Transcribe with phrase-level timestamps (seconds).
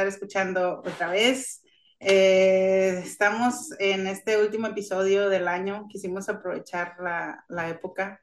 [0.00, 1.62] estar escuchando otra vez.
[1.98, 5.88] Eh, estamos en este último episodio del año.
[5.90, 8.18] Quisimos aprovechar la, la época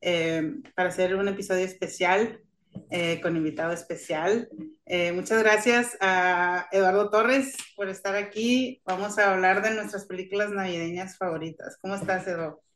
[0.00, 2.40] eh, para hacer un episodio especial
[2.90, 4.48] eh, con invitado especial.
[5.14, 8.80] muchas gracias a Eduardo Torres por estar aquí.
[8.86, 11.76] Vamos a hablar de nuestras películas navideñas favoritas.
[11.82, 12.67] ¿Cómo estás, Eduardo?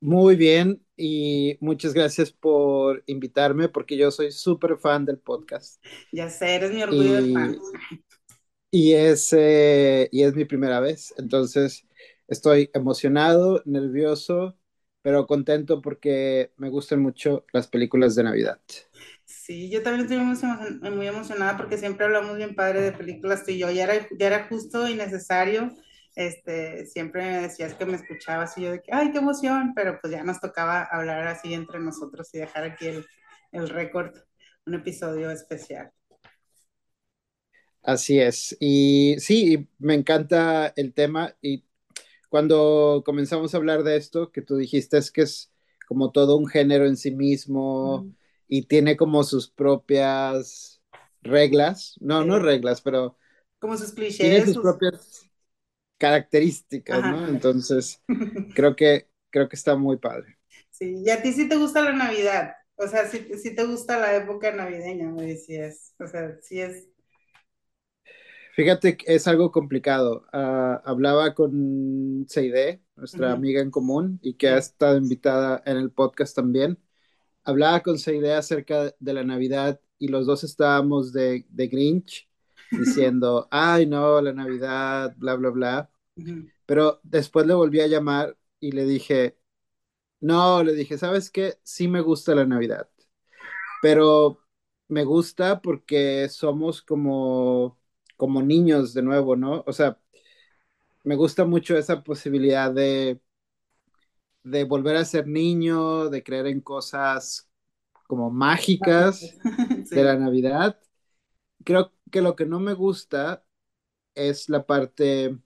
[0.00, 5.82] Muy bien y muchas gracias por invitarme porque yo soy súper fan del podcast.
[6.12, 7.56] Ya sé, eres mi orgullo de fan.
[8.70, 11.86] Y es, eh, y es mi primera vez, entonces
[12.28, 14.58] estoy emocionado, nervioso,
[15.02, 18.60] pero contento porque me gustan mucho las películas de Navidad.
[19.24, 23.58] Sí, yo también estoy muy, emocionada porque siempre hablamos bien padre de películas tú y
[23.58, 25.72] yo, ya era, ya era justo y necesario
[26.16, 30.00] este, siempre me decías que me escuchabas y yo de que, ay, qué emoción, pero
[30.00, 33.06] pues ya nos tocaba hablar así entre nosotros y dejar aquí el,
[33.52, 34.16] el récord,
[34.64, 35.92] un episodio especial.
[37.82, 41.64] Así es, y sí, me encanta el tema y
[42.28, 45.52] cuando comenzamos a hablar de esto, que tú dijiste es que es
[45.86, 48.10] como todo un género en sí mismo
[48.48, 50.80] y tiene como sus propias
[51.22, 53.16] reglas, no, no reglas, pero...
[53.60, 54.18] Como sus clichés.
[54.18, 55.26] Tiene sus propias
[55.98, 57.28] características, ¿no?
[57.28, 58.02] Entonces,
[58.54, 60.38] creo que, creo que está muy padre.
[60.70, 63.98] Sí, y a ti sí te gusta la Navidad, o sea, sí, sí te gusta
[63.98, 66.88] la época navideña, me decías, o sea, sí es...
[68.54, 70.26] Fíjate que es algo complicado.
[70.32, 75.90] Ah, hablaba con Seide, nuestra amiga en común, y que ha estado invitada en el
[75.90, 76.78] podcast también.
[77.44, 82.25] Hablaba con Seide acerca de la Navidad y los dos estábamos de, de Grinch
[82.74, 85.90] diciendo, ay, no, la Navidad, bla, bla, bla.
[86.66, 89.38] Pero después le volví a llamar y le dije,
[90.20, 91.58] no, le dije, ¿sabes qué?
[91.64, 92.90] Sí me gusta la Navidad,
[93.80, 94.44] pero
[94.88, 97.78] me gusta porque somos como,
[98.16, 99.64] como niños de nuevo, ¿no?
[99.66, 100.00] O sea,
[101.04, 103.20] me gusta mucho esa posibilidad de,
[104.42, 107.48] de volver a ser niño, de creer en cosas
[108.06, 109.36] como mágicas
[109.90, 110.80] de la Navidad.
[111.64, 113.44] Creo que lo que no me gusta
[114.14, 115.38] es la parte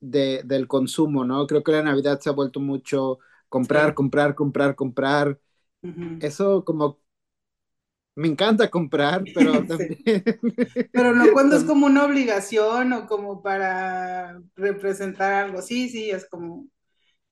[0.00, 1.46] de, del consumo, ¿no?
[1.46, 3.18] Creo que la Navidad se ha vuelto mucho
[3.48, 5.40] comprar, comprar, comprar, comprar.
[6.20, 7.00] Eso como
[8.16, 9.98] me encanta comprar, pero también...
[10.92, 15.62] Pero no cuando es como una obligación o como para representar algo.
[15.62, 16.68] Sí, sí, es como...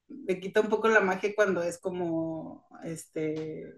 [0.08, 3.74] Me quita un poco la magia cuando es como, este,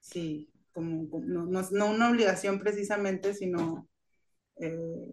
[0.00, 3.88] sí, como, no, no, una obligación precisamente, sino
[4.56, 5.06] eh,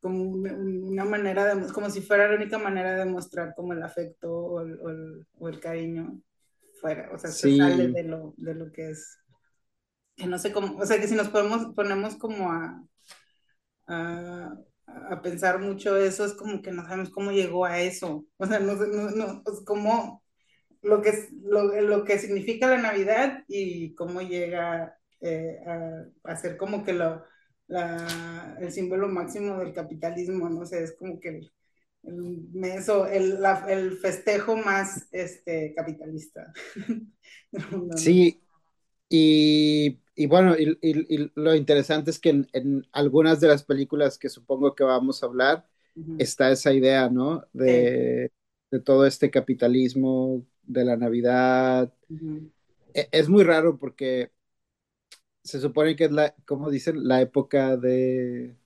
[0.00, 4.32] como una manera de, como si fuera la única manera de mostrar como el afecto
[4.32, 6.20] o el, o el, cariño
[6.80, 9.18] fuera, o sea, se sale de lo, de lo que es,
[10.16, 12.82] que no sé cómo, o sea, que si nos ponemos, ponemos como a,
[13.88, 14.54] a,
[14.86, 18.58] a pensar mucho eso, es como que no sabemos cómo llegó a eso, o sea,
[18.58, 20.22] no, no, no, pues cómo
[20.82, 21.12] lo que,
[21.42, 25.58] lo, lo que significa la Navidad y cómo llega eh,
[26.24, 27.22] a, ser como que lo,
[27.66, 31.52] la, el símbolo máximo del capitalismo, no sé, es como que el,
[32.04, 33.34] el,
[33.68, 36.52] el festejo más este, capitalista.
[37.96, 38.40] sí,
[39.08, 44.18] y, y bueno, y, y, lo interesante es que en, en, algunas de las películas
[44.18, 45.66] que supongo que vamos a hablar,
[46.18, 47.44] está esa idea, ¿no?
[47.52, 48.32] De,
[48.70, 51.92] de todo este capitalismo de la Navidad.
[52.94, 54.30] E, es muy raro porque
[55.42, 58.56] se supone que es la, como dicen, la época de,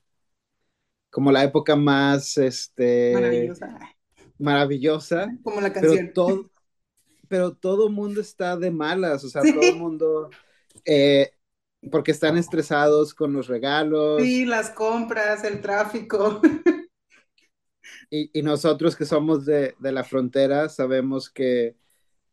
[1.09, 3.79] como la época más, este, maravillosa.
[4.37, 5.37] Maravillosa.
[5.43, 5.95] Como la canción.
[5.95, 6.51] Pero todo,
[7.27, 10.29] pero todo mundo está de malas, o sea, todo el mundo,
[10.83, 11.31] eh,
[11.91, 14.21] porque están estresados con los regalos.
[14.21, 16.41] Sí, las compras, el tráfico.
[18.09, 21.75] Y, y nosotros que somos de, de, la frontera sabemos que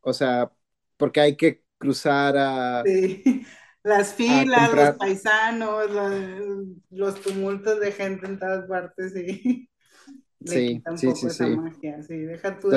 [0.02, 0.52] o sea,
[0.96, 2.82] porque hay que cruzar a...
[2.84, 3.46] Sí.
[3.84, 5.90] Las filas, los paisanos,
[6.90, 9.68] los, tumultos de gente en todas partes, sí.
[10.44, 11.44] sí, sí, sí, sí.
[11.56, 12.00] Magia.
[12.04, 12.70] Sí, deja tú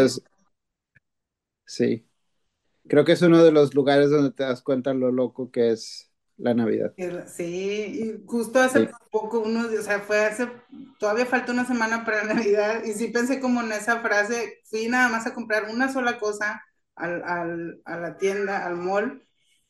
[1.68, 2.10] Sí.
[2.88, 6.12] Creo que es uno de los lugares donde te das cuenta lo loco que es
[6.38, 6.94] la Navidad.
[7.28, 10.50] Sí, y justo hace poco, uno, o sea, fue hace,
[11.00, 15.10] todavía falta una semana para Navidad, y sí pensé como en esa frase, fui nada
[15.10, 16.62] más a comprar una sola cosa,
[16.96, 19.22] al, al, a la tienda, al mall,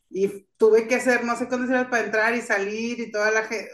[0.10, 3.44] y tuve que hacer no sé cuántas horas para entrar y salir y toda la
[3.44, 3.70] gente,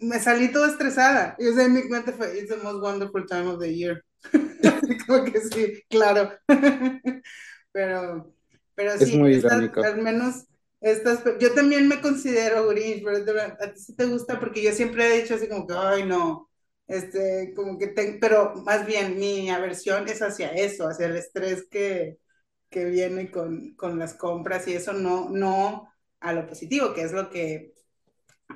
[0.00, 1.36] me salí toda estresada.
[1.38, 4.04] Y ese mi mente fue, it's the most wonderful time of the year.
[5.06, 6.32] Como que sí, claro.
[7.72, 8.34] pero,
[8.74, 10.46] pero sí, muy al menos
[10.80, 15.06] Estas, yo también me considero Grinch, pero a ti sí te gusta porque yo siempre
[15.06, 16.48] he dicho así como que, ay, no,
[16.86, 21.66] este, como que, te, pero más bien mi aversión es hacia eso, hacia el estrés
[21.68, 22.18] que,
[22.70, 27.12] que viene con, con las compras y eso no, no a lo positivo, que es
[27.12, 27.74] lo que,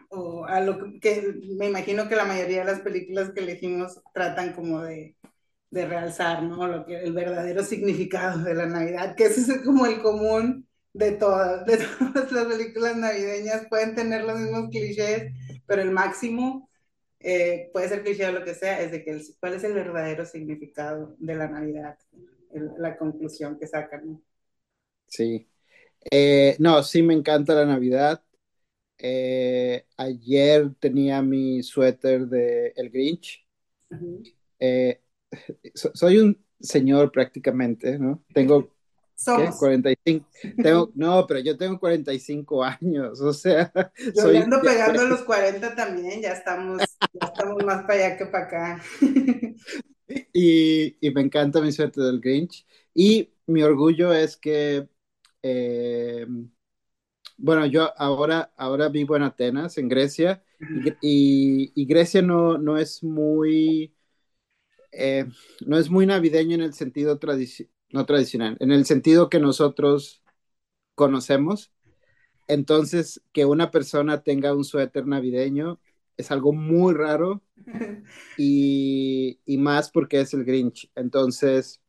[0.08, 4.52] o a lo que, me imagino que la mayoría de las películas que elegimos tratan
[4.52, 5.16] como de,
[5.70, 6.66] de realzar, ¿no?
[6.66, 11.12] Lo que, el verdadero significado de la Navidad, que ese es como el común de
[11.12, 15.32] todas, de todas las películas navideñas, pueden tener los mismos clichés,
[15.66, 16.68] pero el máximo
[17.20, 19.74] eh, puede ser cliché o lo que sea, es de que el, cuál es el
[19.74, 21.96] verdadero significado de la Navidad,
[22.52, 24.22] el, la conclusión que sacan.
[25.06, 25.48] Sí.
[26.10, 28.22] Eh, no, sí me encanta la Navidad.
[28.98, 33.46] Eh, ayer tenía mi suéter de El Grinch.
[33.90, 34.34] Uh -huh.
[34.58, 35.00] eh,
[35.74, 38.24] so, soy un señor prácticamente, ¿no?
[38.32, 38.72] Tengo
[39.14, 39.54] Somos.
[39.54, 39.58] ¿qué?
[39.58, 40.28] 45.
[40.62, 43.72] Tengo, no, pero yo tengo 45 años, o sea.
[44.14, 46.82] Yo soy, ando pegando a los 40 también, ya estamos,
[47.12, 48.82] ya estamos más para allá que para acá.
[50.32, 52.66] y, y, me encanta mi suéter del Grinch.
[52.94, 54.88] Y mi orgullo es que,
[55.42, 56.26] eh,
[57.36, 62.78] bueno, yo ahora, ahora vivo en Atenas, en Grecia, y, y, y Grecia no, no
[62.78, 63.92] es muy
[64.92, 65.26] eh,
[65.66, 70.22] no es muy navideño en el sentido tradici no tradicional, en el sentido que nosotros
[70.94, 71.72] conocemos.
[72.48, 75.80] Entonces, que una persona tenga un suéter navideño
[76.16, 77.42] es algo muy raro
[78.36, 80.90] y, y más porque es el Grinch.
[80.94, 81.82] Entonces,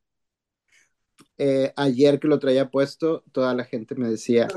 [1.37, 4.47] eh, ayer que lo traía puesto, toda la gente me decía,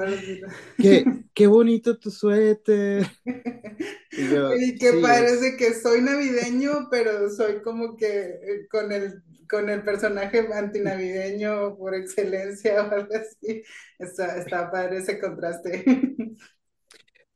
[0.78, 1.04] qué,
[1.34, 3.06] qué bonito tu suéter.
[4.18, 8.90] Y, yo, y que sí, parece que soy navideño, pero soy como que eh, con
[8.90, 13.62] el, con el personaje antinavideño por excelencia o algo así.
[13.98, 15.84] Está, está padre ese contraste.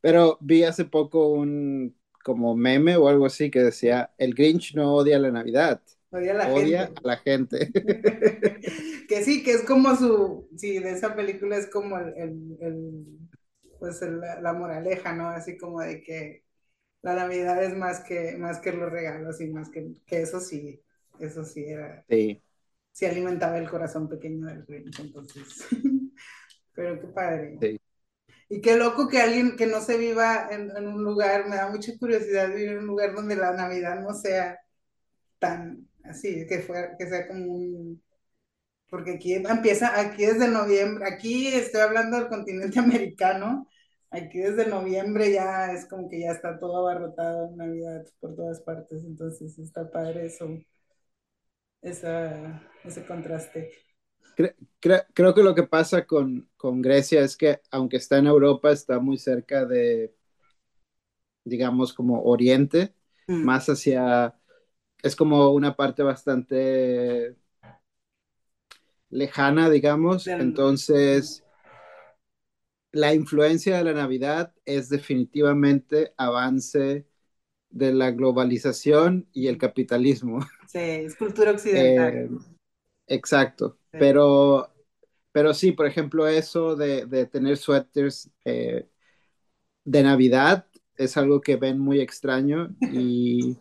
[0.01, 1.95] Pero vi hace poco un
[2.31, 5.83] como meme o algo así que decía, el Grinch no odia la Navidad.
[6.11, 7.01] Odia a la odia gente.
[7.03, 7.71] a la gente.
[9.09, 13.07] que sí, que es como su, sí, de esa película es como el, el, el
[13.79, 15.29] pues el, la moraleja, ¿no?
[15.29, 16.45] Así como de que
[17.03, 20.83] la Navidad es más que, más que los regalos y más que, que eso sí,
[21.19, 22.43] eso sí era, sí.
[22.93, 25.67] sí alimentaba el corazón pequeño del Grinch, entonces,
[26.75, 27.59] pero qué padre.
[27.61, 27.81] Sí.
[28.51, 31.93] Y qué loco que alguien que no se viva en, un lugar, me da mucha
[31.99, 34.59] curiosidad vivir en un lugar donde la Navidad no sea
[35.39, 38.03] tan así, que, fuera, que sea como un...
[38.91, 43.69] Porque aquí empieza, aquí desde noviembre, aquí estoy hablando del continente americano,
[44.11, 48.61] aquí desde noviembre ya es como que ya está todo abarrotado en Navidad por todas
[48.63, 50.49] partes, entonces está padre eso,
[51.83, 53.90] esa, ese contraste.
[54.35, 58.99] Creo, que lo que pasa con, con, Grecia es que aunque está en Europa, está
[58.99, 60.15] muy cerca de,
[61.45, 62.95] digamos, como Oriente,
[63.29, 63.45] mm.
[63.45, 64.35] más hacia,
[65.03, 67.37] es como una parte bastante
[69.11, 70.41] lejana, digamos, Del...
[70.41, 71.45] entonces
[72.93, 77.07] la influencia de la Navidad es definitivamente avance
[77.71, 80.41] de la globalización y el capitalismo.
[80.67, 82.15] Sí, es cultura occidental.
[82.15, 82.29] Eh,
[83.11, 83.99] exacto, sí.
[83.99, 84.69] pero,
[85.33, 88.89] pero sí, por ejemplo, eso de, de tener suéteres eh,
[89.85, 93.57] de Navidad es algo que ven muy extraño y,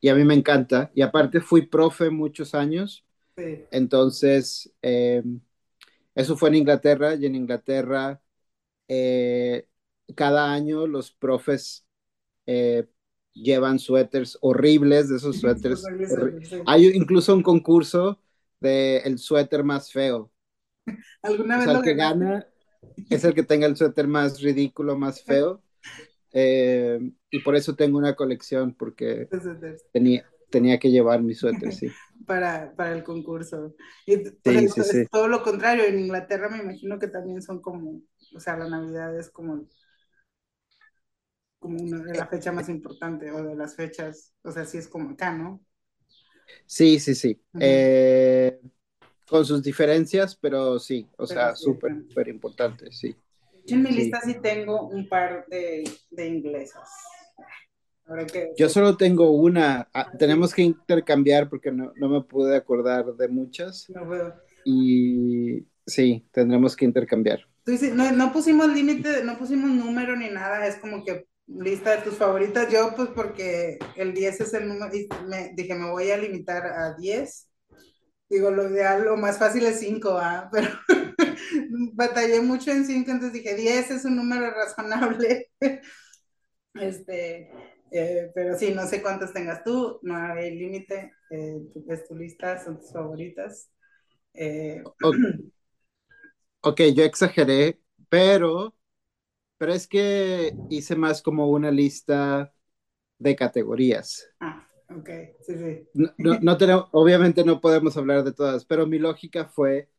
[0.00, 0.90] y, a mí me encanta.
[0.94, 3.04] Y aparte fui profe muchos años,
[3.36, 3.64] sí.
[3.70, 5.22] entonces eh,
[6.14, 8.20] eso fue en Inglaterra y en Inglaterra
[8.88, 9.66] eh,
[10.14, 11.86] cada año los profes
[13.32, 15.82] llevan suéteres horribles, de esos suéteres.
[15.82, 16.56] sí.
[16.66, 18.18] Hay incluso un concurso
[18.60, 20.30] de el suéter más feo.
[21.22, 22.46] ¿Alguna vez o sea, el que gana
[23.08, 25.62] es el que tenga el suéter más ridículo, más feo.
[26.32, 27.00] Eh,
[27.30, 29.28] y por eso tengo una colección, porque
[29.92, 31.88] tenía, tenía que llevar mi suéter, sí.
[32.26, 33.74] Para, para el concurso.
[34.06, 35.06] Y sí, pues, sí, es sí.
[35.10, 38.02] todo lo contrario, en Inglaterra me imagino que también son como,
[38.36, 39.66] o sea, la Navidad es como
[41.60, 44.88] como una de la fecha más importante o de las fechas, o sea, sí es
[44.88, 45.60] como acá, ¿no?
[46.66, 47.40] Sí, sí, sí.
[47.58, 48.60] Eh,
[49.28, 53.14] con sus diferencias, pero sí, o pero sea, súper, sí, súper importante, sí.
[53.66, 56.88] En mi lista sí, sí tengo un par de, de inglesas.
[58.32, 58.52] Que...
[58.58, 63.28] Yo solo tengo una, ah, tenemos que intercambiar porque no, no, me pude acordar de
[63.28, 63.88] muchas.
[63.88, 64.34] No veo.
[64.64, 67.46] Y sí, tendremos que intercambiar.
[67.94, 71.28] No, no pusimos límite, no pusimos número ni nada, es como que
[71.58, 72.70] lista de tus favoritas.
[72.72, 76.66] Yo, pues, porque el 10 es el número, y me, dije, me voy a limitar
[76.66, 77.48] a 10.
[78.28, 80.48] Digo, lo ideal, lo más fácil es 5, ¿ah?
[80.52, 80.68] Pero,
[81.94, 85.50] batallé mucho en 5, entonces dije 10 es un número razonable.
[86.72, 87.50] Este,
[87.90, 92.62] eh, pero sí, no sé cuántas tengas tú, no hay límite, eh, ves tu lista,
[92.62, 93.70] son tus favoritas.
[94.32, 94.82] Eh,
[96.60, 98.76] ok, yo exageré, pero,
[99.60, 102.50] pero es que hice más como una lista
[103.18, 104.26] de categorías.
[104.40, 105.10] Ah, ok,
[105.42, 105.86] sí, sí.
[105.92, 109.90] No, no, tenemos, obviamente no podemos hablar de todas, pero mi lógica fue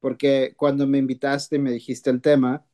[0.00, 2.64] porque cuando me invitaste y me dijiste el tema,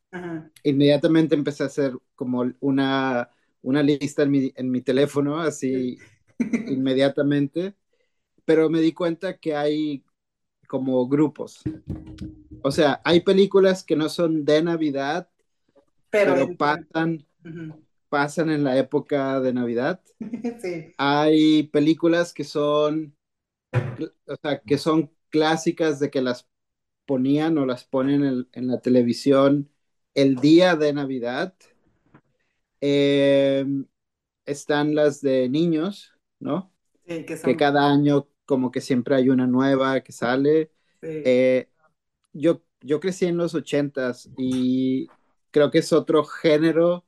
[0.63, 3.29] inmediatamente empecé a hacer como una,
[3.61, 5.97] una lista en mi, en mi teléfono, así
[6.39, 7.75] inmediatamente,
[8.45, 10.01] pero me di cuenta que hay
[10.69, 11.61] como grupos.
[12.63, 15.29] O sea, hay películas que no son de Navidad,
[16.09, 17.25] pero, pasan,
[18.09, 20.01] pasan en la época de Navidad.
[20.61, 20.93] Sí.
[20.97, 23.15] Hay películas que son,
[23.71, 26.47] o sea, que son clásicas de que las
[27.05, 29.69] ponían o las ponen en, la televisión
[30.13, 31.53] el día de Navidad.
[32.81, 33.85] Em,
[34.45, 36.71] están las de niños, ¿no?
[37.07, 40.71] Sí, que, que, cada año como que siempre hay una nueva que sale.
[41.01, 41.69] Eh,
[42.33, 45.07] yo, yo crecí en los ochentas y
[45.51, 47.05] creo que es otro género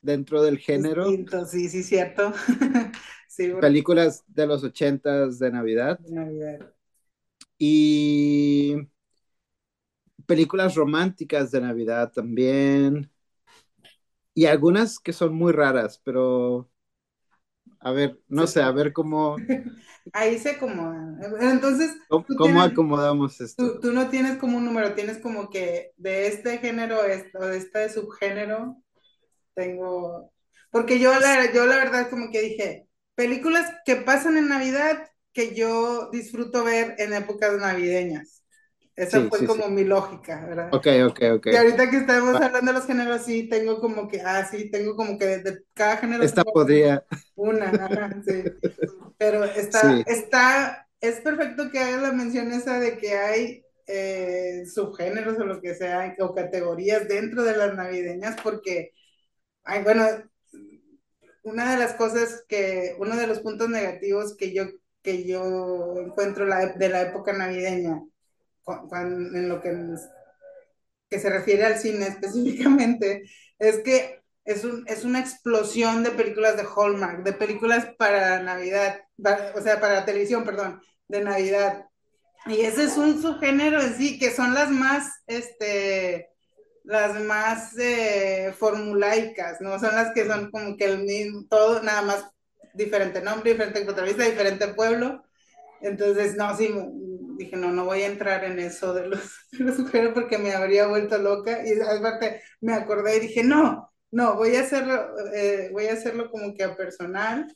[0.00, 1.06] dentro del género.
[1.06, 2.32] Distinto, sí, sí, cierto.
[3.60, 5.98] Películas de los ochentas de Navidad.
[6.00, 6.74] Navidad.
[7.58, 8.76] Y
[10.26, 13.10] películas románticas de Navidad también.
[14.34, 16.69] Y algunas que son muy raras, pero
[17.80, 19.36] a ver, no sé, a ver cómo.
[20.12, 21.18] Ahí se acomoda.
[21.40, 21.96] Entonces.
[22.08, 23.80] ¿Cómo, acomodamos esto?
[23.80, 27.88] Tú, no tienes como un número, tienes como que de este género o de este
[27.88, 28.76] subgénero
[29.54, 30.32] tengo.
[30.70, 35.54] Porque yo la, yo la verdad como que dije, películas que pasan en Navidad que
[35.54, 38.39] yo disfruto ver en épocas navideñas.
[39.00, 40.68] Esa fue como mi lógica, ¿verdad?
[40.72, 41.46] Ok, ok, ok.
[41.46, 44.94] Y ahorita que estamos hablando de los géneros, sí, tengo como que, ah, sí, tengo
[44.94, 46.22] como que de, cada género.
[46.22, 47.02] Esta podría.
[47.34, 48.44] Una, sí.
[49.16, 55.38] Pero está, está, es perfecto que hagas la mención esa de que hay eh, subgéneros
[55.38, 58.92] o lo que sea, o categorías dentro de las navideñas, porque,
[59.64, 60.04] ay, bueno,
[61.42, 64.64] una de las cosas que, uno de los puntos negativos que yo,
[65.00, 68.02] que yo encuentro la, de la época navideña,
[68.92, 69.76] en lo que,
[71.08, 73.24] que se refiere al cine específicamente,
[73.58, 79.00] es que es, un, es una explosión de películas de Hallmark, de películas para Navidad,
[79.54, 81.86] o sea, para televisión, perdón, de Navidad.
[82.46, 86.30] Y ese es un subgénero en sí, que son las más, este,
[86.84, 89.78] las más eh, formulaicas, ¿no?
[89.78, 92.24] Son las que son como que el mismo, todo, nada más
[92.72, 95.22] diferente nombre, diferente protagonista, diferente pueblo.
[95.82, 96.70] Entonces, no, sí,
[97.44, 101.18] dije, no, no voy a entrar en eso de los, de porque me habría vuelto
[101.18, 101.60] loca.
[101.64, 106.30] Y aparte me acordé y dije, no, no, voy a hacerlo, eh, voy a hacerlo
[106.30, 107.46] como que a personal.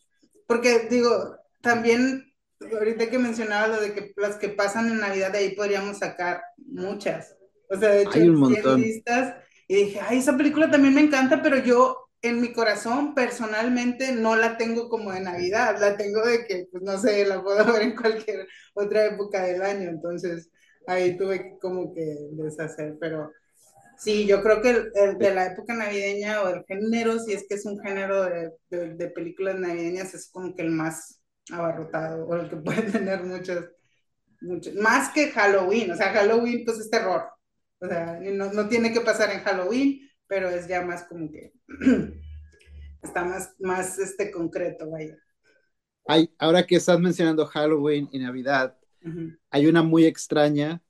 [0.47, 5.39] Porque digo, también, ahorita que mencionaba lo de que las que pasan en Navidad, de
[5.39, 7.37] ahí podríamos sacar muchas.
[7.69, 8.81] O sea, de hecho, Hay un montón.
[8.81, 9.37] listas.
[9.67, 14.35] Y dije, ay, esa película también me encanta, pero yo en mi corazón personalmente no
[14.35, 17.83] la tengo como de Navidad, la tengo de que, pues no sé, la puedo ver
[17.83, 20.51] en cualquier otra época del año, entonces
[20.87, 23.31] ahí tuve como que deshacer, pero
[23.99, 27.57] sí, yo creo que el, de la época navideña o el género, si es que
[27.57, 31.21] es un género de, de, películas navideñas, es como que el más
[31.53, 33.67] abarrotado o el que puede tener muchas,
[34.41, 37.29] muchas, más que Halloween, o sea, Halloween pues es terror,
[37.81, 40.01] o sea, no, no tiene que pasar en Halloween,
[40.35, 41.53] pero es ya más como que
[43.03, 45.17] está más, más este concreto, vaya.
[46.09, 48.77] Hay, ahora que estás mencionando Halloween y Navidad,
[49.51, 50.83] hay una muy extraña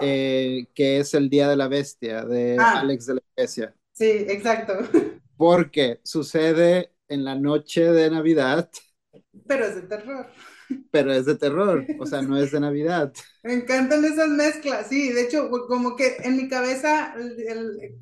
[0.00, 2.78] eh, que es el Día de la Bestia de ah.
[2.78, 3.74] Alex de la Iglesia.
[3.90, 4.74] Sí, exacto.
[5.36, 8.70] Porque sucede en la noche de Navidad.
[9.48, 10.28] Pero es de terror
[10.90, 13.12] pero es de terror, o sea, no es de Navidad.
[13.42, 17.14] Me encantan esas mezclas, sí, de hecho, como que en mi cabeza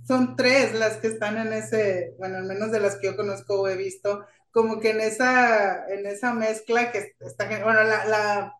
[0.06, 3.60] son tres las que están en ese, bueno, al menos de las que yo conozco
[3.60, 8.52] o he visto, como que en esa, en esa mezcla que está, bueno, la, la,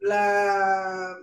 [0.00, 1.18] la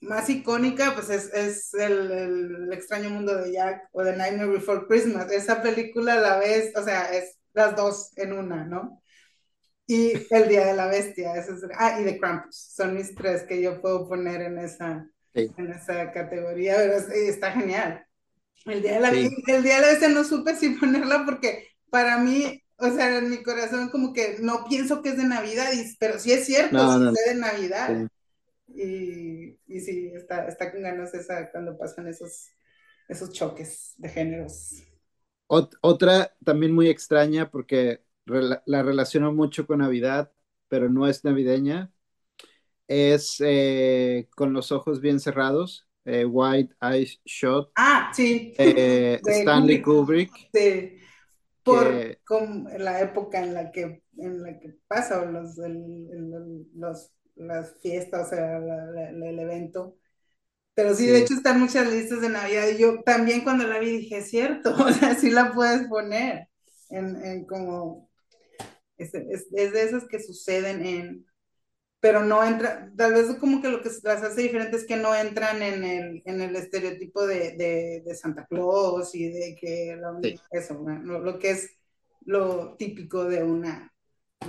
[0.00, 4.86] más icónica, pues es, es el, el, extraño mundo de Jack o The Nightmare Before
[4.86, 5.30] Christmas.
[5.30, 9.02] Esa película a la vez, o sea, es las dos en una, ¿no?
[9.90, 11.34] Y El Día de la Bestia.
[11.34, 12.54] Eso ah, y The Krampus.
[12.54, 18.06] Son mis tres que yo puedo poner en esa, en esa categoría, pero está genial.
[18.66, 22.18] El día, de la, el día de la Bestia no supe si ponerla porque para
[22.18, 26.20] mí, o sea, en mi corazón como que no pienso que es de Navidad, pero
[26.20, 26.78] sí es cierto,
[27.10, 28.08] es de Navidad.
[28.68, 32.46] Y, y sí, está, está con ganas esa cuando pasan esos,
[33.08, 34.84] esos choques de géneros.
[35.48, 40.32] otra también muy extraña porque la relaciono mucho con Navidad,
[40.68, 41.92] pero no es navideña,
[42.86, 47.72] es eh, con los ojos bien cerrados, eh, White Eyes Shot.
[47.76, 48.52] Ah, sí.
[48.58, 50.32] Eh, Stanley Kubrick.
[50.52, 50.96] Sí.
[51.62, 52.18] Por
[52.78, 55.56] la época en la que, en la que pasa, los,
[56.74, 59.96] los, las fiestas, o sea, el evento.
[60.74, 63.98] Pero sí, de hecho están muchas listas de Navidad y yo también cuando la vi
[63.98, 66.48] dije, cierto, o sea, sí la puedes poner
[66.88, 68.09] en, en como,
[69.00, 71.26] es, es, es, de esas que suceden en,
[72.00, 75.14] pero no entra, tal vez como que lo que las hace diferentes es que no
[75.14, 80.00] entran en el, en el estereotipo de, de, de Santa Claus y de que
[80.50, 81.70] eso, lo, que es
[82.24, 83.92] lo típico de una,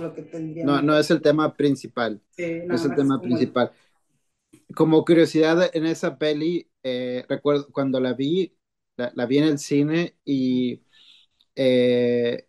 [0.00, 0.64] lo que tendría.
[0.64, 2.22] No, no es el tema principal.
[2.38, 3.72] no, es el tema principal.
[4.74, 8.56] Como curiosidad, en esa peli, eh, recuerdo cuando la vi,
[8.96, 10.82] la, vi en el cine y
[11.54, 12.46] eh,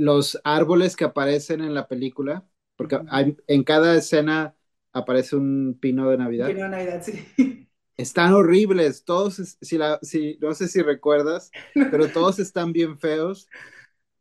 [0.00, 2.98] los árboles que aparecen en la película, porque
[3.46, 4.56] en cada escena
[4.92, 6.48] aparece un pino de Navidad.
[6.48, 7.68] Pino de Navidad, sí.
[7.98, 13.46] Están horribles, todos, si la, si, no sé si recuerdas, pero todos están bien feos.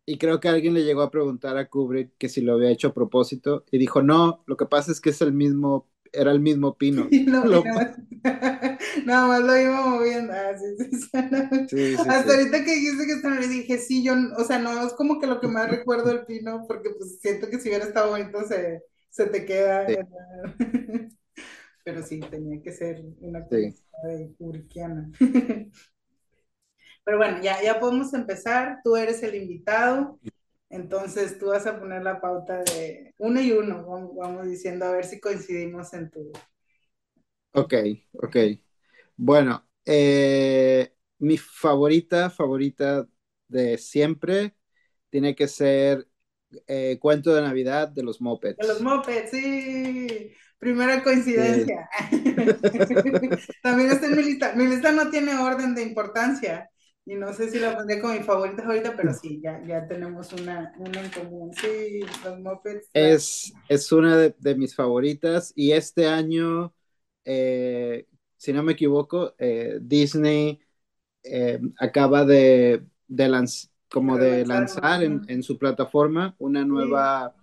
[0.06, 2.89] Y creo que alguien le llegó a preguntar a Kubrick que si lo había hecho
[2.89, 6.39] a propósito y dijo, no, lo que pasa es que es el mismo era el
[6.39, 7.08] mismo pino.
[9.06, 10.34] nada, más, lo iba moviendo.
[10.34, 10.52] Ah,
[12.08, 15.19] Hasta ahorita que dijiste que estaba, le dije, sí, yo, o sea, no es como
[15.19, 18.45] que lo que más recuerdo el pino, porque pues siento que si hubiera estado bonito
[18.48, 19.88] se, se te queda.
[21.84, 23.58] Pero sí, tenía que ser una cosa
[24.04, 24.34] de.
[27.04, 28.80] Pero bueno, ya, ya podemos empezar.
[28.84, 30.19] Tú eres el invitado.
[30.70, 35.06] Entonces tú vas a poner la pauta de uno y uno, vamos, diciendo a ver
[35.06, 36.32] si coincidimos en tu...
[37.54, 37.74] Ok,
[38.14, 38.38] ok.
[39.16, 43.08] Bueno, eh, mi favorita, favorita
[43.48, 44.56] de siempre
[45.10, 46.08] tiene que ser
[46.68, 48.58] eh, Cuento de Navidad de los Mopeds.
[48.58, 50.32] De los Mopeds, sí.
[50.60, 51.90] Primera coincidencia.
[53.64, 54.54] También está en mi lista.
[54.56, 56.70] Mi lista no tiene orden de importancia.
[57.10, 60.32] Y no sé si la pondré como mi favorita ahorita, pero sí, ya, ya tenemos
[60.32, 61.52] una, una en común.
[61.56, 62.88] Sí, los Muppets.
[62.93, 66.72] Es, es una de, mis favoritas y este año,
[67.26, 68.06] eh,
[68.38, 70.60] si no me equivoco, eh, Disney
[71.24, 73.45] eh, acaba de, de,
[73.89, 77.36] como de lanzar en, en, su plataforma una nueva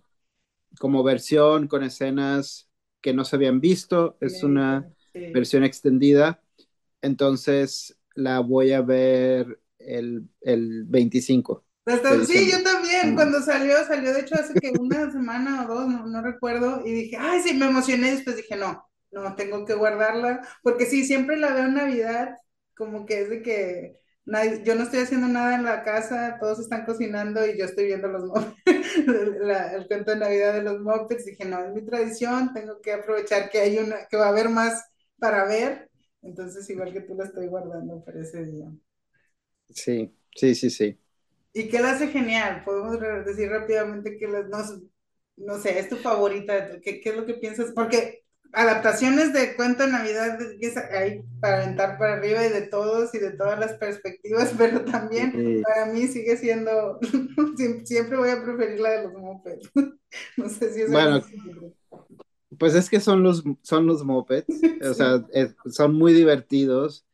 [0.78, 4.16] como versión con escenas que no se habían visto.
[4.20, 6.40] Es una versión extendida.
[7.02, 11.64] Entonces, la voy a ver el, el 25.
[12.26, 16.06] sí, yo también, cuando salió, salió de hecho hace que una semana o dos, no,
[16.06, 20.40] no, recuerdo, y dije, ay, sí, me emocioné, después dije, no, no, tengo que guardarla,
[20.62, 22.34] porque sí, siempre la veo en Navidad,
[22.74, 26.58] como que es de que nadie, yo no estoy haciendo nada en la casa, todos
[26.58, 28.24] están cocinando y yo estoy viendo los
[28.66, 33.50] el cuento de Navidad de los Muppets, dije, no, es mi tradición, tengo que aprovechar
[33.50, 34.84] que hay una, que va a haber más
[35.18, 35.90] para ver,
[36.26, 38.66] entonces, igual que tú la estoy guardando para ese día.
[39.70, 40.98] Sí, sí, sí, sí.
[41.52, 42.62] ¿Y qué la hace genial?
[42.64, 44.62] Podemos decir rápidamente que no,
[45.36, 47.72] no sé, es tu favorita, ¿Qué, ¿qué, es lo que piensas?
[47.74, 50.38] Porque adaptaciones de cuento de Navidad
[50.92, 55.62] hay para aventar para arriba y de todos y de todas las perspectivas, pero también
[55.62, 56.98] para mí sigue siendo,
[57.84, 59.70] siempre voy a preferir la de los mopeds.
[60.36, 61.22] no sé si es bueno,
[62.58, 64.46] pues es que son los, son los mopeds,
[64.90, 65.24] o sea,
[65.70, 67.06] son muy divertidos.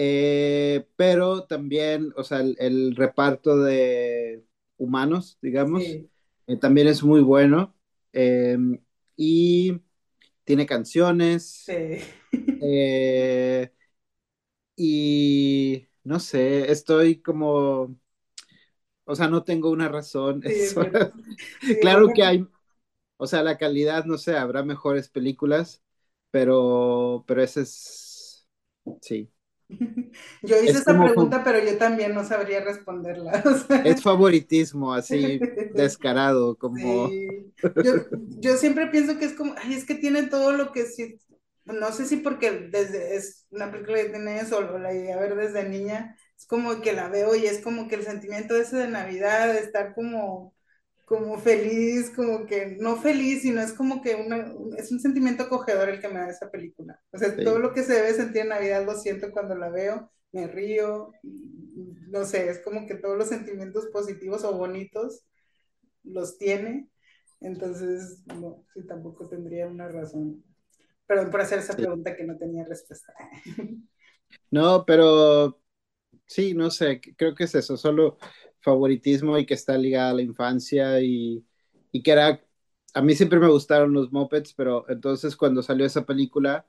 [0.00, 4.44] Eh, pero también, o sea, el, reparto de
[4.76, 7.74] humanos, digamos, eh, también es muy bueno.
[8.12, 8.78] Em,
[9.16, 9.80] y
[10.44, 11.66] tiene canciones.
[12.60, 13.70] Eh,
[14.76, 17.96] y no sé, estoy como,
[19.04, 20.42] o sea, no tengo una razón.
[21.80, 22.46] claro que hay,
[23.18, 25.82] o sea, la calidad, no sé, habrá mejores películas,
[26.30, 28.48] pero, pero ese es,
[29.02, 29.30] sí.
[30.42, 33.42] Yo hice esa pregunta, pero yo también no sabría responderla.
[33.84, 35.38] Es favoritismo, así
[35.74, 37.10] descarado, como...
[38.40, 41.18] Yo, siempre pienso que es como, ay, es que tiene todo lo que sí,
[41.64, 45.20] no sé si porque desde es una película que tiene eso, o la idea a
[45.20, 48.76] ver desde niña, es como que la veo y es como que el sentimiento ese
[48.76, 50.54] de Navidad, de estar como
[51.08, 55.88] como feliz, como que no feliz, sino es como que una, es un sentimiento acogedor
[55.88, 57.00] el que me da esa película.
[57.12, 60.12] O sea, todo lo que se debe sentir en Navidad lo siento cuando la veo,
[60.32, 65.24] me río, no sé, es como que todos los sentimientos positivos o bonitos
[66.04, 66.90] los tiene.
[67.40, 70.44] Entonces, no, sí, tampoco tendría una razón.
[71.06, 73.14] Perdón por hacer esa pregunta que no tenía respuesta.
[74.50, 75.58] No, pero
[76.26, 78.18] sí, no sé, creo que es eso, solo
[78.60, 81.44] favoritismo y que está ligada a la infancia y,
[81.92, 82.40] y que era,
[82.94, 86.66] a mí siempre me gustaron los mopeds, pero entonces cuando salió esa película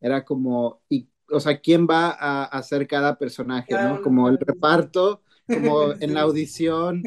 [0.00, 4.02] era como, y, o sea, ¿quién va a hacer cada personaje, no?
[4.02, 7.02] Como el reparto, como en la audición,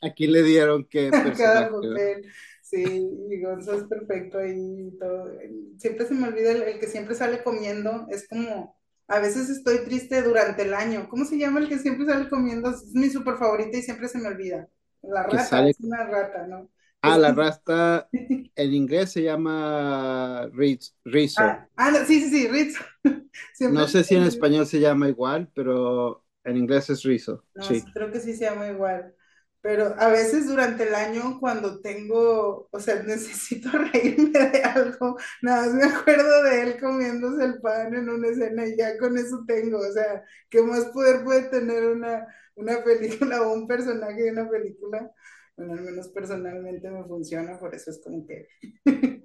[0.00, 2.22] ¿a, quién le dieron qué personaje?
[2.62, 2.84] Sí,
[3.28, 5.30] y Gonzo es perfecto y todo.
[5.76, 8.78] Siempre se me olvida el, que siempre sale comiendo, es como,
[9.12, 11.06] a veces estoy triste durante el año.
[11.10, 12.70] ¿Cómo se llama el que siempre sale comiendo?
[12.70, 14.68] Es mi súper favorita y siempre se me olvida.
[15.02, 16.70] La rata, es una rata, ¿no?
[17.02, 20.94] Ah, la rata en inglés se llama Rizzo.
[21.36, 22.82] Ah, ah sí, sí, sí, Rizzo.
[23.70, 27.44] no sé si en español se llama igual, pero en inglés es Rizzo.
[27.54, 27.84] No, sí.
[27.92, 29.14] creo que sí se llama igual.
[29.62, 35.66] Pero a veces durante el año cuando tengo, o sea, necesito reírme de algo, nada
[35.66, 39.44] más me acuerdo de él comiéndose el pan en una escena y ya con eso
[39.46, 44.32] tengo, o sea, ¿qué más poder puede tener una, una película o un personaje de
[44.32, 45.10] una película?
[45.56, 48.48] Bueno, al menos personalmente me funciona, por eso es como que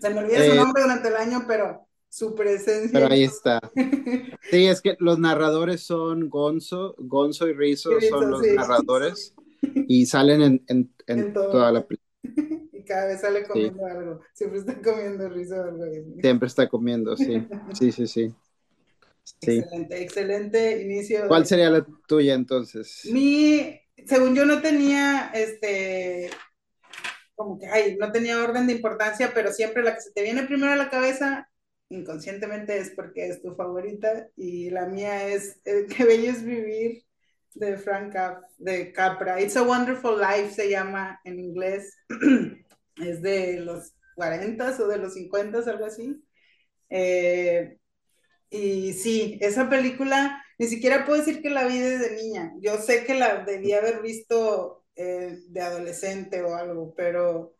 [0.00, 2.90] se me olvida su eh, nombre durante el año, pero su presencia.
[2.92, 3.58] Pero ahí está.
[4.50, 9.34] Sí, es que los narradores son Gonzo, Gonzo y Rizzo, son los narradores
[9.88, 12.08] y salen en, toda la película.
[12.74, 14.20] Y cada vez sale comiendo algo.
[14.34, 15.84] Siempre está comiendo Rizzo algo.
[16.20, 17.46] Siempre está comiendo, sí.
[17.72, 18.34] Sí, sí, sí.
[19.40, 21.28] Excelente, excelente inicio.
[21.28, 23.08] ¿Cuál sería la tuya entonces?
[23.12, 26.28] Mi, según yo no tenía, este,
[27.36, 30.42] como que, ay, no tenía orden de importancia, pero siempre la que se te viene
[30.42, 31.48] primero a la cabeza
[31.92, 37.04] inconscientemente es porque es tu favorita y la mía es eh, Qué bello es vivir
[37.54, 38.14] de Frank
[38.58, 39.40] de Capra.
[39.40, 41.96] It's a Wonderful Life se llama en inglés.
[42.96, 46.22] es de los 40 o de los 50, algo así.
[46.88, 47.78] Eh,
[48.50, 52.52] y sí, esa película, ni siquiera puedo decir que la vi desde niña.
[52.60, 57.56] Yo sé que la debía haber visto eh, de adolescente o algo, pero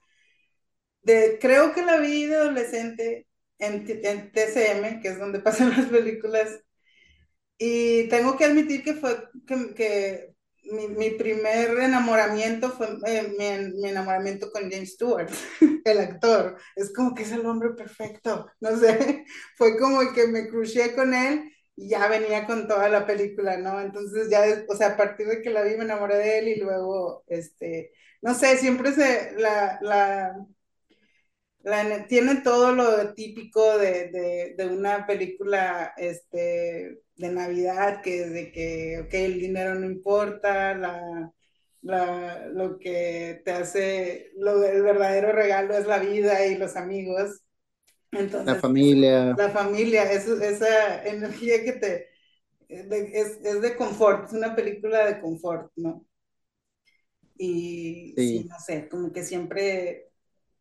[1.02, 3.26] de, creo que la vi de adolescente
[3.62, 3.84] en,
[4.32, 6.60] TCM, que es donde pasan las películas.
[7.58, 14.70] Y tengo que admitir que fue que, mi, primer enamoramiento fue eh, mi, enamoramiento con
[14.70, 15.30] James Stewart,
[15.84, 16.56] el actor.
[16.76, 19.24] Es como que es el hombre perfecto, no sé,
[19.56, 23.80] fue como que me crucé con él y ya venía con toda la película, ¿no?
[23.80, 26.56] Entonces ya, o sea, a partir de que la vi me enamoré de él y
[26.60, 30.36] luego, este, no sé, siempre se, la, la
[32.08, 39.40] tiene todo lo típico de, una película este, de Navidad, que es de que, el
[39.40, 41.32] dinero no importa,
[41.82, 47.42] lo que te hace, lo, el verdadero regalo es la vida y los amigos.
[48.10, 49.34] Entonces, la familia.
[49.38, 52.08] La familia, esa energía que te...
[52.68, 56.04] es, es, de confort, es una película de confort, ¿no?
[57.38, 60.11] Y sí no sé, como que siempre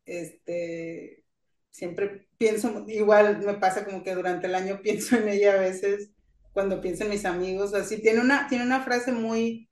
[0.06, 1.24] este,
[1.70, 6.12] siempre pienso, igual me pasa como que durante el año pienso en ella a veces,
[6.54, 9.70] cuando pienso en mis amigos, así, tiene una, tiene una frase muy,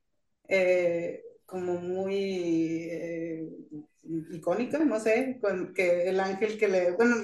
[0.48, 3.48] eh, como muy eh,
[4.32, 7.16] icónica, no sé, con, que el ángel que le, bueno,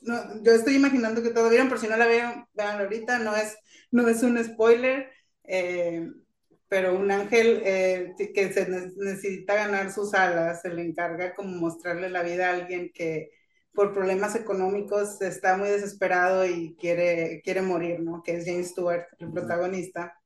[0.00, 3.36] no, yo estoy imaginando que todo vieron, por si no la vean, vean ahorita, no
[3.36, 3.56] es,
[3.90, 5.10] no es un spoiler,
[5.44, 6.08] eh,
[6.68, 12.10] pero un ángel eh, que se necesita ganar sus alas, se le encarga como mostrarle
[12.10, 13.30] la vida a alguien que
[13.72, 18.22] por problemas económicos está muy desesperado y quiere, quiere morir, ¿no?
[18.22, 20.20] Que es James Stewart, el protagonista.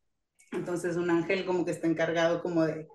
[0.52, 2.88] Entonces un ángel como que está encargado como de,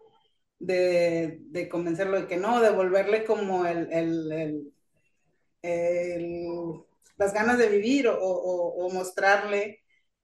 [0.60, 4.74] de, de convencerlo de que no, devolverle como el, el,
[5.62, 6.84] el,
[7.18, 9.83] las ganas de vivir o, o, o mostrarle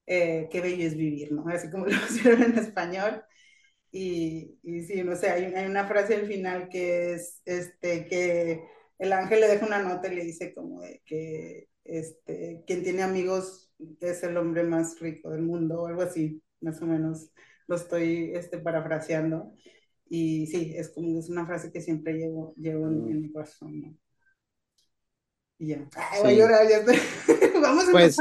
[0.09, 1.47] eh, qué bello es vivir, ¿no?
[1.47, 3.23] Así como lo pusieron en español.
[3.91, 8.63] Y, y sí, no sé, hay, hay, una frase al final que es este, que
[8.99, 13.03] el ángel le deja una nota y le dice como de que este, quien tiene
[13.03, 17.31] amigos es el hombre más rico del mundo o algo así, más o menos
[17.67, 19.53] lo estoy este, parafraseando.
[20.09, 23.21] Y sí, es como es una frase que siempre llevo, llevo en, mm.
[23.21, 23.97] mi corazón, ¿no?
[25.59, 25.87] Y ya.
[25.95, 26.97] Ay, voy a llorar, ya estoy.
[27.61, 28.17] Vamos a pues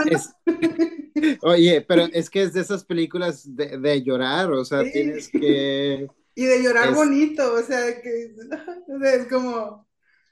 [1.42, 6.08] Oye, pero es que es de esas películas de, llorar, o sea, tienes que...
[6.34, 8.32] Y de llorar bonito, o sea, que
[9.16, 9.88] es como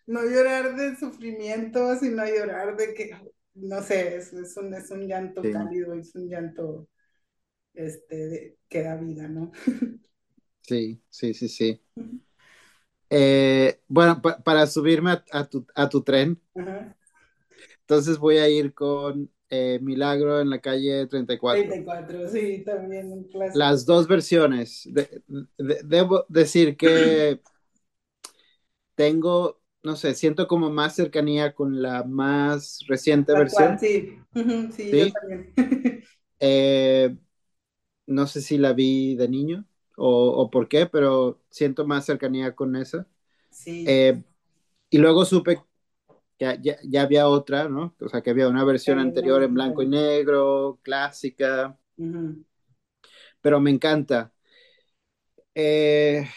[0.06, 3.10] no llorar de sufrimiento, sino llorar de que,
[3.54, 6.88] no sé, es, es, un, es un llanto cálido, es un llanto
[7.74, 9.52] este, que da vida, ¿no?
[10.62, 11.80] Sí, sí, sí, sí.
[13.08, 16.40] Eh, bueno, para subirme a, tu, a tu tren,
[17.80, 21.74] Entonces voy a ir con eh, Milagro en la calle 34.
[21.74, 23.62] 34, sí, también un clásico.
[23.62, 24.82] Las dos versiones.
[24.92, 25.22] De-
[25.58, 27.40] de- debo decir que
[28.94, 33.76] tengo, no sé, siento como más cercanía con la más reciente Tal versión.
[33.76, 34.18] cual, sí.
[34.70, 34.98] Sí, Sí.
[34.98, 35.52] yo también.
[36.40, 37.16] Eh,
[38.06, 42.54] no sé si la vi de niño o, o por qué, pero siento más cercanía
[42.56, 43.06] con esa.
[43.50, 44.22] Sí, Eh,
[44.90, 45.62] y luego supe
[46.38, 47.94] ya, ya- ya había otra, ¿no?
[48.00, 52.44] O sea, que había una versión Sí, anterior no, en blanco y negro, clásica, ujú.
[53.40, 54.32] pero me encanta.
[55.54, 56.28] Eh,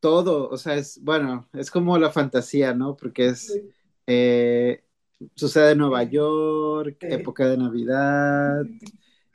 [0.00, 2.96] todo, o sea, es, bueno, es como la fantasía, ¿no?
[2.96, 3.62] Porque es,
[4.06, 4.84] eh,
[5.36, 7.08] sucede en Nueva York, sí.
[7.08, 8.68] época de Navidad,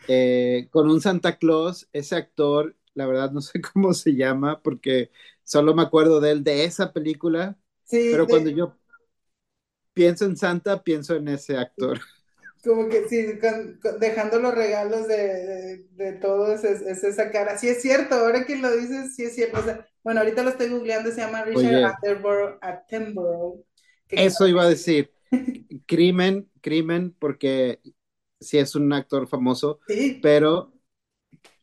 [0.08, 5.12] eh, con un Santa Claus, ese actor, la verdad no sé cómo se llama, porque
[5.44, 8.78] solo me acuerdo de él, de esa película, Sí, pero cuando de- yo
[9.96, 12.02] pienso en Santa, pienso en ese actor.
[12.64, 17.32] como que sí, con- con- dejando los regalos de, de, de todos, es, es esa
[17.32, 17.58] cara.
[17.58, 19.60] Sí, es cierto, ahora que lo dices, sí es cierto.
[19.60, 21.82] O sea, bueno, ahorita lo estoy googleando, se llama Richard.
[21.84, 22.60] Attenborough,
[24.14, 25.14] Eso iba a decir,
[25.88, 27.82] crimen, crimen, porque
[28.40, 30.74] sí es un actor famoso, Sí, pero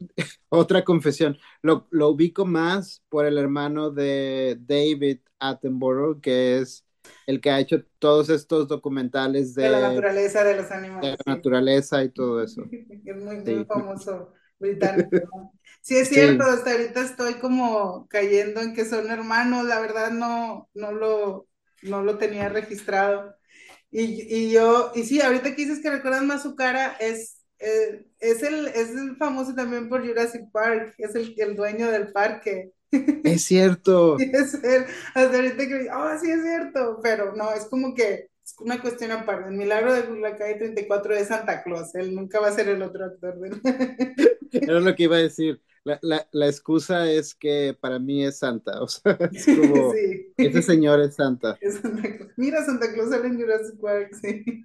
[0.48, 6.86] otra confesión, lo, lo ubico más por el hermano de David Attenborough, que es
[7.26, 11.16] el que ha hecho todos estos documentales de la de, naturaleza de los de animales.
[11.26, 12.70] la naturaleza y todo eso.
[12.70, 12.86] sí.
[13.06, 13.66] Es muy, muy Sí.
[13.66, 15.12] famoso británico.
[15.80, 16.10] Sí, es Sí.
[16.10, 21.48] cierto, hasta ahorita estoy como cayendo en que son hermanos, la verdad no, no lo,
[21.82, 23.34] no lo tenía registrado.
[23.90, 28.06] Y, y yo, y sí, ahorita que dices que recuerdas más su cara, es, eh,
[28.20, 32.72] es, el, es el famoso también por Jurassic Park, es el, el dueño del parque.
[33.22, 34.84] Es cierto, Sí, es él.
[35.14, 39.10] Hasta ahorita que, oh, sí es cierto, pero no, es como que es una cuestión
[39.12, 39.48] aparte.
[39.50, 42.82] El milagro de la calle 34 es Santa Claus, él nunca va a ser el
[42.82, 43.38] otro actor.
[43.38, 43.60] del-
[44.52, 45.60] era lo que iba a decir.
[45.84, 50.32] La, la, la excusa es que para mí es Santa, o sea, es como, Sí.
[50.36, 51.58] ese señor es Santa.
[51.60, 52.32] Es Santa Claus.
[52.36, 54.64] Mira, Santa Claus sale en Jurassic Park, sí.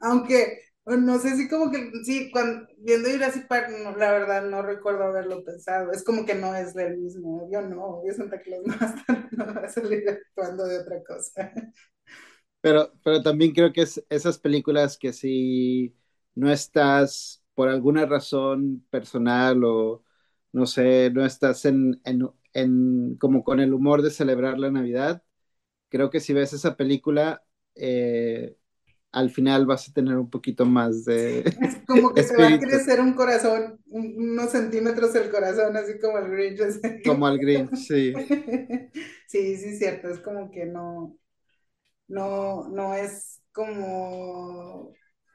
[0.00, 0.60] Aunque,
[0.96, 5.04] no sé si como que, sí, cuando, viendo Jurassic Park, no, la verdad no recuerdo
[5.04, 5.92] haberlo pensado.
[5.92, 7.48] Es como que no es del mismo.
[7.52, 8.76] Yo no, yo Santa Claus no
[9.46, 11.52] no va a salir actuando de otra cosa.
[12.60, 15.96] Pero, pero también creo que es esas películas que si
[16.34, 20.04] no estás por alguna razón personal o
[20.52, 25.22] no sé, no estás en, en, en como con el humor de celebrar la Navidad,
[25.90, 27.44] creo que si ves esa película,
[27.76, 28.56] eh,
[29.12, 32.58] al final vas a tener un poquito más de Es como que te va a
[32.58, 36.60] espíritu, crecer un corazón, un- unos centímetros el corazón, así como el Grinch.
[36.60, 36.80] así.
[37.02, 38.14] como al Grinch, sí.
[39.28, 41.16] Sí, sí, cierto, es como que no,
[42.08, 44.92] no, no es como,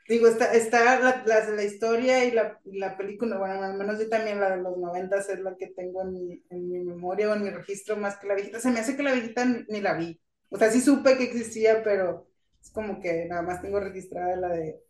[0.10, 4.10] digo, está, está la, la, la historia y la, la película, bueno, al menos yo
[4.10, 7.36] también la de los noventas es la que tengo en mi, en mi memoria o
[7.36, 8.60] en mi registro más que la viejita.
[8.60, 10.20] Se me hace que la viejita ni, ni la vi.
[10.50, 12.28] O sea, sí supe que existía, pero
[12.64, 14.82] es como que nada más tengo registrada la de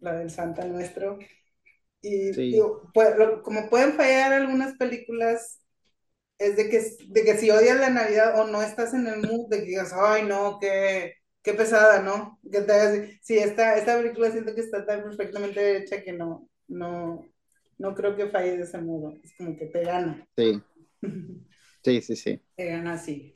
[0.00, 1.18] la del Santa Nuestro.
[2.02, 2.42] Y Sí.
[2.50, 5.60] digo, pues, lo- como pueden fallar algunas películas,
[6.38, 9.48] es de que, de que si odias la Navidad o no estás en el mood,
[9.50, 12.40] de que digas, ay, no, qué, qué pesada, ¿no?
[12.50, 16.48] Que te hagas, sí, esta, esta película siento que está tan perfectamente hecha que no,
[16.68, 17.26] no,
[17.78, 19.14] no creo que falle de ese modo.
[19.24, 20.26] Es como que te gana.
[20.36, 20.62] Sí,
[21.82, 22.42] sí, sí, sí.
[22.56, 23.34] Te gana así.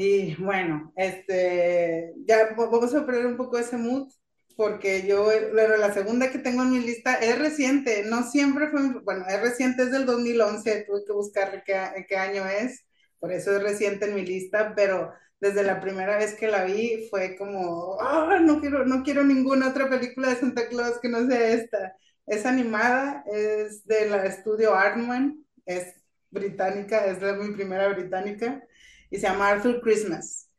[0.00, 4.08] Y bueno, este, ya vamos a perder un poco ese mood,
[4.56, 8.80] porque yo, bueno, la segunda que tengo en mi lista es reciente, no siempre fue,
[9.02, 12.84] bueno, es reciente, es del 2011, tuve que buscar qué, qué año es,
[13.18, 17.08] por eso es reciente en mi lista, pero desde la primera vez que la vi
[17.10, 21.26] fue como, ah, no quiero, no quiero ninguna otra película de Santa Claus que no
[21.26, 21.96] sea esta.
[22.26, 25.92] Es animada, es de la estudio Artman, es
[26.30, 28.62] británica, es mi primera británica
[29.10, 30.50] y se llama Arthur Christmas,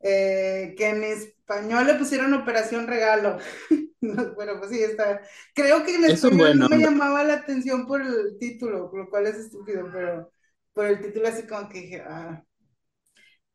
[0.00, 3.38] eh, que en español le pusieron Operación Regalo.
[4.02, 5.20] No, bueno, pues sí, está.
[5.54, 9.10] Creo que en Es español buen no me llamaba la atención por el título, lo
[9.10, 10.32] cual es estúpido, pero
[10.72, 12.44] por el título así como que dije, ah.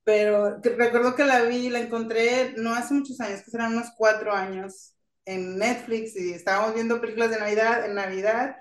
[0.04, 3.88] Pero que- recuerdo que la vi, la encontré no hace muchos años, que serán unos
[3.98, 8.58] cuatro años, en Netflix y estábamos viendo películas de Navidad, en Navidad,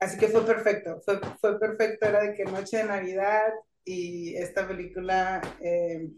[0.00, 3.42] así que fue perfecto, fue, fue perfecto, era de que noche de Navidad
[3.86, 6.10] y esta película, eh,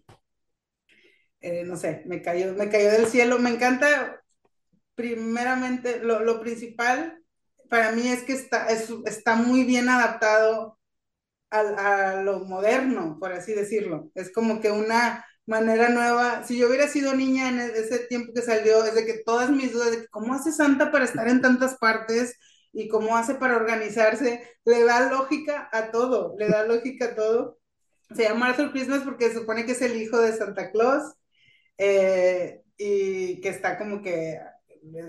[1.40, 4.22] eh, no sé, me cayó, me cayó del cielo, me encanta,
[4.94, 7.22] primeramente, lo, lo principal
[7.70, 10.78] para mí es que está, es- está muy bien adaptado
[11.50, 14.10] al- a, lo moderno, por así decirlo.
[14.14, 16.44] Es como que una, manera nueva.
[16.44, 19.72] Si yo hubiera sido niña en ese tiempo que salió, es de que todas mis
[19.72, 22.36] dudas de cómo hace Santa para estar en tantas partes
[22.72, 27.57] y cómo hace para organizarse, le da lógica a todo, le da lógica a todo.
[28.14, 31.14] Se llama Arthur Christmas porque se supone que es el hijo de Santa Claus
[31.78, 34.38] eh, y que está como que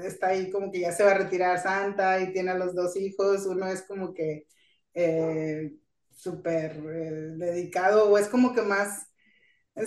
[0.04, 2.96] está ahí como que ya se va a retirar Santa y tiene a los dos
[2.98, 4.48] hijos, uno es como que
[4.94, 5.72] eh,
[6.12, 9.08] súper eh, dedicado o es como que más,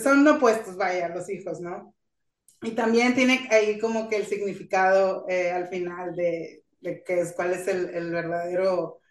[0.01, 1.95] son opuestos, vaya, los hijos, ¿no?
[2.61, 7.33] Y también tiene ahí como que el significado eh, al final de, de que es,
[7.33, 9.01] cuál es el, el verdadero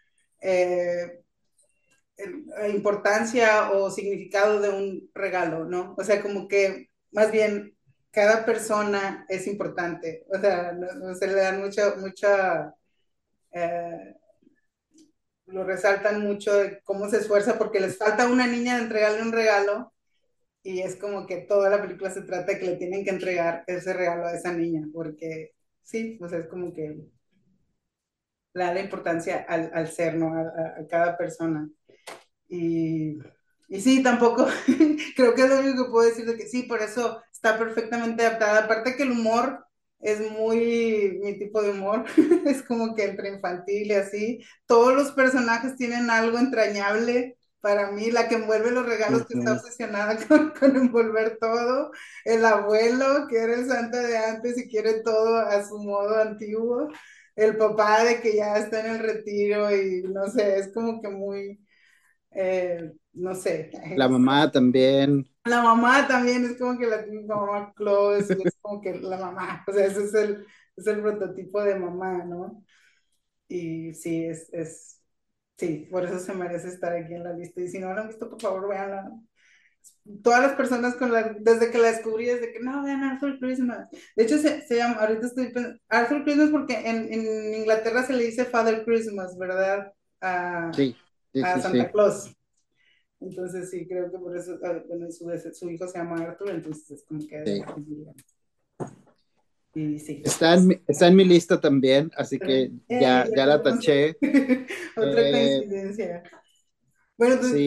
[2.73, 5.95] importancia o significado de un regalo, ¿no?
[5.99, 7.77] O sea, como que más bien
[8.11, 10.77] cada persona es importante, o sea,
[11.19, 12.75] se le dan mucha, mucha,
[13.53, 14.17] eh,
[15.47, 19.33] lo resaltan mucho de cómo se esfuerza porque les falta una niña de entregarle un
[19.33, 19.93] regalo
[20.63, 23.65] y es como que toda la película se trata de que le tienen que entregar
[23.67, 26.97] ese regalo a esa niña, porque sí, pues es como que
[28.55, 30.29] le da la importancia al, al ser, ¿no?
[30.35, 31.69] A, cada persona.
[32.53, 33.19] Y,
[33.69, 34.47] y sí, tampoco,
[35.17, 38.25] creo que es lo único que puedo decir de que sí, por eso está perfectamente
[38.27, 38.65] adaptada.
[38.65, 39.65] Aparte que el humor
[40.01, 42.05] es muy mi tipo de humor,
[42.47, 44.45] es como que entre infantil y así.
[44.67, 47.39] Todos los personajes tienen algo entrañable.
[47.61, 51.91] Para mí, la que envuelve los regalos, que está obsesionada con, con, envolver todo.
[52.25, 56.89] El abuelo, que era el santa de antes y quiere todo a su modo antiguo.
[57.37, 61.09] El papá de que ya está en el retiro y no sé, es como que
[61.09, 61.62] muy,
[62.35, 63.71] eh, no sé.
[63.97, 65.29] La mamá también.
[65.45, 69.73] La mamá también es como que la mamá close, es como que la mamá, o
[69.73, 72.65] sea, ese es el, es el prototipo de mamá, ¿no?
[73.49, 75.01] Y sí, es, es,
[75.59, 77.61] sí, por eso se merece estar aquí en la lista.
[77.61, 79.11] Y si no la han visto, por favor, véanla.
[80.23, 83.89] Todas las personas con la, desde que la descubrí, desde que no, vean Arthur Christmas.
[84.17, 88.13] De hecho, se, se llama, ahorita estoy pensando, Arthur Christmas porque en, en, Inglaterra se
[88.13, 89.93] le dice Father Christmas, ¿verdad?
[90.73, 90.97] Sí,
[91.33, 91.91] sí, a sí, Santa.
[91.93, 92.35] Claus.
[93.21, 97.05] Entonces sí, creo que por eso, bueno, su, su hijo se llama Arthur, entonces es
[97.05, 97.39] como que...
[97.45, 97.63] Sí.
[99.75, 100.23] Sí.
[100.23, 104.17] Está en, mi, está en mi lista también, así que Eh, ya, ya la taché.
[104.97, 106.23] Otra Eh, coincidencia.
[107.17, 107.63] Bueno, entonces,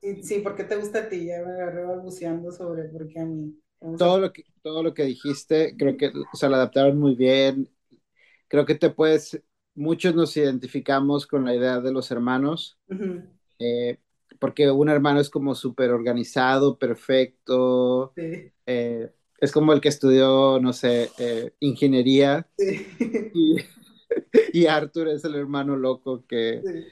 [0.00, 1.26] Sí, sí, ¿por qué te gusta a ti?
[1.26, 3.58] Ya me agarré balbuceando sobre por qué a mí.
[3.96, 7.68] Todo lo que, todo lo que dijiste, creo que se lo adaptaron muy bien.
[8.48, 9.42] Creo que te puedes,
[9.78, 13.22] muchos nos identificamos con la idea de los hermanos, Ujú,
[13.58, 13.98] eh,
[14.40, 20.60] porque un hermano es como súper organizado, perfecto, Sí, eh, es como el que estudió,
[20.60, 22.86] no sé, eh, ingeniería, sí,
[23.32, 23.56] y,
[24.52, 26.84] y Arthur es el hermano loco que sí.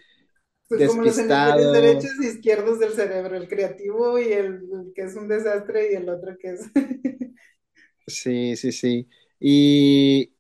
[0.69, 1.19] Pues como los despistado.
[1.19, 5.93] hemisferios derechos y izquierdos del cerebro, el creativo y el, el que es un desastre
[5.93, 6.61] y el otro que es...
[8.07, 9.09] Sí, sí, sí.
[9.41, 10.33] Y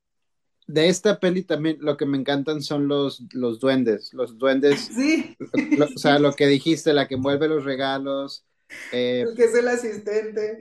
[0.67, 4.13] de esta peli también lo que me encantan son los, los duendes.
[4.15, 5.37] Los duendes, Sí,
[5.75, 8.47] lo- o sea, lo que dijiste, la que envuelve los regalos,
[8.91, 10.59] eh, el que es el asistente.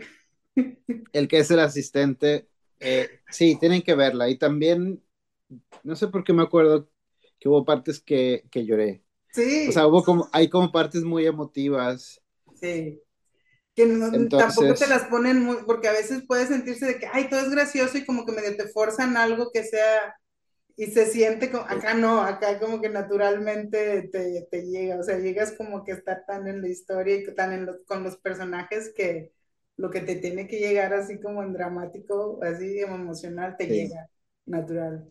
[1.13, 2.49] el que es el asistente.
[2.79, 4.29] eh, sí, tienen que verla.
[4.29, 5.03] Y también,
[5.83, 6.89] no sé por qué me acuerdo
[7.39, 9.03] que hubo partes que, que lloré.
[9.31, 12.21] Sí, O sea, hubo como, hay como partes muy emotivas.
[12.53, 13.04] sí.
[13.75, 17.07] Que no- Entonces- tampoco te las ponen muy, porque a veces puede sentirse de que,
[17.11, 20.15] ay, todo es gracioso y como que medio te forzan algo que sea,
[20.77, 25.17] y se siente como, acá no, acá como que naturalmente te, te llega, o sea,
[25.19, 28.93] llegas como que estar tan en la historia y tan en los, con los personajes
[28.95, 29.31] que
[29.77, 33.71] lo que te tiene que llegar así como en dramático, así como emocional, te Sí.
[33.73, 34.09] llega
[34.45, 35.05] natural.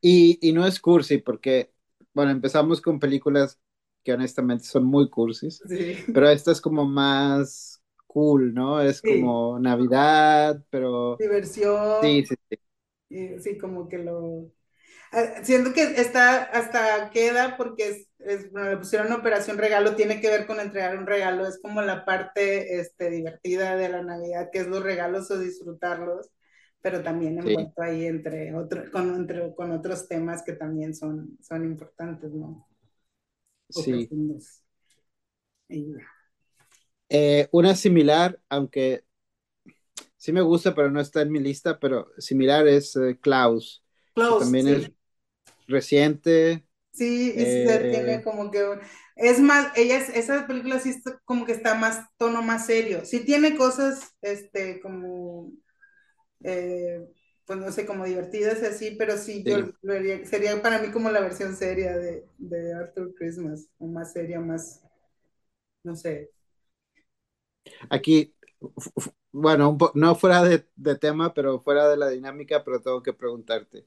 [0.00, 1.72] Y, y no es cursi, porque,
[2.12, 3.58] bueno, empezamos con películas
[4.04, 5.66] que honestamente son muy cursis.
[5.66, 8.80] Sí, Pero esta es como más cool, ¿no?
[8.80, 9.02] Es Sí.
[9.02, 11.68] como Navidad, pero diversión.
[12.00, 12.58] sí, sí, sí.
[13.40, 14.50] Sí, como que lo...
[15.12, 20.20] ah, Siento que está hasta queda porque es, es- bueno, le pusieron Operación Regalo, tiene
[20.20, 24.50] que ver con entregar un regalo, es como la parte este, divertida de la Navidad,
[24.52, 26.30] que es los regalos o disfrutarlos,
[26.82, 27.54] pero también Sí.
[27.54, 32.68] envuelto ahí entre, otro, con, entre- con otros temas que también son, son importantes, ¿no?
[33.68, 34.10] Sí.
[37.08, 39.04] Eh, una similar, aunque
[40.16, 43.84] sí me gusta, pero no está en mi lista, pero similar es eh, Klaus,
[44.14, 44.74] Close, también sí.
[44.74, 44.90] es
[45.68, 46.66] reciente.
[46.92, 48.78] Sí, y Eh, tiene como que
[49.16, 53.04] es más, ella es- esa película sí está como que está más tono más serio.
[53.04, 55.50] Sí tiene cosas este como
[56.44, 57.00] eh,
[57.46, 59.74] pues no sé, como divertidas y así, pero sí, yo Sí.
[59.82, 64.12] lo haría- sería para mí como la versión seria de, de Arthur Christmas, o más
[64.12, 64.82] seria, más,
[65.84, 66.30] no sé.
[67.90, 68.34] Aquí
[69.32, 70.64] bueno, no fuera de,
[71.00, 73.86] tema, pero fuera de la dinámica, pero tengo que preguntarte.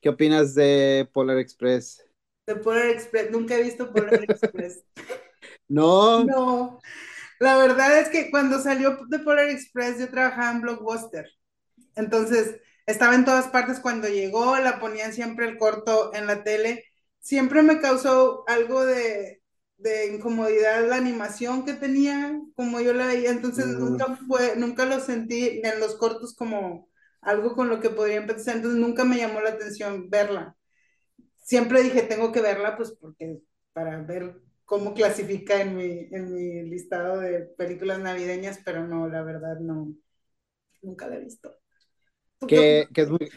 [0.00, 2.04] ¿Qué opinas de Polar Express?
[2.46, 4.84] De Polar Express, nunca he visto Polar Express.
[5.68, 6.26] no.
[6.26, 6.80] No.
[7.40, 11.28] La verdad es que cuando salió de Polar Express yo trabajaba en Blockbuster.
[11.96, 16.84] Entonces, estaba en todas partes cuando llegó, la ponían siempre el corto en la tele.
[17.20, 19.42] Siempre me causó algo de,
[19.82, 23.78] de incomodidad la animación que tenía, como yo la veía, entonces mm.
[23.78, 26.88] nunca fue, nunca lo sentí en los cortos como
[27.20, 30.56] algo con lo que podría empezar, entonces nunca me llamó la atención verla.
[31.36, 33.40] Siempre dije, tengo que verla, pues porque
[33.72, 39.22] para ver cómo clasifica en mi, en mi listado de películas navideñas, pero no, la
[39.22, 39.92] verdad no,
[40.82, 41.61] nunca la he visto.
[42.46, 43.30] Que, que es muy...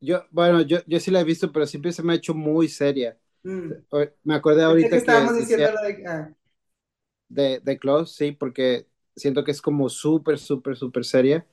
[0.00, 2.68] Yo, bueno, yo, yo sí la he visto, pero siempre se me ha hecho muy
[2.68, 3.18] seria.
[3.42, 3.72] Mm.
[4.24, 6.34] Me acordé ahorita que, estábamos diciendo de, ah.
[7.28, 11.46] de, de Close, sí, porque siento que es como súper, súper, súper seria.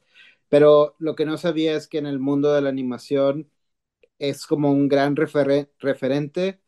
[0.49, 3.49] Pero lo que no sabía es que en el mundo de la animación
[4.19, 6.61] es como un gran referente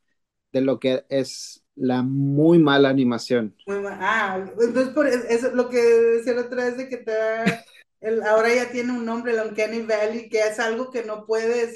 [0.51, 3.55] de lo que es la muy mala animación.
[3.67, 7.11] Muy Ah, entonces por eso lo que decía la otra vez de que te
[8.05, 11.73] el, ahora ya tiene un nombre, el Uncanny Valley, que es algo que no puedes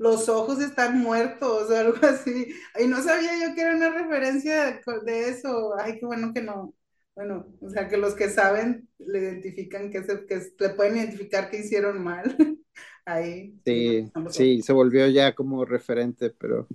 [0.00, 2.48] los ojos están muertos o algo así.
[2.78, 5.74] Y no sabía yo que era una referencia de eso.
[5.78, 6.74] Ay, qué bueno que no.
[7.14, 11.50] Bueno, o sea, que los que saben le identifican, que, se, que le pueden identificar
[11.50, 12.34] que hicieron mal.
[13.04, 13.60] Ahí.
[13.64, 16.66] Sí, sí, se volvió ya como referente, pero...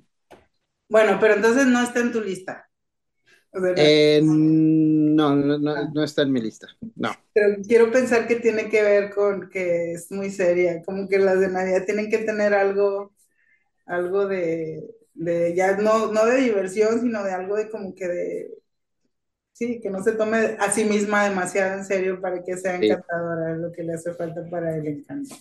[0.88, 2.70] Bueno, pero entonces no está en tu lista.
[3.78, 7.12] Eh, no, no, no, no, está en mi lista, no.
[7.34, 11.40] Pero quiero pensar que tiene que ver con que es muy seria, como que las
[11.40, 13.14] de Navidad tienen que tener algo
[13.86, 14.84] algo de,
[15.14, 18.52] de ya no, no de diversión, sino de algo de como que de,
[19.54, 23.54] sí, que no se tome a sí misma demasiado en serio para que sea encantadora,
[23.54, 25.36] es lo que le hace falta para el encanto.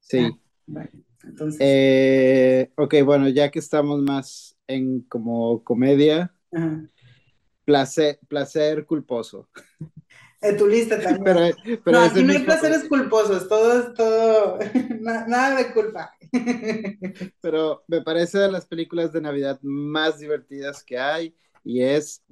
[0.00, 0.18] Sí.
[0.18, 0.30] Ah,
[0.66, 0.90] bueno,
[1.24, 1.60] entonces.
[1.60, 6.34] Eh, ok, bueno, ya que estamos más en como comedia,
[7.64, 9.48] Placer, placer culposo.
[10.40, 11.54] En tu lista también.
[11.86, 14.58] no, aquí no hay placeres culposos, todo es todo,
[15.00, 16.12] nada de culpa.
[17.40, 21.34] Pero me parece de las películas de Navidad más divertidas que hay
[21.64, 22.22] y es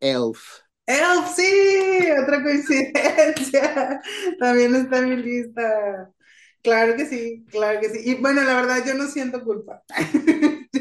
[0.00, 0.60] Elf.
[0.86, 4.00] Elf, sí, otra coincidencia.
[4.38, 6.10] También está en mi lista.
[6.62, 8.10] Claro que sí, claro que sí.
[8.10, 9.82] Y bueno, la verdad, yo no siento culpa.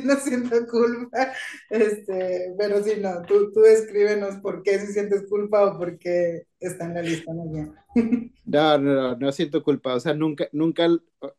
[0.03, 1.33] No siento culpa.
[1.69, 6.43] Este, pero sí, no, tú, tú escríbenos por qué si sientes culpa o por qué
[6.59, 7.73] está en la lista no,
[8.45, 9.95] no, no, no siento culpa.
[9.95, 10.87] O sea, nunca, nunca,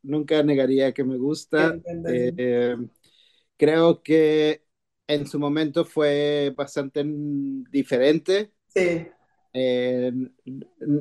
[0.02, 1.78] nunca negaría que me gusta.
[2.08, 2.76] Eh,
[3.56, 4.64] creo que
[5.06, 7.04] en su momento fue bastante
[7.70, 8.52] diferente.
[8.68, 9.06] Sí.
[9.52, 10.12] Eh,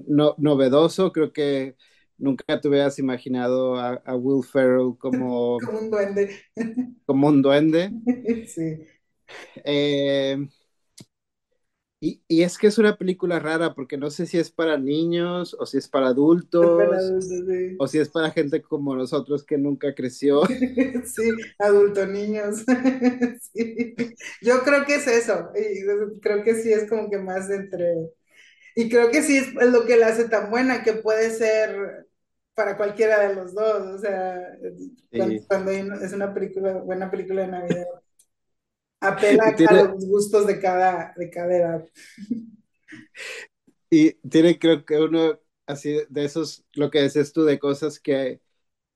[0.08, 1.76] no, novedoso, creo que
[2.20, 6.36] nunca te hubieras imaginado a, Will Ferrell como, como un duende.
[7.06, 7.92] Como un duende.
[8.46, 8.86] Sí.
[9.64, 10.38] Eh,
[12.02, 15.66] y, es que es una película rara porque no sé si es para niños o
[15.66, 16.82] si es para adultos,
[17.78, 20.44] o si es para gente como nosotros que nunca creció.
[21.06, 22.64] Sí, adulto niños.
[24.42, 27.96] Yo creo que es eso, y creo que sí es como que más entre...
[28.76, 32.08] Y creo que sí es lo que la hace tan buena, que puede ser
[32.60, 34.52] para cualquiera de los dos, o sea,
[35.48, 37.86] cuando, es una película, buena película de Navidad,
[39.00, 41.86] apela a los gustos de cada, de cada edad.
[43.90, 48.42] Y tiene creo que uno así de esos, lo que dices tú, de cosas que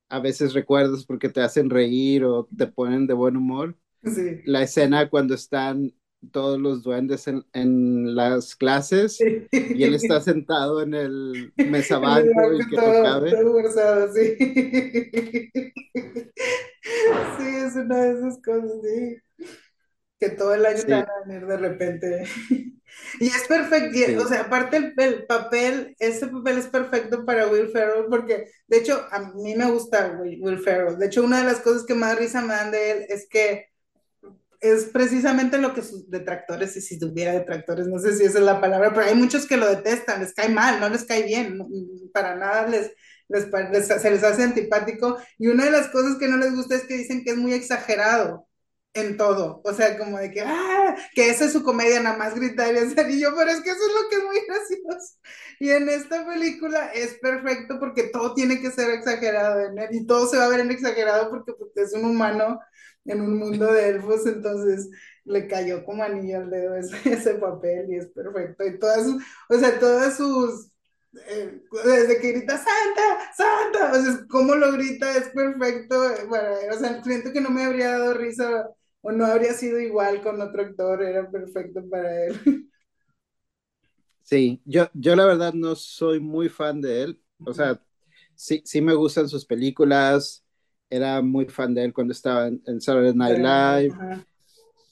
[0.09, 3.78] a veces recuerdas porque te hacen reír o te ponen de buen humor.
[4.03, 4.41] Sí.
[4.43, 5.93] La escena cuando están
[6.32, 12.69] todos los duendes en, en las clases y él está sentado en el mesabanco y
[12.69, 13.32] que todo, no cabe.
[13.32, 14.36] Todo sí.
[17.38, 19.17] sí, es una de esas cosas, sí.
[20.19, 22.24] Que todo el año te van a venir de repente.
[23.19, 27.67] y es perfecto, o sea, aparte el, el, papel, ese papel es perfecto para Will
[27.69, 30.97] Ferrell porque, de hecho, a mí me gusta Will, Will Ferrell.
[30.97, 33.72] De hecho, una de las cosas que más risa me dan de él es que
[34.64, 38.45] es precisamente lo que sus detractores, y si tuviera detractores, no sé si esa es
[38.45, 41.59] la palabra, pero hay muchos que lo detestan, les cae mal, no les cae bien,
[42.14, 42.91] para nada les,
[43.28, 43.45] les,
[43.88, 45.18] se les hace antipático.
[45.38, 47.53] Y una de las cosas que no les gusta es que dicen que es muy
[47.53, 48.47] exagerado
[48.93, 52.36] en todo, o sea, como de que, ah, que esa es su comedia, nada más
[52.36, 55.16] gritar y hacer, y yo, pero es que eso es lo que es muy gracioso.
[55.59, 60.05] Y en esta película es perfecto porque todo tiene que ser exagerado en él, y
[60.05, 62.59] todo se va a ver en exagerado porque pues, es un humano
[63.06, 64.89] en un mundo de elfos, entonces
[65.26, 68.66] le cayó como anillo al dedo ese, ese papel y es perfecto.
[68.66, 69.08] Y todas
[69.49, 70.72] o sea, todas sus,
[71.28, 75.95] eh, desde que grita Santa, Santa, o sea, cómo lo grita es perfecto,
[76.28, 78.70] bueno, o sea, siento que no me habría dado risa
[79.01, 82.39] o no habría sido igual con otro actor, era perfecto para él.
[84.24, 87.82] Sí, yo, yo la verdad no soy muy fan de él, o sea,
[88.36, 90.43] sí, sí me gustan sus películas,
[90.94, 94.26] era muy fan de él cuando estaba en, Saturday Night Live,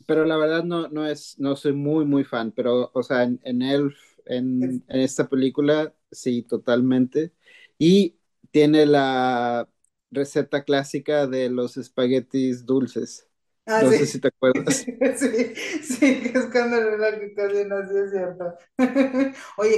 [0.07, 3.39] pero la verdad no, no, es, no soy muy, muy fan, pero, o sea, en,
[3.43, 3.93] en él,
[4.25, 7.31] en, en, esta película, sí, totalmente.
[7.77, 8.15] Y
[8.49, 9.69] tiene la
[10.09, 13.27] receta clásica de los espaguetis dulces.
[13.67, 14.75] Ah, no sé si te acuerdas.
[15.17, 18.55] sí, sí, que es cuando la que cocina, sí es cierto.
[19.57, 19.77] Oye,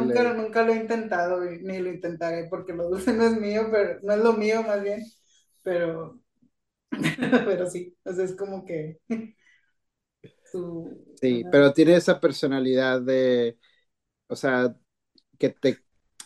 [0.00, 4.00] nunca, nunca lo he intentado, ni lo intentaré, porque lo dulce no es mío, pero
[4.02, 5.04] no es lo mío más bien,
[5.62, 6.20] pero,
[7.46, 9.00] pero sí, o sea, es como que
[11.20, 13.58] Sí, pero tiene esa personalidad de,
[14.28, 14.76] o sea,
[15.38, 15.84] que te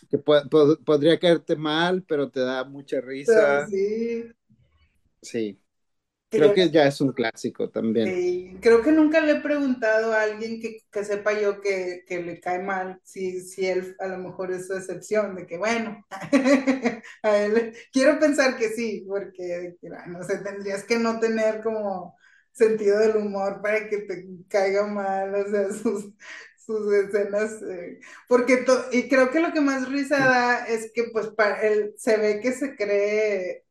[0.09, 3.69] que podría caerte mal, pero te da mucha risa.
[3.69, 4.31] sí.
[5.21, 5.59] Sí.
[6.29, 8.59] Creo que ya es un clásico también.
[8.59, 12.99] creo que nunca le he preguntado a alguien que, sepa yo que, le cae mal,
[13.03, 16.05] si, si él a lo mejor es su excepción, de que bueno,
[17.23, 22.17] a él, quiero pensar que sí, porque no sé, tendrías que no tener como
[22.51, 26.11] sentido del humor para que te caiga mal, o sea, sus,
[26.57, 31.27] sus escenas, eh, porque, y creo que lo que más risa da es que pues
[31.27, 33.66] para él se ve que se cree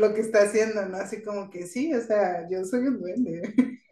[0.00, 0.96] lo que está haciendo, ¿no?
[0.96, 3.42] Así como que sí, o sea, yo soy un duende.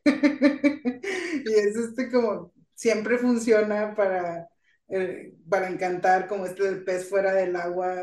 [1.44, 4.48] y es este como, siempre funciona para,
[4.88, 8.02] eh, para encantar, como este del pez fuera del agua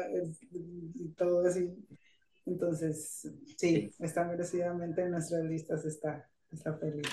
[0.93, 1.73] y todo así.
[2.45, 3.27] Entonces,
[3.57, 7.07] sí, está merecidamente en nuestras listas está, está feliz.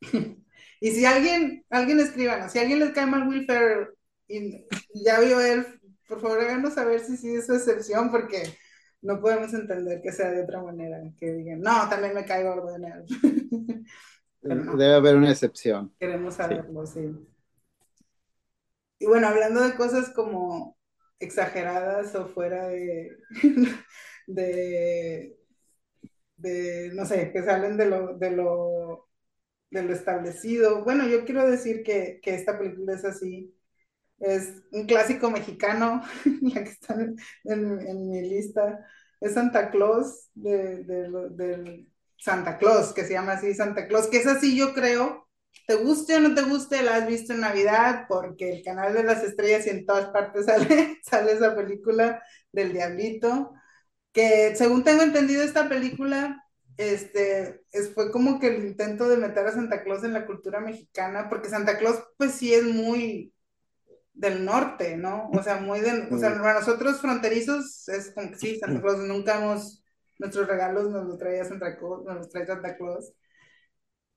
[0.80, 3.88] y si alguien, alguien escriba, si alguien les cae mal Will Ferrell
[4.28, 4.64] y,
[5.04, 5.66] ya vio él,
[6.08, 8.42] por favor háganos saber si sí es su excepción, porque
[9.06, 12.84] no podemos entender que sea de otra manera, que digan, no, también me caigo en
[12.84, 13.06] él.
[14.42, 15.92] Debe haber una excepción.
[15.98, 17.14] Queremos saberlo, sí.
[18.98, 20.76] Y bueno, hablando de cosas como
[21.18, 23.16] exageradas o fuera de,
[24.26, 25.36] de,
[26.36, 29.08] de, no sé, que salen de lo, de lo,
[29.70, 30.84] de lo establecido.
[30.84, 33.54] Bueno, yo quiero decir que, que esta película es así.
[34.18, 36.02] Es un clásico mexicano,
[36.42, 38.86] la que está en, en, mi lista.
[39.20, 41.86] Es Santa Claus, de, de,
[42.18, 45.28] Santa Claus, que se llama así Santa Claus, que es así, yo creo.
[45.66, 49.04] Te guste o no te guste, la has visto en Navidad, porque el canal de
[49.04, 53.52] las estrellas y en todas partes sale, sale esa película del Diablito
[54.16, 56.42] que según tengo entendido esta película,
[56.78, 60.58] este, es, fue como que el intento de meter a Santa Claus en la cultura
[60.58, 63.34] mexicana, porque Santa Claus pues sí es muy
[64.16, 65.30] del norte, ¿no?
[65.32, 68.98] O sea, muy de, o sea, para nosotros fronterizos es como que sí, Santa Claus,
[68.98, 69.84] nunca hemos,
[70.18, 73.12] nuestros regalos nos los traía Santa Claus, nos los trae Santa Claus,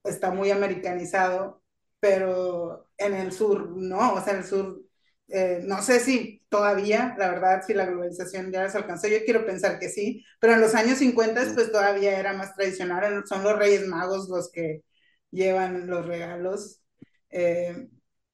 [0.03, 1.61] está muy americanizado,
[1.99, 4.81] pero en el sur, no, o sea, en el sur
[5.29, 9.45] eh, no sé si todavía, la verdad, si la globalización ya les alcanzó, yo quiero
[9.45, 13.57] pensar que sí, pero en los años 50 pues todavía era más tradicional, son los
[13.57, 14.83] Reyes Magos los que
[15.31, 16.81] llevan los regalos.
[17.29, 17.89] Eh,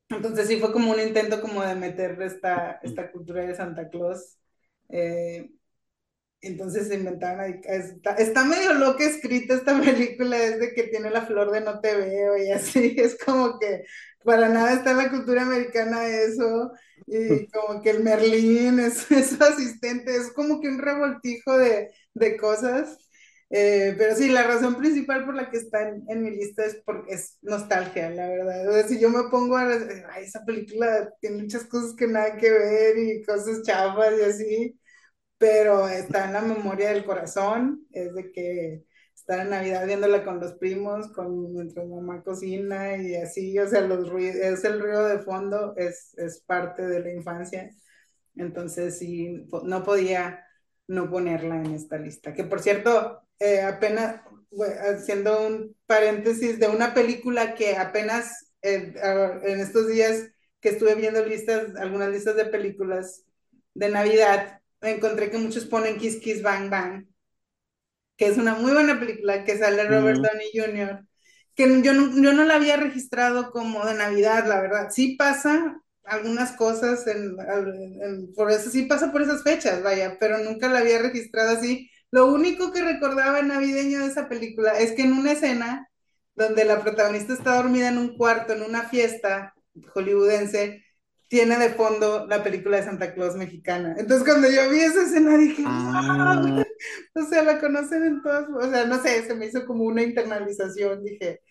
[0.09, 4.37] entonces sí fue como un intento como de meter esta, esta cultura de Santa Claus.
[4.89, 5.49] Eh,
[6.41, 11.51] entonces se inventaron, está, está, medio loca escrita esta película, desde que tiene la flor
[11.51, 13.83] de no te veo y así, es como que
[14.23, 16.71] para nada está en la cultura americana eso,
[17.07, 21.91] y como que el Merlín es, su asistente, es como que un revoltijo de,
[22.39, 22.97] cosas.
[23.49, 27.13] Eh, pero sí, la razón principal por la que está en, mi lista es porque
[27.13, 28.67] es nostalgia, la verdad.
[28.69, 29.73] O sea, si yo me pongo a,
[30.19, 34.79] esa película tiene muchas cosas que nada que ver y cosas chafas y así,
[35.37, 38.85] pero está en la memoria del corazón, es de que
[39.15, 43.81] estar en Navidad viéndola con los primos, con nuestra mamá cocina y así, o sea,
[43.81, 47.71] los es el ruido de fondo, es, es parte de la infancia.
[48.35, 50.45] Entonces, sí, no podía
[50.87, 52.33] no ponerla en esta lista.
[52.33, 54.21] Que por cierto, eh, apenas,
[54.95, 58.93] haciendo un paréntesis de una película que apenas eh,
[59.43, 60.29] en estos días
[60.59, 63.23] que estuve viendo listas, algunas listas de películas
[63.73, 67.05] de Navidad, encontré que muchos ponen Kiss Kiss Bang Bang
[68.17, 71.05] que es una muy buena película, que sale Robert Downey Jr.,
[71.53, 74.89] que yo no, yo no la había registrado como de Navidad, la verdad.
[74.91, 77.35] Sí pasa algunas cosas, en,
[78.35, 81.89] por eso sí pasa por esas fechas, vaya, pero nunca la había registrado así.
[82.15, 85.89] Lo único que recordaba navideño de esa película es que en una escena
[86.33, 89.53] donde la protagonista está dormida en un cuarto, en una fiesta
[89.93, 90.81] hollywoodense,
[91.27, 93.95] tiene de fondo la película de Santa Claus mexicana.
[93.97, 96.63] Entonces cuando yo vi esa escena dije, Ah,
[97.15, 100.01] o sea, la conocen en todas, o sea, no sé, se me hizo como una
[100.01, 101.41] internalización, dije,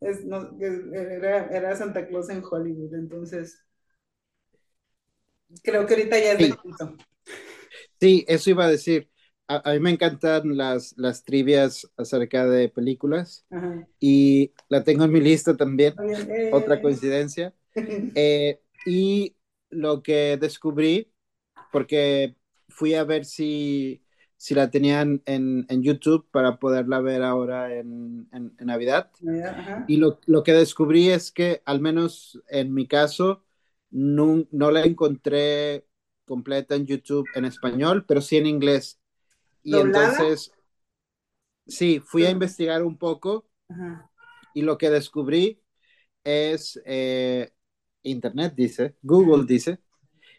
[0.00, 3.64] es, no, era, era Santa Claus en Hollywood, entonces
[5.62, 6.96] creo que ahorita ya es de sí, culto.
[8.00, 9.08] sí, eso iba a decir.
[9.48, 13.88] A, a mí me encantan las, las trivias acerca de películas Ajá.
[13.98, 16.82] y la tengo en mi lista también, bien, otra eh.
[16.82, 17.54] coincidencia.
[18.14, 19.36] Eh, y
[19.70, 21.12] lo que descubrí,
[21.72, 22.36] porque
[22.68, 24.02] fui a ver si,
[24.36, 29.10] si la tenían en, en YouTube para poderla ver ahora en, en- en Navidad.
[29.86, 33.44] Y lo, lo que descubrí es que, al menos en mi caso,
[33.90, 35.86] no, no la encontré
[36.24, 39.00] completa en YouTube en español, pero sí en inglés.
[39.62, 40.08] Y ¿Doblada?
[40.12, 40.52] entonces,
[41.66, 44.10] sí, fui a investigar un poco Ajá.
[44.54, 45.60] y lo que descubrí
[46.24, 47.52] es, eh,
[48.02, 49.80] Internet dice, Google dice,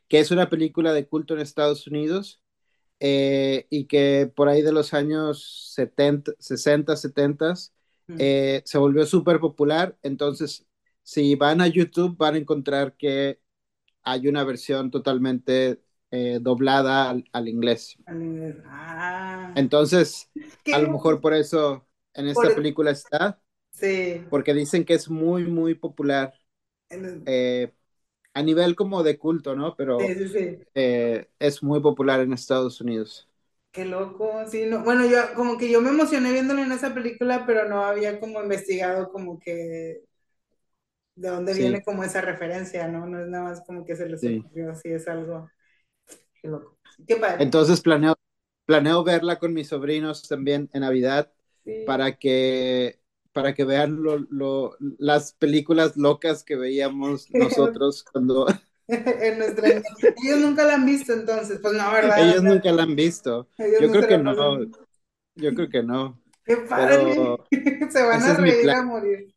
[0.08, 2.42] que es una película de culto en Estados Unidos
[3.00, 7.54] eh, y que por ahí de los años 70, 60, 70
[8.10, 8.18] Mm.
[8.20, 9.98] eh, se volvió súper popular.
[10.04, 10.68] Entonces,
[11.04, 13.40] si van a YouTube, van a encontrar que
[14.04, 15.82] hay una versión totalmente
[16.12, 17.98] eh, doblada al, al inglés.
[18.06, 18.58] Al inglés.
[18.66, 20.32] Ah, Entonces,
[20.70, 23.42] a lo mejor por eso en esta por- película está,
[23.72, 26.34] sí, porque dicen que es muy, muy popular
[27.26, 27.74] eh,
[28.34, 29.76] a nivel como de culto, ¿no?
[29.78, 30.64] Pero sí, sí.
[30.76, 33.30] eh, es muy popular en Estados Unidos.
[33.72, 34.84] Qué loco, sí, no.
[34.84, 38.42] Bueno, yo como que yo me emocioné viéndolo en esa película, pero no había como
[38.42, 40.04] investigado como que
[41.16, 43.06] de dónde viene como esa referencia, ¿no?
[43.06, 45.50] No es nada más como que se les ocurrió, sí, es algo,
[46.42, 46.78] qué loco.
[47.08, 47.44] Qué padre.
[47.44, 48.16] Entonces planeo,
[48.66, 51.32] planeo verla con mis sobrinos también en Navidad
[51.66, 51.84] Sí.
[51.86, 53.00] para que,
[53.34, 58.48] para que vean lo, lo- las películas locas que veíamos nosotros cuando
[58.88, 59.68] En nuestra...
[59.70, 62.20] Ellos nunca la han visto entonces, pues no, ¿verdad?
[62.28, 63.48] Ellos nunca la han visto.
[63.58, 64.72] ellos Yo creo que no, pasan.
[65.36, 66.98] yo creo que no, Qué padre.
[67.14, 67.46] pero
[67.92, 69.36] Se van a reír a morir.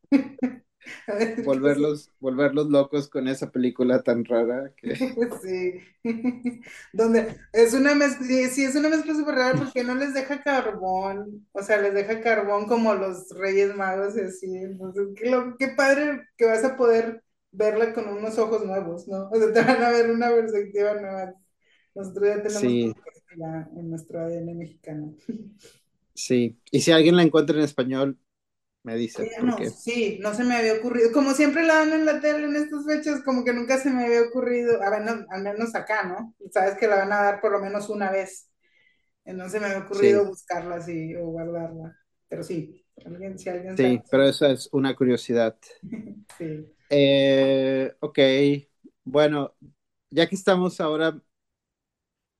[1.06, 4.94] A ver, ¿qué volverlos, volverlos locos con esa película tan rara que
[5.42, 5.80] Sí,
[6.92, 11.46] donde es una mezcla, sí, es una mezcla súper rara porque no les deja carbón,
[11.52, 15.68] o sea, les deja carbón como los Reyes Magos y así, entonces, qué, lo- qué
[15.68, 17.22] padre que vas a poder
[17.52, 19.28] verla con unos ojos nuevos, ¿no?
[19.30, 21.34] O sea, te van a ver una perspectiva nueva.
[21.94, 22.94] Nosotros ya tenemos sí,
[23.76, 25.14] en nuestro ADN mexicano.
[26.14, 26.58] sí.
[26.70, 28.18] Y si alguien la encuentra en español,
[28.84, 31.12] me dice, porque sí, no se me había ocurrido.
[31.12, 34.04] Como siempre la dan en la tele en estas fechas, como que nunca se me
[34.06, 36.34] había ocurrido, a ver, no, al menos acá, ¿no?
[36.50, 38.48] Sabes que la van a dar por lo menos una vez.
[39.24, 41.96] Eh, No se me había ocurrido sí, buscarla así o guardarla.
[42.28, 45.56] Pero sí, alguien, si alguien sabe, sí, pero esa es una curiosidad.
[46.38, 46.72] sí.
[46.88, 48.18] Eh, ok,
[49.04, 49.54] bueno,
[50.10, 51.20] ya que estamos ahora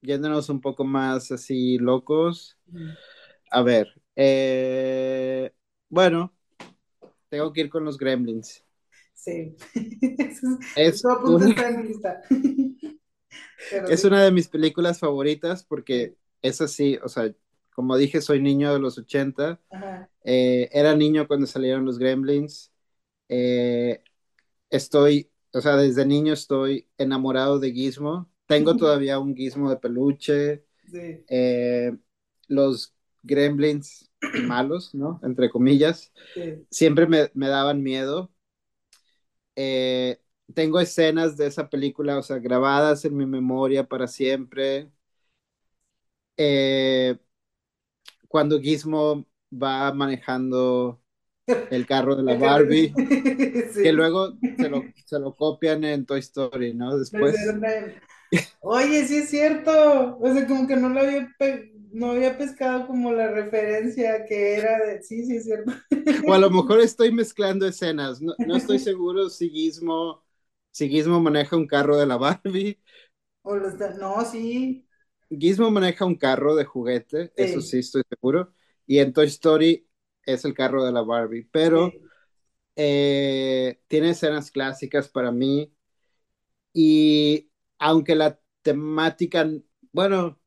[0.01, 2.59] yéndonos un poco más así locos,
[3.51, 5.53] a ver, eh,
[5.93, 6.35] bueno,
[7.31, 8.65] tengo que ir con los Gremlins.
[9.15, 9.57] Sí.
[10.75, 11.55] Eso, es- una,
[13.87, 14.07] es sí.
[14.07, 16.17] una de mis películas favoritas porque sí.
[16.43, 17.35] es así, o sea,
[17.75, 20.09] como dije, soy niño de los 80, Ajá.
[20.25, 22.73] eh, era niño cuando salieron los Gremlins,
[23.29, 24.03] eh,
[24.71, 30.67] estoy, o sea, desde niño estoy enamorado de Gizmo, tengo todavía un Gizmo de peluche,
[30.91, 31.97] Sí, eh,
[32.49, 35.21] los Gremlins malos, ¿no?
[35.23, 36.67] Entre comillas, sí.
[36.71, 38.33] siempre me, me daban miedo.
[39.57, 40.19] Eh,
[40.55, 44.91] tengo escenas de esa película, o sea, grabadas en mi memoria para siempre.
[46.37, 47.17] Eh,
[48.29, 51.03] cuando Gizmo va manejando
[51.71, 52.95] el carro de la Barbie,
[53.83, 53.95] que Sí.
[53.95, 56.99] luego se lo, se lo copian en Toy Story, ¿no?
[56.99, 57.59] Después.
[58.61, 60.19] Oye, sí es cierto.
[60.19, 61.29] O sea, como que no lo había,
[61.93, 65.03] no había pescado como la referencia que era de.
[65.03, 65.73] Sí, sí es cierto.
[66.25, 70.25] o a lo mejor estoy mezclando escenas, no, no estoy seguro si Gizmo,
[70.71, 72.81] si Gizmo maneja un carro de la Barbie.
[73.45, 74.85] O los da- No, sí,
[75.31, 78.53] Gizmo maneja un carro de juguete, eso sí, sí estoy seguro,
[78.87, 79.89] y en Toy Story
[80.25, 82.11] es el carro de la Barbie, pero sí.
[82.77, 85.73] eh, tiene escenas clásicas para mí
[86.73, 89.49] y aunque la temática,
[89.93, 90.41] bueno,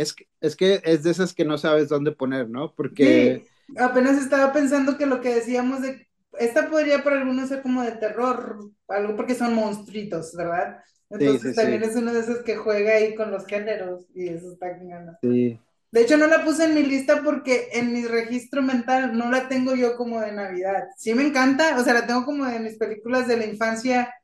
[0.00, 2.74] es, que- es que es de esas que no sabes dónde poner, ¿no?
[2.74, 6.06] Porque Sí, apenas estaba pensando que lo que decíamos de.
[6.38, 10.78] Esta podría para algunos ser como de terror, algo porque son monstruitos, ¿verdad?
[11.10, 14.28] Entonces sí, también sí, es uno de esos que juega ahí con los géneros y
[14.28, 15.18] eso está genial.
[15.22, 15.60] sí,
[15.92, 19.48] De hecho, no la puse en mi lista porque en mi registro mental no la
[19.48, 20.84] tengo yo como de Navidad.
[20.98, 24.14] Sí me encanta, o sea, la tengo como de mis películas de la infancia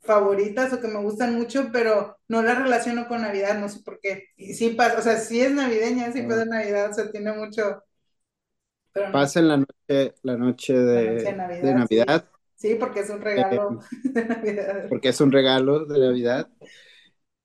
[0.00, 4.00] favoritas o que me gustan mucho, pero no las relaciono con Navidad, no sé por
[4.00, 4.24] qué.
[4.36, 7.82] Y sí pasa, o sea, sí es navideña, sí pasa Navidad, o sea, tiene mucho,
[8.92, 9.18] pero no.
[9.20, 13.10] Pasa en la noche, la noche La de, noche de de Navidad, Sí, porque es
[13.10, 14.88] un eh, regalo de Navidad.
[14.88, 16.50] porque es un regalo de Navidad.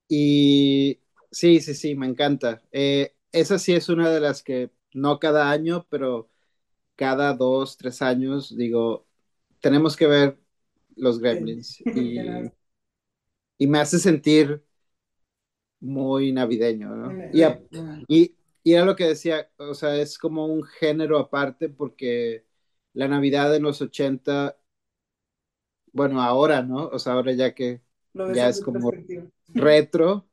[0.08, 1.01] Y
[1.32, 2.62] sí, sí, sí, me encanta.
[2.72, 6.30] Eh, esa sí es una de las que no cada año, pero
[6.97, 9.08] cada dos, tres años, digo,
[9.62, 10.39] tenemos que ver
[10.95, 11.19] los.
[11.19, 11.83] Gremlins.
[11.93, 12.51] Y,
[13.57, 14.63] y me hace sentir
[15.79, 17.21] muy navideño, ¿no?
[17.31, 17.61] Y, a-
[18.07, 22.45] y, y era lo que decía, o sea, es como un género aparte porque
[22.93, 24.57] la Navidad en los 80,
[25.91, 26.87] bueno, ahora, ¿no?
[26.87, 27.81] O sea, ahora ya que
[28.25, 28.99] ya es como
[29.53, 30.27] retro,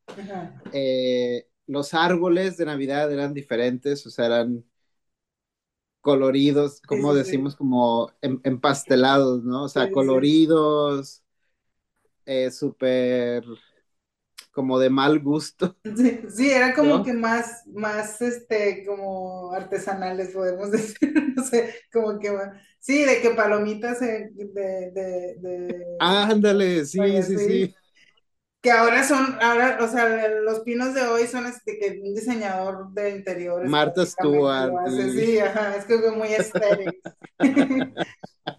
[0.73, 4.65] eh, los árboles de Navidad eran diferentes, o sea, eran
[6.01, 7.41] coloridos, como sí, sí.
[7.41, 9.65] decimos, como em- empastelados, ¿no?
[9.65, 11.23] O sea, sí, coloridos,
[12.25, 13.45] eh, súper
[14.53, 20.71] como de mal gusto, Sí, sí, era como que más, más, este, como artesanales, podemos
[20.73, 26.85] decir, no sé, como que más, sí, de que palomitas eh, de, de, de, Ándale,
[26.87, 27.75] sí, oye, sí, sí, sí.
[28.63, 32.91] Que ahora son, ahora, o sea, los pinos de hoy son este, que un diseñador
[32.93, 37.11] de interiores lo Stewart y sí, ajá, es que es muy estético.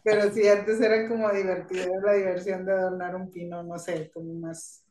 [0.03, 4.33] Pero sí, antes era como divertido, la diversión de adornar un pino, no sé, como
[4.35, 4.83] más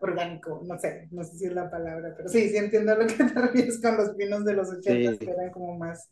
[0.00, 3.14] orgánico, no sé, no sé si es la palabra, pero sí, sí entiendo lo que
[3.14, 5.32] te refieres con los pinos de los ochentas, que sí.
[5.32, 6.10] eran como más,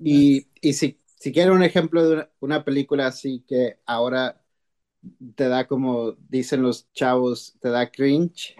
[0.00, 4.42] más, Y, y si, si quiero un ejemplo de una, una película así que ahora
[5.34, 8.56] te da como dicen los chavos, te da cringe,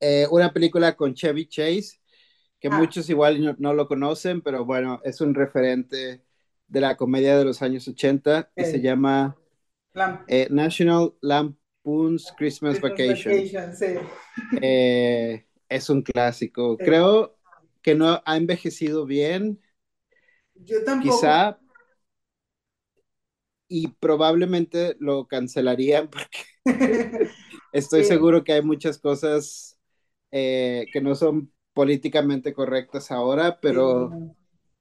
[0.00, 2.00] eh, una película con Chevy Chase,
[2.60, 6.22] que ah, muchos igual no, no lo conocen, pero bueno, es un referente
[6.66, 9.36] de la comedia de los años 80 y se eh, llama
[9.94, 13.34] Lamp, eh, National Lampoon's Christmas Christmas Vacation.
[13.34, 13.86] Vacation, sí,
[14.60, 16.76] Eh, es un clásico.
[16.78, 16.84] sí.
[16.84, 17.36] Creo
[17.82, 19.60] que no ha envejecido bien,
[20.54, 21.58] Yo tampoco, quizá,
[23.68, 26.38] y probablemente lo cancelarían porque
[27.72, 29.78] estoy sí, seguro que hay muchas cosas
[30.32, 34.36] eh, que no son políticamente correctas ahora, sí, pero, no.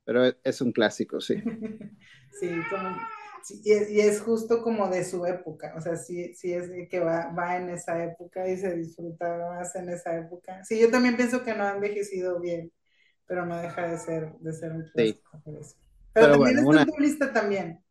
[0.06, 1.36] pero es un clásico, sí.
[2.40, 2.98] Sí, como,
[3.44, 6.70] sí, y, es, y es justo como de su época, o sea, sí, sí es
[6.90, 10.64] que va, va en esa época y se disfruta más en esa época.
[10.64, 12.72] Sí, yo también pienso que no ha envejecido bien,
[13.28, 15.42] pero no deja de ser, de ser un Sí, clásico.
[15.46, 15.62] Pero
[16.18, 16.88] pero también bueno, está en una...
[16.88, 17.84] tu lista también,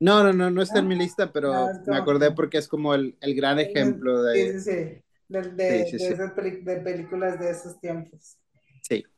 [0.00, 0.88] No, no, no, no está en ¿no?
[0.88, 4.22] mi lista, No, pero me como acordé que, porque es como el, el gran ejemplo
[4.32, 4.60] sí, sí, de...
[4.60, 4.70] sí,
[5.28, 8.38] de, Sí, de, sí, de sí, esas peli- de películas de esos tiempos.
[8.82, 9.08] sí.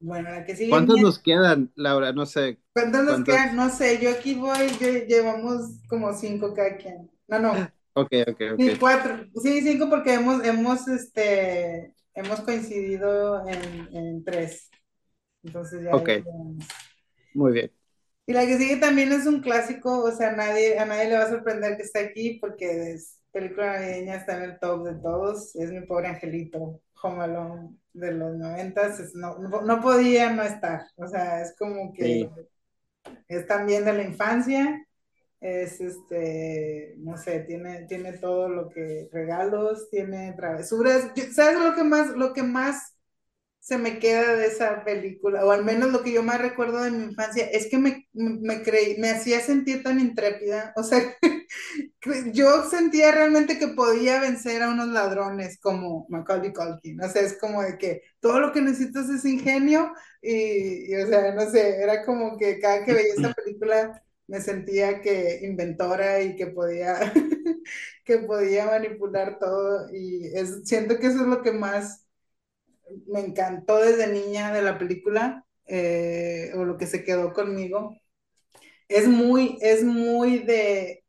[0.00, 2.12] Bueno, la que sigue ¿Cuántos nos quedan, Laura?
[2.12, 3.22] No sé ¿cuántos nos cuántos.
[3.22, 3.56] quedan?
[3.56, 7.10] No sé, yo aquí voy, yo, llevamos como cinco cada quien.
[7.28, 8.66] No, no, Ok, ok, ok.
[8.66, 14.70] Sí, cuatro, sí, cinco porque hemos, hemos, este, hemos coincidido en, en tres.
[15.44, 16.08] Entonces ya, Ok,
[17.34, 17.72] muy bien.
[18.26, 21.24] Y la que sigue también es un clásico, o sea, nadie, a nadie le va
[21.24, 25.54] a sorprender que está aquí porque es película navideña, está en el top de todos.
[25.56, 30.82] Es mi pobre angelito, Home Alone de los noventas, no, no, no podía no estar.
[30.96, 32.30] O sea, es como que Sí,
[33.28, 34.82] es también de la infancia
[35.40, 41.12] es este, no sé, tiene, tiene todo lo que regalos, tiene travesuras.
[41.16, 42.95] Yo- ¿Sabes lo que más, lo que más
[43.66, 45.44] se me queda de esa película?
[45.44, 48.62] O al menos lo que yo más recuerdo de mi infancia es que me, me
[48.62, 50.72] creí, me hacía sentir tan intrépida.
[50.76, 51.00] O sea,
[52.32, 57.02] yo sentía realmente que podía vencer a unos ladrones como Macaulay Culkin.
[57.02, 59.92] O sea, es como de que todo lo que necesitas es ingenio
[60.22, 64.40] y, y, o sea, no sé, era como que cada que veía esa película me
[64.40, 67.12] sentía que inventora y que podía,
[68.04, 72.05] que podía manipular todo y es, siento que eso es lo que más
[73.06, 77.96] me encantó desde niña de la película eh, o lo que se quedó conmigo.
[78.88, 81.04] Es muy, es muy de,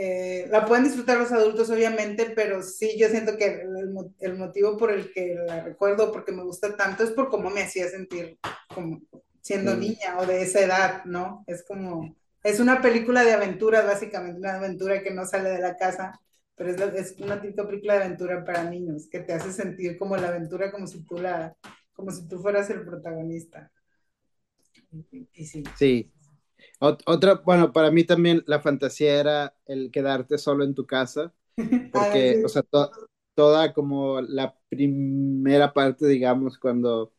[0.00, 4.76] eh, la pueden disfrutar los adultos, obviamente, pero sí, yo siento que el, el, motivo
[4.76, 8.38] por el que la recuerdo, porque me gusta tanto, es por cómo me hacía sentir
[8.72, 9.00] como
[9.40, 11.42] siendo mm, niña o de esa edad, ¿no?
[11.48, 12.14] Es como,
[12.44, 16.20] es una película de aventuras, básicamente, una aventura que no sale de la casa,
[16.58, 16.80] pero es,
[17.14, 20.70] es una típica película de aventura para niños, que te hace sentir como la aventura,
[20.72, 21.56] como si tú la,
[21.94, 23.72] como si tú fueras el protagonista.
[25.12, 25.62] Y, y sí.
[25.74, 26.12] sí.
[26.80, 31.34] Ot- otra, bueno, para mí también la fantasía era el quedarte solo en tu casa,
[31.94, 32.50] ah, porque, o sí.
[32.50, 32.90] sea, to-
[33.34, 37.14] toda como la primera parte, digamos, cuando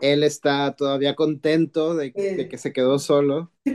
[0.00, 3.72] él está todavía contento de, de que se quedó solo, sí,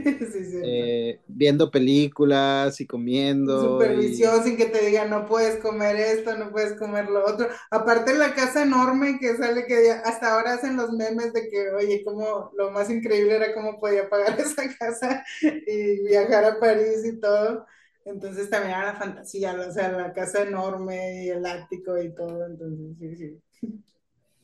[0.60, 3.86] eh, viendo películas y comiendo.
[3.86, 4.44] Supervisión y...
[4.44, 7.48] sin que te digan, no puedes comer esto, no puedes comer lo otro.
[7.70, 12.02] Aparte la casa enorme que sale que hasta ahora hacen los memes de que, oye,
[12.04, 17.20] como lo más increíble era cómo podía pagar esa casa y viajar a París y
[17.20, 17.66] todo.
[18.04, 22.46] Entonces también era la fantasía, o sea, la casa enorme y el ático y todo,
[22.46, 23.42] entonces sí, sí.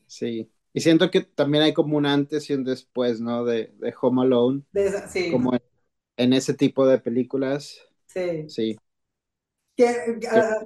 [0.07, 3.44] Sí, y siento que también hay como un antes y un después, ¿no?
[3.44, 4.62] De, de Home Alone.
[4.72, 5.30] De esa, sí.
[5.30, 5.62] Como en,
[6.16, 7.80] en, ese tipo de películas.
[8.06, 8.48] Sí.
[8.48, 8.78] Sí.
[9.76, 10.18] Que,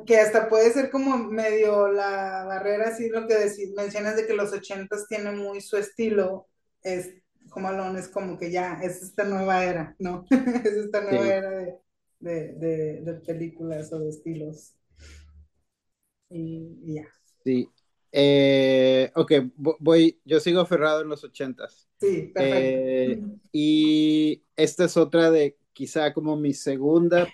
[0.06, 4.32] que, hasta puede ser como medio la barrera, así lo que decís, mencionas de que
[4.32, 6.48] los ochentas tienen muy su estilo,
[6.82, 7.10] es
[7.54, 10.24] Home Alone es como que ya, es esta nueva era, ¿no?
[10.30, 11.30] es esta nueva sí.
[11.30, 11.78] era de,
[12.20, 14.74] de, de, de, películas o de estilos.
[16.30, 17.08] Y, y ya.
[17.44, 17.68] Sí,
[18.14, 21.88] eh, ok, voy, yo sigo aferrado en los ochentas.
[21.98, 22.36] Sí, perfecto.
[22.36, 27.26] Eh, y esta es otra de quizá como mi segunda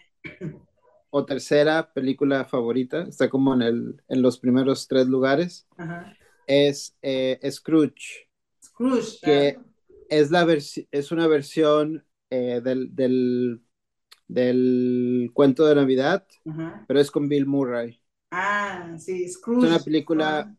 [1.10, 5.66] o tercera película favorita, está como en, el, en los primeros tres lugares.
[5.76, 6.16] Ajá.
[6.46, 8.28] Es eh, Scrooge.
[8.62, 9.18] Scrooge.
[9.20, 9.62] Que ah.
[10.08, 10.46] es, la
[10.92, 13.62] es una versión eh, del, del,
[14.28, 16.84] del, cuento de Navidad, Ajá.
[16.86, 18.00] pero es con Bill Murray.
[18.30, 19.66] Ah, sí, Scrooge.
[19.66, 20.38] Es una película...
[20.38, 20.54] Ah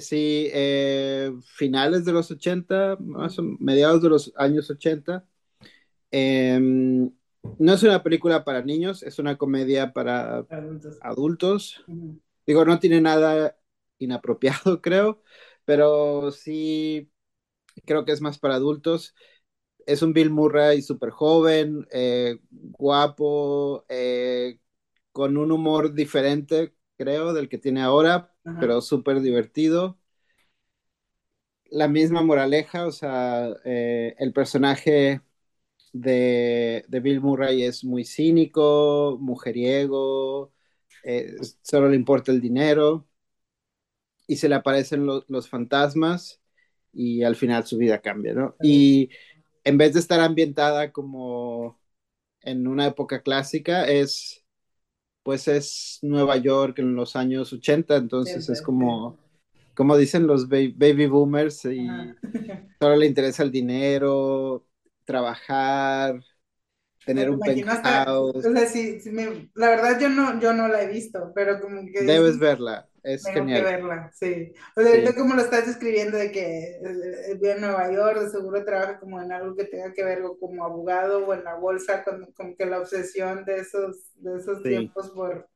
[0.00, 5.26] sí, eh, finales de los 80, más o, mediados de los años 80.
[6.10, 7.10] Eh,
[7.58, 10.98] no es una película para niños, es una comedia para adultos.
[11.00, 11.84] adultos.
[11.86, 12.20] Uh -huh.
[12.46, 13.56] Digo, no tiene nada
[13.98, 15.22] inapropiado, creo,
[15.64, 17.10] pero sí
[17.84, 19.14] creo que es más para adultos.
[19.86, 24.60] Es un Bill Murray súper joven, eh, guapo, eh,
[25.12, 28.60] con un humor diferente, creo, del que tiene ahora, Ajá.
[28.60, 29.98] pero súper divertido.
[31.70, 35.20] La misma moraleja, o sea, eh, el personaje
[35.92, 40.52] de, de, Bill Murray es muy cínico, mujeriego,
[41.04, 43.06] eh, solo le importa el dinero
[44.26, 46.40] y se le aparecen lo, los fantasmas
[46.92, 48.56] y al final su vida cambia, ¿no?
[48.62, 49.10] Y
[49.64, 51.80] en vez de estar ambientada como
[52.42, 54.37] en una época clásica, es
[55.22, 59.18] pues es Nueva York en los años 80, entonces Sí, es como,
[59.74, 62.16] como dicen los ba- baby boomers y Ajá.
[62.80, 64.66] solo le interesa el dinero,
[65.04, 66.22] trabajar,
[67.04, 68.48] tener un hasta- penthouse.
[68.48, 71.60] o sea, sí, sí me- la verdad yo no, yo no la he visto, pero
[71.60, 73.62] como que Debes verla, es tengo que genial.
[73.62, 74.52] verla, sí.
[74.76, 74.90] O sea, Sí.
[74.92, 78.98] ahorita como lo estás describiendo de que eh, vive en Nueva York, de seguro trabaja
[79.00, 82.56] como en algo que tenga que ver como abogado o en la bolsa, con, como
[82.56, 84.68] que la obsesión de esos, de esos Sí.
[84.68, 85.48] tiempos por...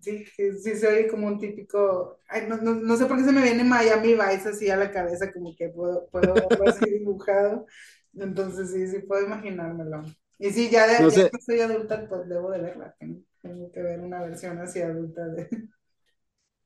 [0.00, 3.24] Sí, sí, sí se oye como un típico, ay, no, no, no sé por qué
[3.24, 6.86] se me viene Miami Vice así a la cabeza, como que puedo, puedo verlo así
[6.90, 7.66] dibujado,
[8.14, 10.04] entonces sí, sí puedo imaginármelo.
[10.38, 11.30] Y sí, ya, de, No ya sé.
[11.30, 15.26] que soy adulta, pues debo de verla, tengo, tengo que ver una versión así adulta
[15.28, 15.48] de...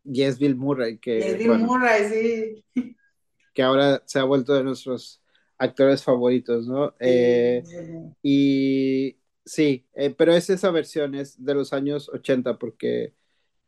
[0.05, 2.65] Y es Bill Murray, que, Eddie bueno, Murray, sí.
[3.55, 5.23] que ahora se ha vuelto de nuestros
[5.59, 6.95] actores favoritos, ¿no?
[6.99, 7.77] Eh, Sí,
[8.23, 13.15] y sí, eh, pero es esa versión, es de los años 80, porque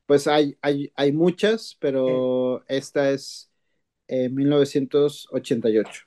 [0.07, 3.51] pues hay, hay, hay muchas, pero esta es
[4.09, 6.03] eh, 1988.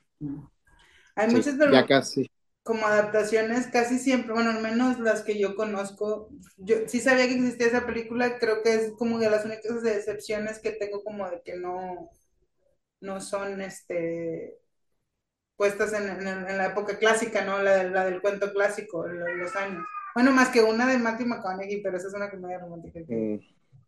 [1.16, 2.30] Hay muchas, pero ya casi.
[2.68, 7.34] Como adaptaciones casi siempre, bueno, al menos las que yo conozco, yo sí sabía que
[7.36, 11.42] existía esa película, creo que es como de las únicas excepciones que tengo como de
[11.42, 12.10] que no,
[13.00, 14.58] no son este
[15.56, 17.62] puestas en, en- en la época clásica, ¿no?
[17.62, 19.84] La, del- la del cuento clásico, lo- los años.
[20.14, 23.38] Bueno, más que una de Matthew McConaughey, pero esa es una comedia romántica que, Mm,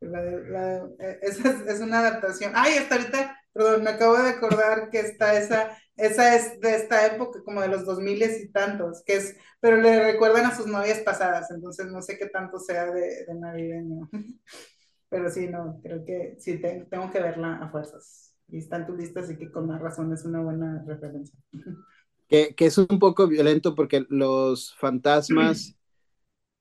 [0.00, 2.52] La de- la- eh, esa es, es una adaptación.
[2.56, 7.06] Ay, hasta ahorita, perdón, me acabo de acordar que está esa, esa es de esta
[7.06, 10.66] época, como de los dos miles y tantos, que es, pero le recuerdan a sus
[10.66, 14.08] novias pasadas, entonces no sé qué tanto sea de, de navideño.
[15.10, 18.34] Pero sí, no, creo que sí, te- tengo que verla a fuerzas.
[18.48, 21.38] Y está en tu lista, así que con más razón es una buena referencia.
[22.28, 25.76] que, que es un poco violento porque los fantasmas,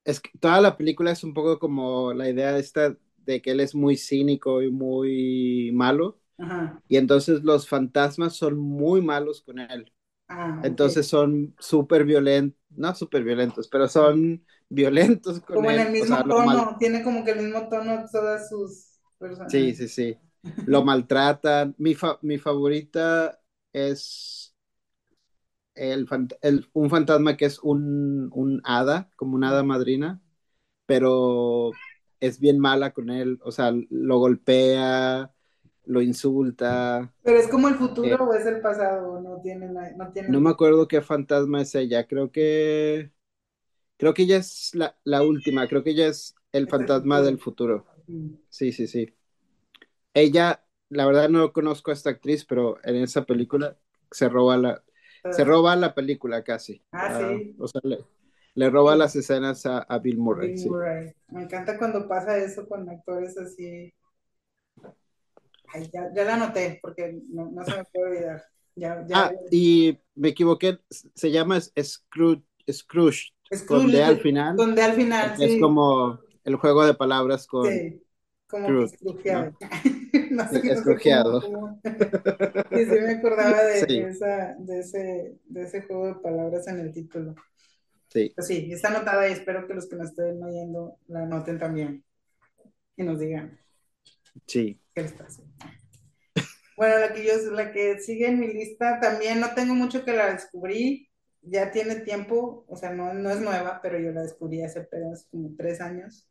[0.05, 3.61] es que toda la película es un poco como la idea esta de que él
[3.61, 6.81] es muy cínico y muy malo, Ajá.
[6.87, 9.93] y entonces los fantasmas son muy malos con él.
[10.29, 10.61] Ah.
[10.61, 15.79] Entonces son súper violentos, no súper violentos, pero son violentos con Como en él.
[15.79, 19.55] el o mismo sea, tono, tiene como que el mismo tono todas sus personas.
[19.55, 20.21] Sí, sí, sí.
[20.65, 21.75] Lo maltratan.
[21.77, 23.41] Mi, fa- mi favorita
[23.73, 24.55] es
[25.75, 30.21] el, fant- el- un fantasma que es un, un hada, como una hada madrina,
[30.85, 31.81] pero
[32.19, 33.39] es bien mala con él.
[33.43, 35.33] O sea, lo golpea,
[35.89, 37.11] lo insulta.
[37.23, 39.19] ¿Pero es como el futuro eh, o es el pasado?
[39.21, 40.29] No, tiene, no, tiene...
[40.29, 43.11] no me acuerdo qué fantasma es ella, creo que...
[43.97, 47.87] Creo que ella es la, la última, creo que ella es el fantasma del futuro.
[48.49, 49.13] Sí, sí, sí.
[50.13, 53.75] Ella, la verdad no conozco a esta actriz, pero en esa película
[54.11, 54.83] se roba la,
[55.31, 56.83] se roba la película casi.
[56.91, 57.55] Ah, sí.
[57.59, 57.81] O sea,
[58.53, 60.55] le, roba las escenas a, Bill Murray.
[61.29, 63.91] Me encanta cuando pasa eso con actores así.
[65.73, 68.43] Ay, ya, ya la noté, porque no, se me puede olvidar.
[69.13, 73.33] ah, y me equivoqué, se llama Scrooge, Scrooge,
[73.67, 74.55] con D al final.
[74.55, 75.45] Con D al final, sí.
[75.45, 77.65] Es como el juego de palabras con...
[77.65, 78.01] Sí
[78.49, 79.55] como escrujeado.
[80.31, 80.49] ¿no?
[80.49, 81.41] sé qué escrujeado.
[81.41, 86.91] sí, sí me acordaba de, esa, de, ese, de ese juego de palabras en el
[86.91, 87.35] título.
[88.07, 88.31] Sí.
[88.35, 92.03] Pues sí, está anotada y espero que los que nos estén oyendo la anoten también
[92.97, 93.59] y nos digan.
[94.47, 94.79] Sí.
[94.93, 95.43] ¿Qué les pasa?
[96.77, 100.13] Bueno, la que yo la que sigue en mi lista, también no tengo mucho que
[100.13, 101.09] la descubrí,
[101.41, 105.27] ya tiene tiempo, o sea, no, no es nueva, pero yo la descubrí hace apenas
[105.29, 106.29] como tres años.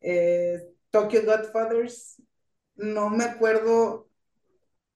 [0.00, 2.20] Eh, Tokyo Godfathers,
[2.74, 4.08] no me acuerdo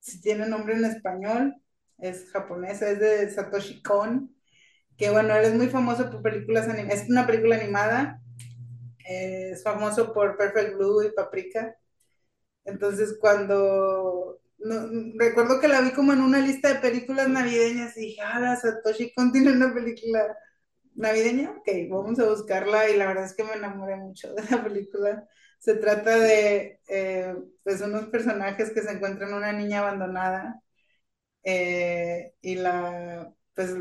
[0.01, 1.55] si tiene nombre en español,
[1.99, 4.35] es japonesa, es de Satoshi Kon,
[4.97, 8.21] que bueno, él es muy famoso por películas animadas, es una película animada,
[9.05, 11.77] es famoso por Perfect Blue y Paprika.
[12.65, 14.41] Entonces cuando
[15.17, 19.13] recuerdo que la vi como en una lista de películas navideñas y dije, ah, Satoshi
[19.15, 20.37] Kon tiene una película
[20.95, 24.63] navideña, ok, vamos a buscarla y la verdad es que me enamoré mucho de la
[24.63, 25.27] película.
[25.59, 30.61] Se trata de eh, pues unos personajes que se encuentran una niña abandonada
[31.43, 33.75] eh, y la pues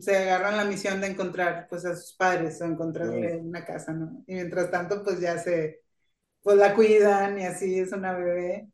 [0.00, 4.24] se agarran la misión de encontrar pues a sus padres o encontrarle una casa, ¿no?
[4.26, 5.83] Y mientras tanto pues ya se
[6.44, 8.68] pues la cuidan y así es una bebé.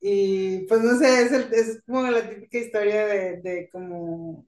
[0.00, 4.46] Y pues no sé, es, es como la típica historia de, de como,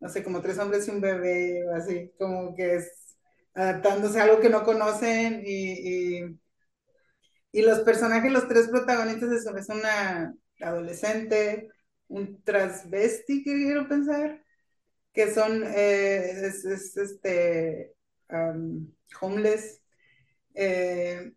[0.00, 3.18] no sé, como tres hombres y un bebé, o así, como que es
[3.54, 6.38] adaptándose a algo que no conocen y,
[7.52, 11.68] y, los personajes, los tres protagonistas es, una adolescente,
[12.08, 14.42] un transvesti, quiero pensar,
[15.12, 17.94] que son, eh, es, este,
[19.20, 19.82] homeless,
[20.58, 21.32] eh,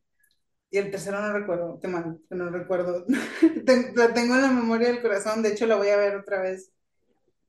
[0.69, 3.05] y el tercero no recuerdo, qué mal, no recuerdo,
[3.95, 6.71] la tengo en la memoria del corazón, de hecho la voy a ver otra vez.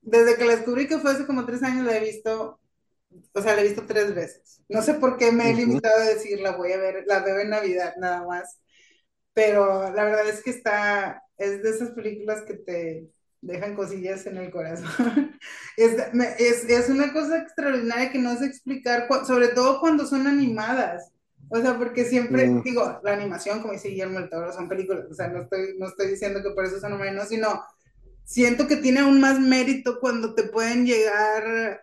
[0.00, 2.60] Desde que la descubrí que fue hace como tres años la he visto
[3.34, 4.62] o sea, la he visto tres veces.
[4.68, 7.38] No sé por qué me he limitado a decir, la voy a ver, la veo
[7.40, 8.58] en Navidad nada más.
[9.34, 13.10] Pero la verdad es que está, es de esas películas que te
[13.40, 15.38] dejan cosillas en el corazón.
[15.76, 15.96] es,
[16.38, 21.10] es, es, una cosa extraordinaria que no sé explicar, sobre todo cuando son animadas.
[21.52, 22.62] O sea, porque siempre, mm.
[22.62, 25.86] digo, la animación, como dice Guillermo el Toro, son películas, o sea, no estoy, no
[25.86, 27.62] estoy diciendo que por eso son menos, sino
[28.24, 31.82] siento que tiene aún más mérito cuando te pueden llegar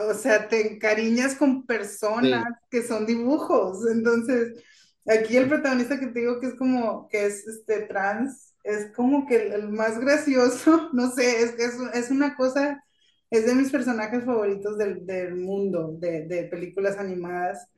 [0.00, 3.86] o sea, te encariñas con personas que son dibujos.
[3.90, 4.62] Entonces,
[5.06, 9.26] aquí el protagonista que te digo que es como, que es este trans, es como
[9.26, 12.82] que el, más gracioso, no sé, es, es, es, una cosa,
[13.30, 17.68] es de mis personajes favoritos del, del mundo, de, de, películas animadas.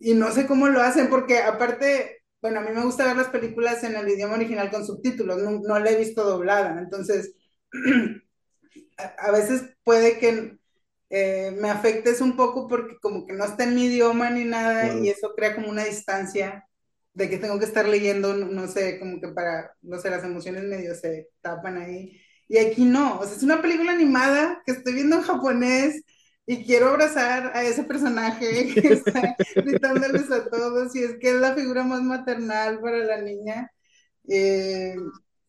[0.00, 3.28] Y no sé cómo lo hacen, porque aparte, bueno, a mí me gusta ver las
[3.28, 7.34] películas en el idioma original con subtítulos, no, no la he visto doblada, entonces
[9.18, 10.58] a veces puede que
[11.10, 14.94] eh, me afectes un poco porque como que no está en mi idioma ni nada
[14.94, 16.64] y eso crea como una distancia
[17.14, 20.64] de que tengo que estar leyendo, no, sé, como que para, no sé, las emociones
[20.64, 22.20] medio se tapan ahí.
[22.48, 26.02] Y aquí no, o sea, es una película animada que estoy viendo en japonés
[26.52, 31.36] y quiero abrazar a ese personaje que está gritándoles a todos y es que es
[31.36, 33.70] la figura más maternal para la niña.
[34.28, 34.96] Eh,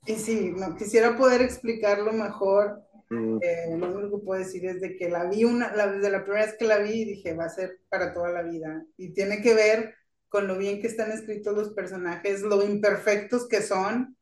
[0.05, 3.39] y sí, no, quisiera poder explicarlo mejor, Mm.
[3.41, 6.23] Eh, lo único que puedo decir es de que la vi una, la, desde la
[6.23, 8.85] primera vez que la vi dije, va a ser para toda la vida.
[8.95, 9.95] Y tiene que ver
[10.29, 14.15] con lo bien que están escritos los personajes, lo imperfectos que son,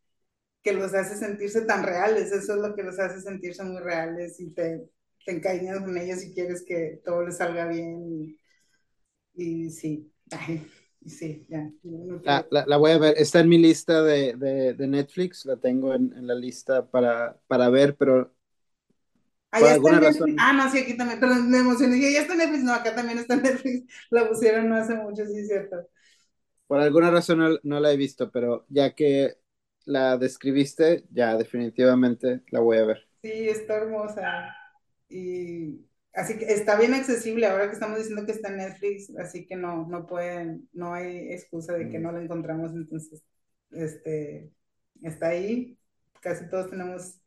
[0.63, 2.31] que los hace sentirse tan reales.
[2.31, 4.89] Eso es lo que los hace sentirse muy reales y te,
[5.25, 8.37] te encariñas con ellos y quieres que todo les salga bien.
[9.35, 10.11] Y, sí,
[11.05, 11.71] sí, ya.
[12.23, 15.93] La, la, voy a ver, está en mi lista de, de, de Netflix, la tengo
[15.93, 18.33] en, en, la lista para, para ver, pero
[19.51, 20.35] alguna razón.
[20.39, 21.99] Ah, no, sí, aquí también, pero me emocioné.
[21.99, 23.91] ya está Netflix, no, acá también está Netflix.
[24.09, 25.87] La pusieron no hace mucho, sí, cierto.
[26.67, 29.37] Por alguna razón no, la he visto, pero ya que
[29.85, 33.07] la describiste, ya definitivamente la voy a ver.
[33.21, 34.55] Sí, está hermosa.
[35.09, 39.45] Y así que está bien accesible ahora que estamos diciendo que está en Netflix, así
[39.45, 42.01] que no, no pueden, no hay excusa de que mm.
[42.01, 43.23] no la encontramos, entonces
[43.71, 44.51] este,
[45.01, 45.77] está ahí.
[46.21, 47.19] Casi todos tenemos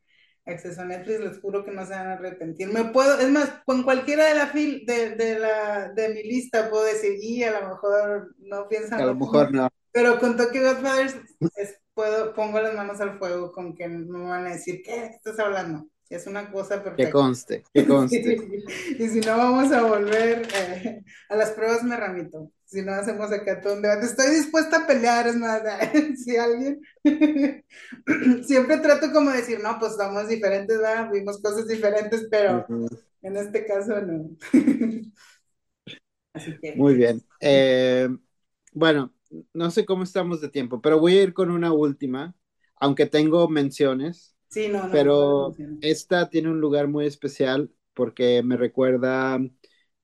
[0.45, 2.69] acceso a Netflix, les juro que no se van a arrepentir.
[2.73, 6.69] Me puedo, es más, con cualquiera de la fil, de, de, la, de mi lista
[6.69, 9.01] puedo decir, y a lo mejor no piensan.
[9.01, 9.69] A lo mejor no.
[9.93, 11.17] Pero con Tokyo Godfathers
[11.95, 15.87] puedo, pongo las manos al fuego con que me van a decir, ¿qué estás hablando?
[16.13, 17.07] Es una cosa perfecta.
[17.07, 18.37] Que conste, que conste.
[18.99, 22.53] y si no, vamos a volver eh, a las pruebas, me ramito.
[22.67, 24.05] Si no, hacemos acá todo un debate.
[24.05, 25.63] Estoy dispuesta a pelear, es más,
[26.23, 26.83] si alguien.
[28.45, 31.11] Siempre trato como de decir, no, pues somos diferentes, ¿verdad?
[31.11, 32.67] Vimos cosas diferentes, pero
[33.23, 34.37] en este caso no.
[36.35, 36.75] Así que.
[36.77, 37.23] Muy bien.
[37.41, 38.07] Eh,
[38.73, 39.15] bueno,
[39.55, 42.35] no sé cómo estamos de tiempo, pero voy a ir con una última,
[42.77, 44.32] aunque tengo menciones.
[44.53, 49.39] Sí, no, no, Pero esta tiene un lugar muy especial porque me recuerda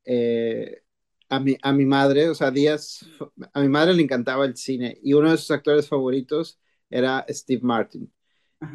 [0.05, 0.83] eh,
[1.29, 3.07] a, mi, a mi madre, o sea, días,
[3.53, 7.61] a mi madre le encantaba el cine y uno de sus actores favoritos era Steve
[7.63, 8.13] Martin.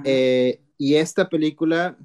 [0.03, 1.97] Eh, y esta película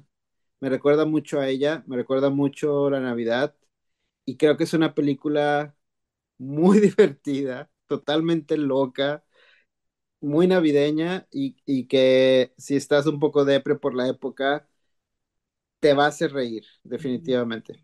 [0.61, 3.55] me recuerda mucho a ella, me recuerda mucho la Navidad
[4.25, 5.75] y creo que es una película
[6.37, 9.25] muy divertida, totalmente loca,
[10.21, 14.67] muy navideña y, que si estás un poco depre por la época,
[15.79, 17.83] te va a hacer reír, definitivamente.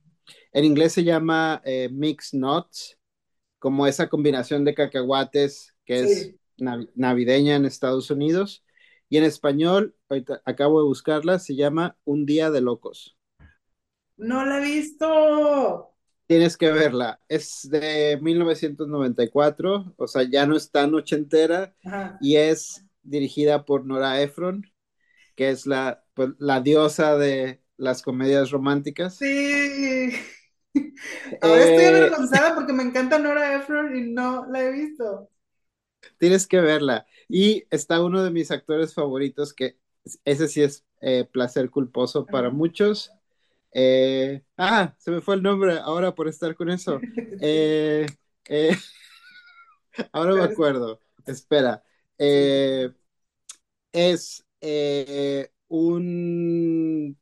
[0.52, 2.98] En inglés se llama eh, Mixed Nuts,
[3.60, 8.64] como esa combinación de cacahuates que es navideña en Estados Unidos.
[9.08, 13.18] Y en español, ahorita acabo de buscarla, se llama Un Día de Locos.
[14.18, 15.95] No la he visto.
[16.28, 17.20] Tienes que verla.
[17.28, 21.76] Es de 1994, o sea, ya no es tan ochentera
[22.20, 24.66] y es dirigida por Nora Ephron,
[25.36, 29.18] que es la, pues, la diosa de las comedias románticas.
[29.18, 30.12] Sí.
[31.42, 35.30] Ahora estoy eh, avergonzada porque me encanta Nora Ephron y no la he visto.
[36.18, 37.06] Tienes que verla.
[37.28, 39.78] Y está uno de mis actores favoritos, que
[40.24, 43.12] ese sí es eh, placer culposo para muchos,
[43.78, 47.00] eh, ah, se me fue el nombre ahora por estar con eso.
[47.42, 48.06] Eh,
[48.48, 48.78] eh,
[50.14, 51.02] ahora me acuerdo.
[51.26, 51.84] Espera.
[53.92, 54.46] es
[55.68, 57.18] un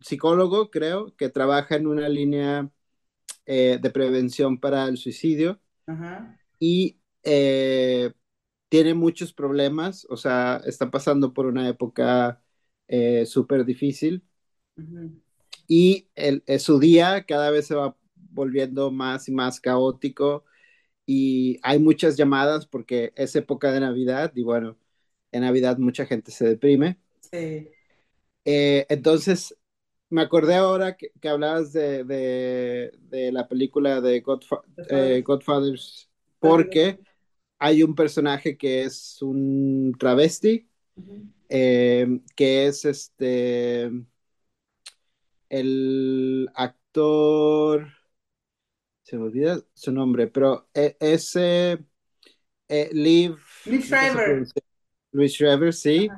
[0.00, 2.68] psicólogo, creo, que trabaja en una línea
[3.46, 5.60] de prevención para el suicidio
[6.58, 6.98] y
[8.68, 12.42] tiene muchos problemas, o sea, está pasando por una época
[13.24, 14.24] súper difícil
[15.74, 20.44] y el, eh, su día cada vez se va volviendo más y más caótico
[21.06, 24.76] y hay muchas llamadas porque es época de Navidad y bueno,
[25.30, 26.98] en Navidad mucha gente se deprime.
[27.20, 27.70] Sí.
[28.44, 29.56] Eh, entonces,
[30.10, 34.22] me acordé ahora que, hablabas de, de, la película de
[34.90, 37.00] eh, Godfathers porque
[37.58, 40.68] hay un personaje que es un travesti,
[41.48, 43.90] que es este
[45.52, 47.86] el actor,
[49.02, 51.78] se me olvida su nombre, pero e, ese
[52.68, 54.46] eh, Liv, Luis Schreiber.
[55.12, 56.08] Luis Schreiber, sí,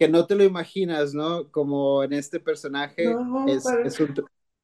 [0.00, 1.48] que no te lo imaginas, ¿no?
[1.52, 3.04] Como en este personaje
[3.46, 4.00] es,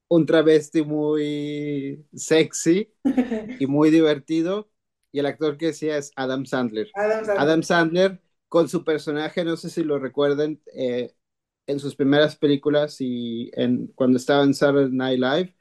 [0.08, 2.92] un, travesti muy sexy
[3.60, 4.68] y muy divertido.
[5.12, 6.90] Y el actor que decía es Adam Sandler.
[6.94, 8.20] Adam Sandler.
[8.48, 11.14] con su personaje, no sé si lo recuerden, eh,
[11.68, 15.54] en sus primeras películas y en, cuando estaba en Saturday Night Live,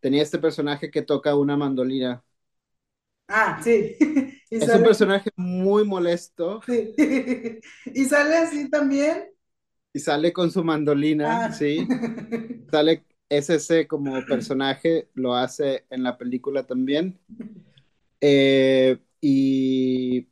[0.00, 2.22] tenía este personaje que toca una mandolina.
[3.28, 3.96] Ah, sí.
[4.50, 6.60] es un personaje muy molesto.
[6.66, 6.92] Sí.
[7.94, 9.30] ¿Y sale así también?
[9.92, 11.52] Y sale con su mandolina, ah.
[11.52, 11.86] sí.
[12.70, 17.20] Sale, es ese como personaje, lo hace en la película también.
[18.20, 20.26] Eh, y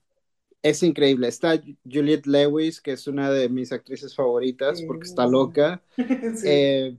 [0.62, 1.28] es increíble.
[1.28, 5.82] Está Juliette Lewis, que es una de mis actrices favoritas porque está loca.
[6.44, 6.96] Eh,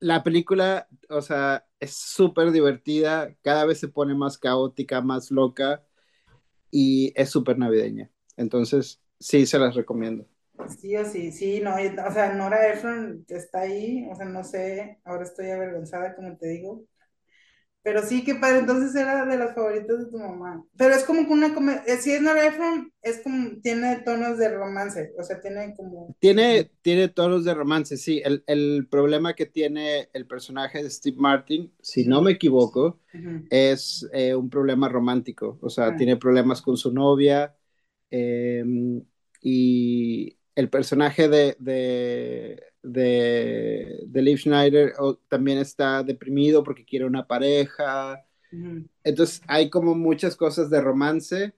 [0.00, 5.84] la película, o sea, es súper divertida, cada vez se pone más caótica, más loca
[6.70, 8.10] y es súper navideña.
[8.36, 10.26] Entonces, sí, se las recomiendo.
[10.78, 15.00] Sí o sí, sí, no, o sea, Nora Ephron está ahí, o sea, no sé,
[15.04, 16.84] ahora estoy avergonzada, como te digo,
[17.82, 20.64] pero sí, qué padre, entonces era de las favoritas de tu mamá.
[20.76, 24.54] Pero es como una comedia, eh, si es Nora Ephron, es como, tiene tonos de
[24.54, 26.14] romance, o sea, tiene como...
[26.20, 28.22] Tiene, tiene tonos de romance, sí.
[28.24, 33.00] El, el problema que tiene el personaje de Steve Martin, si no me equivoco,
[33.50, 35.96] es eh, un problema romántico, o sea, ah.
[35.96, 37.54] tiene problemas con su novia
[38.10, 39.02] em,
[39.42, 44.94] y el personaje de, de, de, Liv Schneider
[45.28, 48.24] también está deprimido porque quiere una pareja.
[49.04, 51.54] Entonces hay como muchas cosas de romance,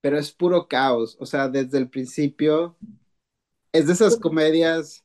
[0.00, 1.16] pero es puro caos.
[1.20, 2.76] O sea, desde el principio
[3.72, 5.04] es de esas comedias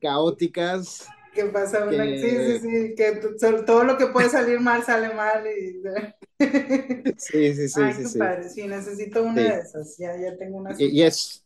[0.00, 1.06] caóticas.
[1.34, 3.20] Que pasa una, sí, sí, sí, que
[3.64, 5.82] todo lo que puede salir mal sale mal y...
[7.16, 8.18] sí, sí, sí, Ay, sí, qué sí.
[8.18, 9.48] padre, sí, necesito una Sí.
[9.48, 10.74] de esas, ya, ya tengo una.
[10.78, 11.42] Y, y es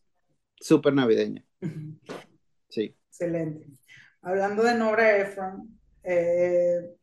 [0.61, 1.45] súper navideña.
[2.69, 2.97] Sí.
[3.11, 3.67] Excelente.
[4.23, 6.97] Hablando de Nora Ephron, eh,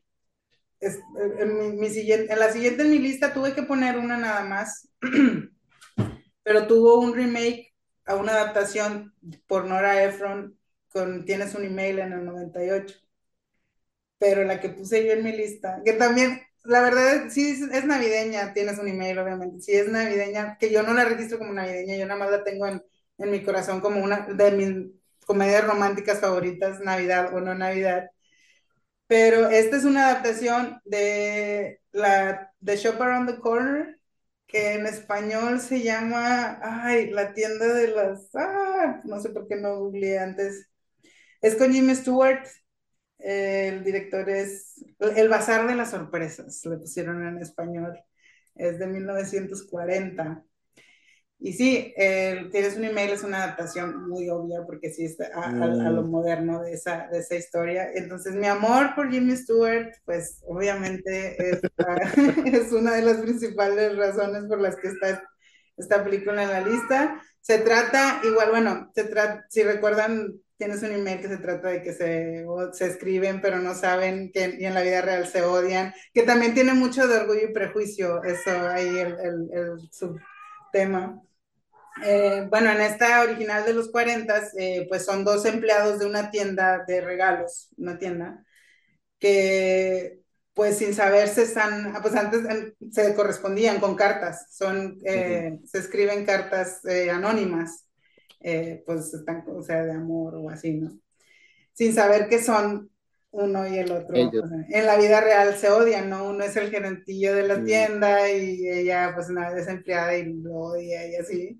[1.89, 4.89] siguiente, en la siguiente en mi lista tuve que poner una nada más,
[6.43, 7.73] pero tuvo un remake
[8.05, 9.13] a una adaptación
[9.47, 10.57] por Nora Ephron
[10.89, 12.97] con Tienes un email en el 98.
[14.17, 17.85] Pero la que puse yo en mi lista, que también, la verdad, sí es, es
[17.85, 21.97] navideña, Tienes un email, obviamente, sí es navideña, que yo no la registro como navideña,
[21.97, 22.81] yo nada más la tengo en,
[23.17, 24.69] en mi corazón como una de mis
[25.25, 28.09] comedias románticas favoritas, Navidad o no Navidad.
[29.07, 33.99] Pero esta es una adaptación de la The Shop Around the Corner,
[34.47, 39.55] que en español se llama, ay, la tienda de las, ah, no sé por qué
[39.57, 40.69] no googleé antes.
[41.41, 42.47] Es con Jimmy Stewart,
[43.19, 47.99] el director es El Bazar de las Sorpresas, le pusieron en español,
[48.55, 50.43] es de 1940.
[51.45, 55.49] Y sí, eh, tienes un email, es una adaptación muy obvia porque sí está a,
[55.49, 57.89] a, a, lo moderno de esa, de esa historia.
[57.93, 61.59] Entonces, mi amor por Jimmy Stewart, pues obviamente es,
[62.45, 65.21] es una de las principales razones por las que está
[65.75, 67.21] esta película en la lista.
[67.41, 71.81] Se trata, igual, bueno, se trata, si recuerdan, tienes un email que se trata de
[71.81, 75.93] que se, se escriben, pero no saben que y en la vida real se odian,
[76.13, 81.21] que también tiene mucho de orgullo y prejuicio, eso ahí el, el, el subtema.
[82.01, 86.31] Eh, bueno, en esta original de los 40, eh, pues son dos empleados de una
[86.31, 88.43] tienda de regalos, una tienda,
[89.19, 90.19] que
[90.53, 92.41] pues sin saber se están, pues antes
[92.91, 95.67] se correspondían con cartas, son, eh, uh -huh.
[95.67, 97.85] se escriben cartas anónimas,
[98.85, 100.91] pues están, o sea, de amor o así, ¿no?
[101.73, 102.91] Sin saber que son
[103.31, 104.15] uno y el otro.
[104.15, 106.29] O sea, en la vida real se odian, ¿no?
[106.29, 111.07] Uno es el gerentillo de la tienda y ella, pues, una desempleada y lo odia
[111.07, 111.59] y así.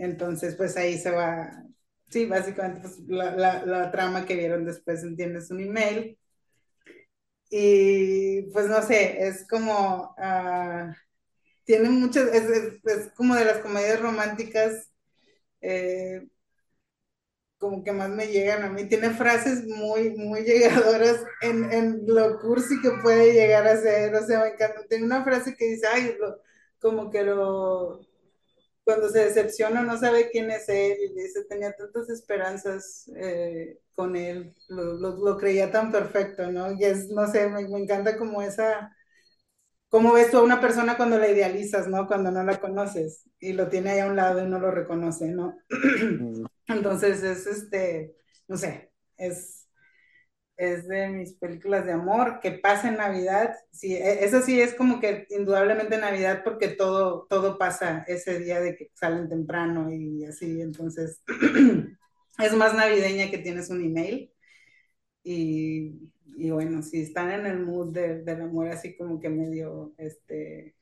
[0.00, 1.62] Entonces, pues ahí se va,
[2.10, 6.18] sí, básicamente pues, la, la, trama que vieron después, entiendes, un email.
[7.50, 10.92] Y pues no sé, es como, uh,
[11.64, 14.90] tiene muchas, es, es, como de las comedias románticas,
[15.60, 16.26] eh,
[17.58, 18.86] como que más me llegan a mí.
[18.88, 24.14] Tiene frases muy, muy llegadoras en, en lo cursi que puede llegar a ser.
[24.14, 24.86] O sea, me encanta.
[24.88, 26.16] Tiene una frase que dice, ay,
[26.80, 28.00] como que lo,
[28.90, 34.16] cuando se decepciona no sabe quién es él y dice, tenía tantas esperanzas eh, con
[34.16, 36.72] él, lo, lo, lo, creía tan perfecto, ¿no?
[36.72, 38.90] Y es, no sé, me, me, encanta como esa,
[39.88, 42.08] cómo ves tú a una persona cuando la idealizas, ¿no?
[42.08, 45.28] Cuando no la conoces y lo tiene ahí a un lado y no lo reconoce,
[45.28, 45.56] ¿no?
[46.66, 48.16] Entonces es, este,
[48.48, 49.59] no sé, es,
[50.60, 53.54] es de mis películas de amor que pasa en Navidad.
[53.72, 58.76] Sí, eso sí es como que indudablemente Navidad porque todo, todo pasa ese día de
[58.76, 60.60] que salen temprano y así.
[60.60, 61.22] Entonces
[62.38, 64.30] es más navideña que tienes un email.
[65.22, 69.94] Y, y bueno, si están en el mood de, del amor así como que medio,
[69.98, 70.76] este,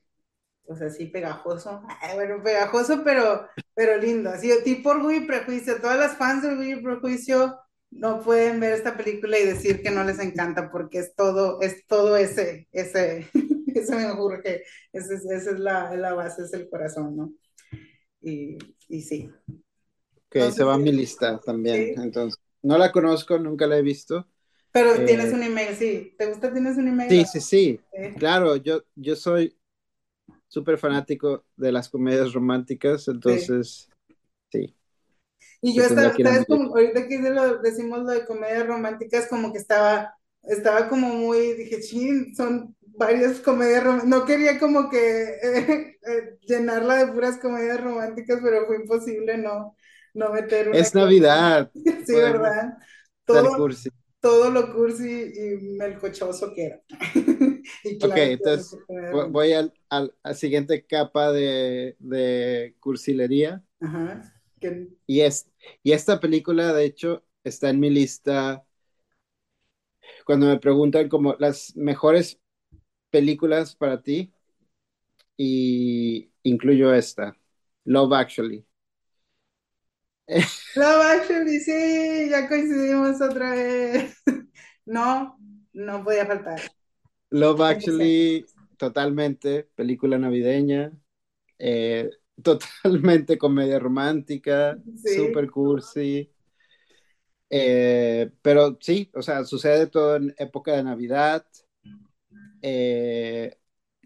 [0.65, 1.83] pues así pegajoso.
[2.01, 4.29] Ay, bueno, pegajoso, pero, pero lindo.
[4.31, 5.81] Así, tipo Orgullo y Prejuicio.
[5.81, 7.57] Todas las fans de Orgullo y Prejuicio
[7.91, 11.85] no pueden ver esta película y decir que no les encanta porque es todo, es
[11.87, 13.27] todo ese, ese,
[13.67, 14.63] ese me juro que
[14.93, 17.33] esa es, esa es la, la, base, es el corazón, ¿no?
[18.21, 18.57] Y,
[18.87, 19.29] y sí.
[19.47, 22.01] Ok, Entonces, se va a mi lista también, ¿sí?
[22.01, 22.39] entonces.
[22.61, 24.27] No la conozco, nunca la he visto.
[24.71, 26.13] Pero eh, tienes un email, sí.
[26.17, 26.51] ¿Te gusta?
[26.51, 27.09] ¿Tienes un email?
[27.09, 27.79] Sí, sí, sí.
[27.93, 28.13] ¿Sí?
[28.17, 29.57] Claro, yo, yo soy
[30.47, 33.89] súper fanático de las comedias románticas, entonces,
[34.51, 34.67] sí.
[34.67, 34.78] sí.
[35.61, 36.45] Y yo estaba, ¿sabes?
[36.47, 40.13] Como, ahorita que lo, decimos lo de comedias románticas, como que estaba,
[40.43, 44.09] estaba como muy, dije, chin, son varias comedias románticas.
[44.09, 49.75] No quería como que eh, eh, llenarla de puras comedias románticas, pero fue imposible no,
[50.13, 50.77] no meter una.
[50.77, 51.71] Es Navidad.
[51.73, 52.77] sí, ¿verdad?
[53.25, 53.89] Todo, cursi.
[54.19, 56.81] todo lo cursi y melcochoso que era.
[57.83, 58.79] y claro, ok, entonces
[59.29, 63.63] voy al, al, siguiente capa de, de cursilería.
[63.79, 64.33] Ajá.
[64.59, 64.87] Que...
[65.05, 65.48] Y, es,
[65.83, 68.63] y esta película, de hecho, está en mi lista
[70.25, 72.39] cuando me preguntan como las mejores
[73.09, 74.31] películas para ti
[75.37, 77.35] y incluyo esta,
[77.85, 78.65] Love Actually.
[80.75, 84.15] Love Actually, sí, ya coincidimos otra vez.
[84.85, 85.37] No,
[85.71, 86.59] no podía faltar.
[87.29, 88.43] Love Actually,
[88.75, 90.91] totalmente, película navideña.
[91.59, 92.09] Eh,
[92.43, 95.43] totalmente comedia romántica, Sí.
[95.43, 96.31] super cursi.
[97.51, 101.45] Eh, pero sí, o sea, sucede todo en época de Navidad,
[102.61, 103.57] eh,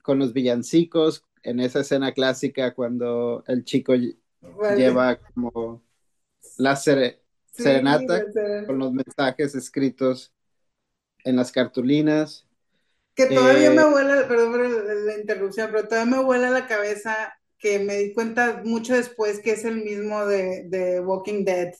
[0.03, 3.93] con los villancicos, en esa escena clásica cuando el chico
[4.41, 4.91] Vale.
[4.91, 5.83] lleva como
[6.57, 6.75] la
[7.51, 10.33] Sí, serenata la con los mensajes escritos
[11.25, 12.47] en las cartulinas.
[13.15, 14.61] Que todavía Eh, me vuela, perdón por
[15.05, 19.51] la interrupción, pero todavía me vuela la cabeza que me di cuenta mucho después que
[19.51, 21.73] es el mismo de, de Walking Dead.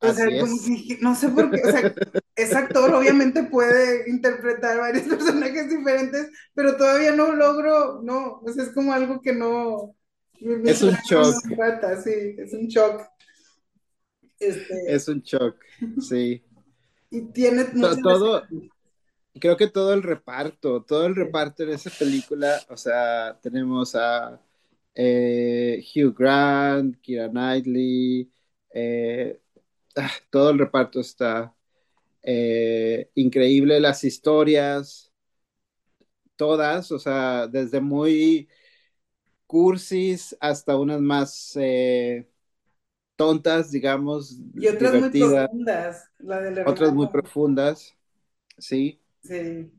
[0.00, 1.94] O sea, como que no sé por qué, o sea,
[2.34, 8.64] ese actor obviamente puede interpretar varios personajes diferentes, pero todavía no logro, no, o sea,
[8.64, 9.94] es como algo que no,
[10.64, 11.36] Es un shock.
[11.48, 13.02] empata, sí, es un shock.
[14.40, 15.56] Este, Es un shock,
[16.00, 16.42] sí.
[17.10, 17.64] y tiene
[18.00, 18.42] todo-.
[19.38, 24.40] Creo que todo el reparto, todo el reparto en esa película, o sea, tenemos a
[24.94, 28.30] eh, Hugh Grant, Keira Knightley,
[28.74, 29.40] eh,
[29.96, 31.54] ah, todo el reparto está
[32.22, 35.12] eh, increíble, las historias,
[36.36, 38.48] todas, o sea, desde muy
[39.46, 41.56] cursis hasta unas más
[43.16, 47.94] tontas, digamos, Y otras muy profundas, la otras muy profundas,
[48.58, 49.00] sí.
[49.22, 49.70] Sí.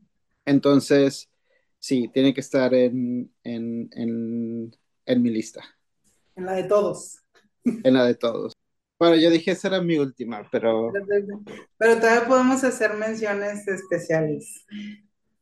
[0.44, 1.28] Entonces,
[1.78, 4.76] sí, tiene que estar en, en, en,
[5.06, 5.62] en mi lista,
[6.36, 7.18] En la de todos.
[7.82, 8.52] en la de todos.
[8.98, 10.92] Bueno, yo dije esa era mi última, pero
[11.78, 14.64] Pero todavía podemos hacer menciones especiales.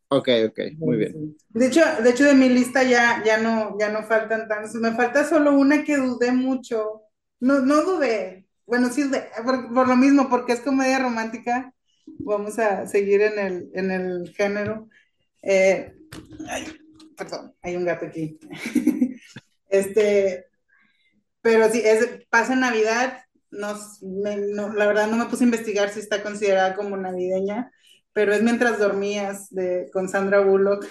[0.08, 1.36] ok, ok, muy bien.
[1.48, 4.74] De hecho, de hecho de mi lista ya, ya no, ya no faltan tantos.
[4.76, 7.02] Me falta solo una que dudé mucho.
[7.40, 8.46] No, no dudé.
[8.66, 9.04] Bueno, sí
[9.44, 11.74] por, por lo mismo, porque es comedia romántica.
[12.06, 14.88] Vamos a seguir en el, en el género.
[15.42, 15.92] Eh,
[16.48, 16.66] ay,
[17.16, 18.38] perdón, hay un gato aquí.
[19.70, 20.46] Este,
[21.42, 23.24] pero sí, es, pasa Navidad.
[23.50, 23.74] No,
[24.74, 27.72] la verdad no me puse a investigar si está considerada como navideña,
[28.12, 30.86] pero es Mientras dormías de, con Sandra Bullock.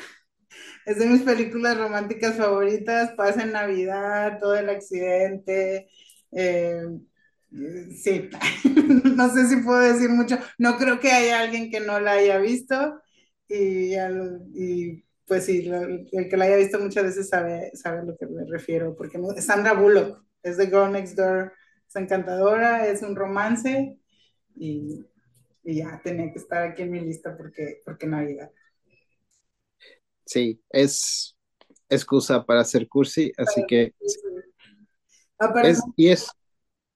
[0.86, 3.12] Es de mis películas románticas favoritas.
[3.16, 5.90] Pasa en Navidad, todo el accidente.
[6.32, 6.84] eh,
[7.96, 8.30] sí,
[9.16, 10.38] no sé si puedo decir mucho.
[10.58, 13.02] No creo que haya alguien que no la haya visto.
[13.48, 13.96] Y,
[14.56, 18.18] y, pues sí, lo- el que la haya visto muchas veces sabe, sabe a lo
[18.18, 21.54] que me refiero, porque es Sandra Bullock, es de Girl Next Door,
[21.90, 24.00] es encantadora, es un romance
[24.56, 25.06] y,
[25.64, 28.52] y ya tenía que estar aquí en mi lista porque, porque Navidad.
[30.26, 31.36] Sí, es
[31.90, 33.94] excusa para hacer cursi, así que
[35.62, 36.30] es, y es,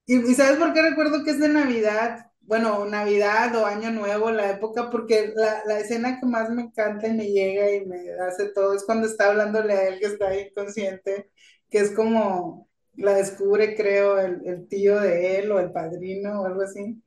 [0.06, 2.32] ¿Y, y sabes por qué recuerdo que es de Navidad?
[2.46, 7.08] Bueno, Navidad o Año Nuevo, la época, porque la, la escena que más me encanta
[7.08, 10.38] y me llega y me hace todo es cuando está hablándole a él que está
[10.38, 11.32] inconsciente,
[11.70, 16.46] que es como la descubre, creo, el, el tío de él o el padrino o
[16.46, 17.02] algo así,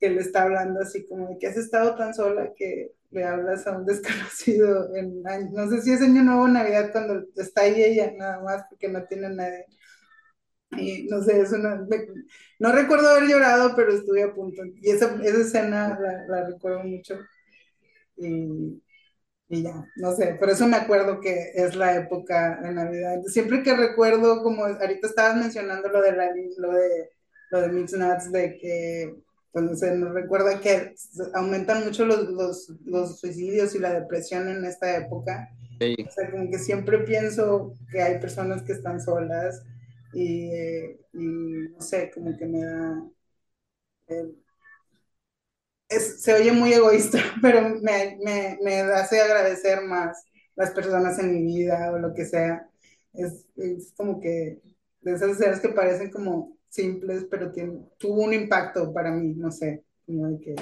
[0.00, 3.66] que le está hablando así como de que has estado tan sola que le hablas
[3.66, 5.22] a un desconocido en
[5.52, 8.88] no sé si es Año Nuevo o Navidad cuando está ahí ella nada más porque
[8.88, 9.66] no tiene nadie.
[10.70, 11.86] No sé, es una,
[12.58, 14.62] no recuerdo haber llorado, pero estuve a punto.
[14.82, 17.14] Y esa, esa escena la, la recuerdo mucho.
[18.16, 18.82] Y,
[19.48, 23.22] y ya, no sé, por eso me acuerdo que es la época de Navidad.
[23.26, 27.10] Siempre que recuerdo, como ahorita estabas mencionando lo de la, lo de,
[27.50, 29.16] lo de Mix Nuts, de que,
[29.52, 30.94] pues no sé, nos recuerda que
[31.34, 35.48] aumentan mucho los, los, los suicidios y la depresión en esta época.
[35.80, 39.62] sí, O sea, como que siempre pienso que hay personas que están solas
[40.12, 40.50] y,
[41.12, 43.02] no sé, como que me da...
[45.88, 50.24] es- se oye muy egoísta, pero me, me, me hace agradecer más
[50.56, 52.68] las personas en mi vida o lo que sea.
[53.12, 54.60] Es, es como que
[55.00, 59.50] de esas escenas que parecen como simples, pero tiene, tuvo un impacto para mí, no
[59.50, 60.54] sé, como de que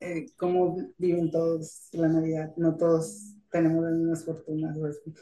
[0.00, 4.76] eh, cómo viven todos la Navidad, no todos tenemos las mismas fortunas.
[4.78, 5.14] así.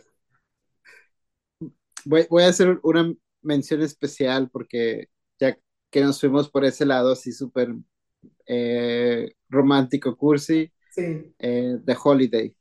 [2.04, 3.12] Voy, voy a hacer una
[3.42, 5.08] mención especial porque
[5.38, 5.56] ya
[5.90, 7.74] que nos fuimos por ese lado así súper
[8.46, 11.34] eh, romántico, cursi, Sí.
[11.38, 12.56] eh, The Holiday,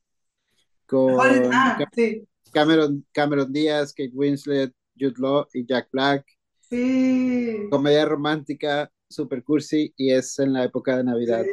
[0.86, 6.26] con Ah, sí, Cameron, Cameron Díaz, Kate Winslet, Jude Law y Jack Black.
[6.70, 7.68] sí.
[7.70, 11.46] Comedia romántica, super cursi y es en la época de Navidad.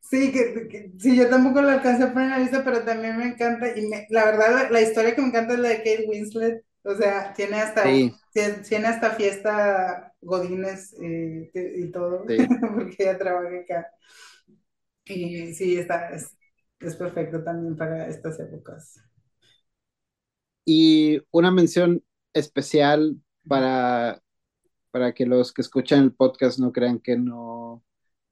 [0.00, 3.16] Sí, que, que- sí, yo tampoco lo alcancé a poner en la lista, pero también
[3.16, 3.76] me encanta.
[3.76, 6.62] Y me- la verdad, la, la historia que me encanta es la de Kate Winslet.
[6.84, 8.14] O sea, tiene hasta, Sí.
[8.32, 12.36] tiene, hasta fiesta Godines y, y todo, Sí.
[12.74, 13.88] porque ella trabaja acá.
[15.06, 16.36] Y sí, está, es,
[16.80, 19.00] es perfecto también para estas épocas.
[20.64, 22.02] Y una mención
[22.32, 23.16] especial
[23.46, 24.22] para,
[24.90, 27.84] para que los que escuchan el podcast no crean que no,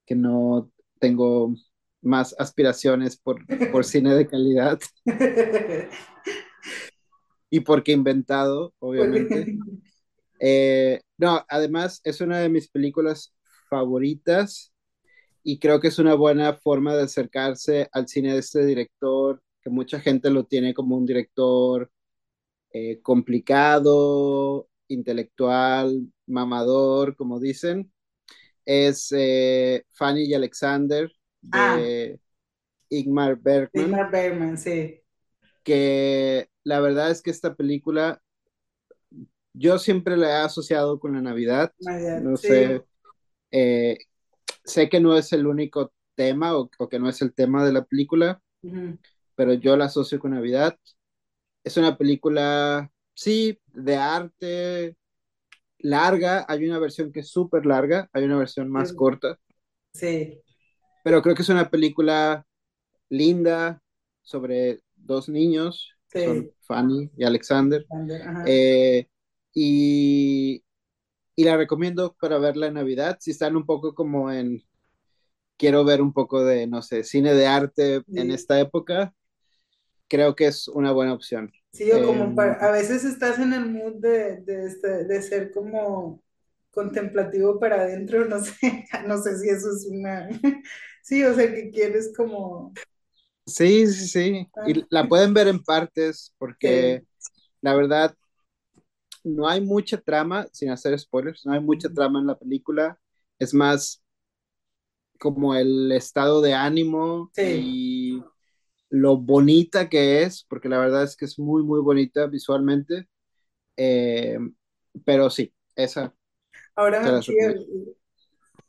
[0.06, 0.70] que no
[1.00, 1.54] tengo
[2.02, 4.80] más aspiraciones por, por cine de calidad.
[7.52, 9.58] y porque inventado, obviamente.
[10.44, 13.32] Eh, no, además es una de mis películas
[13.70, 14.74] favoritas
[15.44, 19.70] y creo que es una buena forma de acercarse al cine de este director, que
[19.70, 21.92] mucha gente lo tiene como un director
[22.72, 27.92] eh, complicado, intelectual, mamador, como dicen.
[28.64, 32.18] Es eh, Fanny y Alexander de ah,
[32.88, 33.84] Igmar Bergman.
[33.84, 35.01] Igmar Bergman, sí.
[35.62, 38.20] Que la verdad es que esta película
[39.54, 41.72] yo siempre la he asociado con la Navidad.
[42.22, 42.84] no sé,
[43.50, 43.98] eh,
[44.64, 47.84] sé que no es el único tema o, que no es el tema de la
[47.84, 48.40] película,
[49.34, 50.78] pero yo la asocio con Navidad.
[51.64, 54.96] Es una película, sí, de arte,
[55.78, 56.44] larga.
[56.48, 59.38] Hay una versión que es súper larga, hay una versión más corta.
[59.94, 60.40] Sí.
[61.04, 62.46] Pero creo que es una película
[63.08, 63.82] linda
[64.22, 67.86] sobre dos niños, son Fanny y Alexander.
[68.46, 69.06] Eh,
[69.54, 70.64] y,
[71.36, 73.18] y la recomiendo para verla en Navidad.
[73.20, 74.62] Si están un poco como en,
[75.56, 79.14] quiero ver un poco de, no sé, cine de arte en esta época,
[80.08, 81.52] creo que es una buena opción.
[81.72, 85.50] Sí, o como em, a veces estás en el mood de, de, este, de ser
[85.50, 86.22] como
[86.70, 88.52] contemplativo para adentro, no sé,
[89.06, 90.28] no sé si eso es una...
[91.04, 92.72] Sí, o sea, que quieres como...
[93.46, 94.48] Sí, sí, sí.
[94.66, 94.86] Y ah.
[94.90, 97.02] la pueden ver en partes porque
[97.60, 98.14] la verdad
[99.24, 102.98] no hay mucha trama, sin hacer spoilers, no hay mucha trama en la película.
[103.38, 104.02] Es más
[105.18, 108.20] como el estado de ánimo y
[108.90, 113.08] lo bonita que es, porque la verdad es que es muy, muy bonita visualmente.
[113.76, 114.38] Eh,
[115.04, 116.14] pero sí, esa.
[116.74, 117.20] Ahora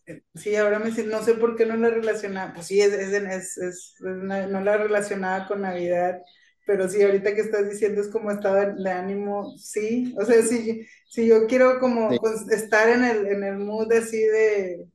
[0.06, 3.58] sí, sí, ahora me no sé por qué no la relacionaba, pues sí, es, es,
[3.58, 6.20] es, no la relacionaba con Navidad
[6.66, 10.86] pero sí, ahorita que estás diciendo es como estado de, ánimo, sí, o sea, si,
[11.10, 14.88] si yo quiero como pues, estar en el, en el mood así de,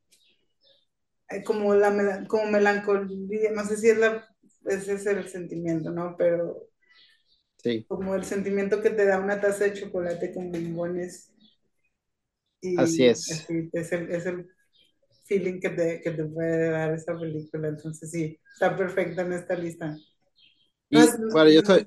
[1.30, 4.26] eh, como la como melancolía, no sé si es la,
[4.64, 6.16] ese es el sentimiento, ¿no?
[6.16, 6.68] Pero
[7.58, 7.84] sí.
[7.86, 11.34] como el sentimiento que te da una taza de chocolate con bombones.
[12.60, 13.46] Y así es.
[13.72, 14.48] es, el, es el
[15.28, 19.54] feeling que te, que te puede dar esa película, entonces sí, está perfecta en esta
[19.54, 19.96] lista.
[20.90, 20.98] Y
[21.32, 21.86] bueno, yo soy,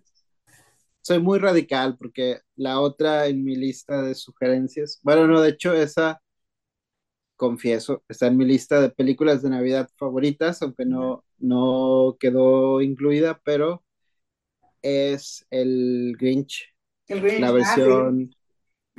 [1.02, 5.74] soy muy radical porque la otra en mi lista de sugerencias, bueno, no, de hecho
[5.74, 6.22] esa,
[7.36, 13.42] confieso, está en mi lista de películas de Navidad favoritas, aunque no, no quedó incluida,
[13.44, 13.84] pero
[14.84, 16.74] es el Grinch.
[17.08, 17.40] El Grinch.
[17.40, 18.36] La ah, versión,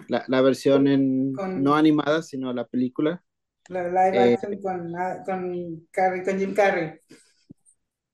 [0.08, 3.22] la, versión en, no animada, sino la película.
[3.68, 5.86] La live eh, action con, ah, con,
[6.24, 6.98] con Jim Carrey.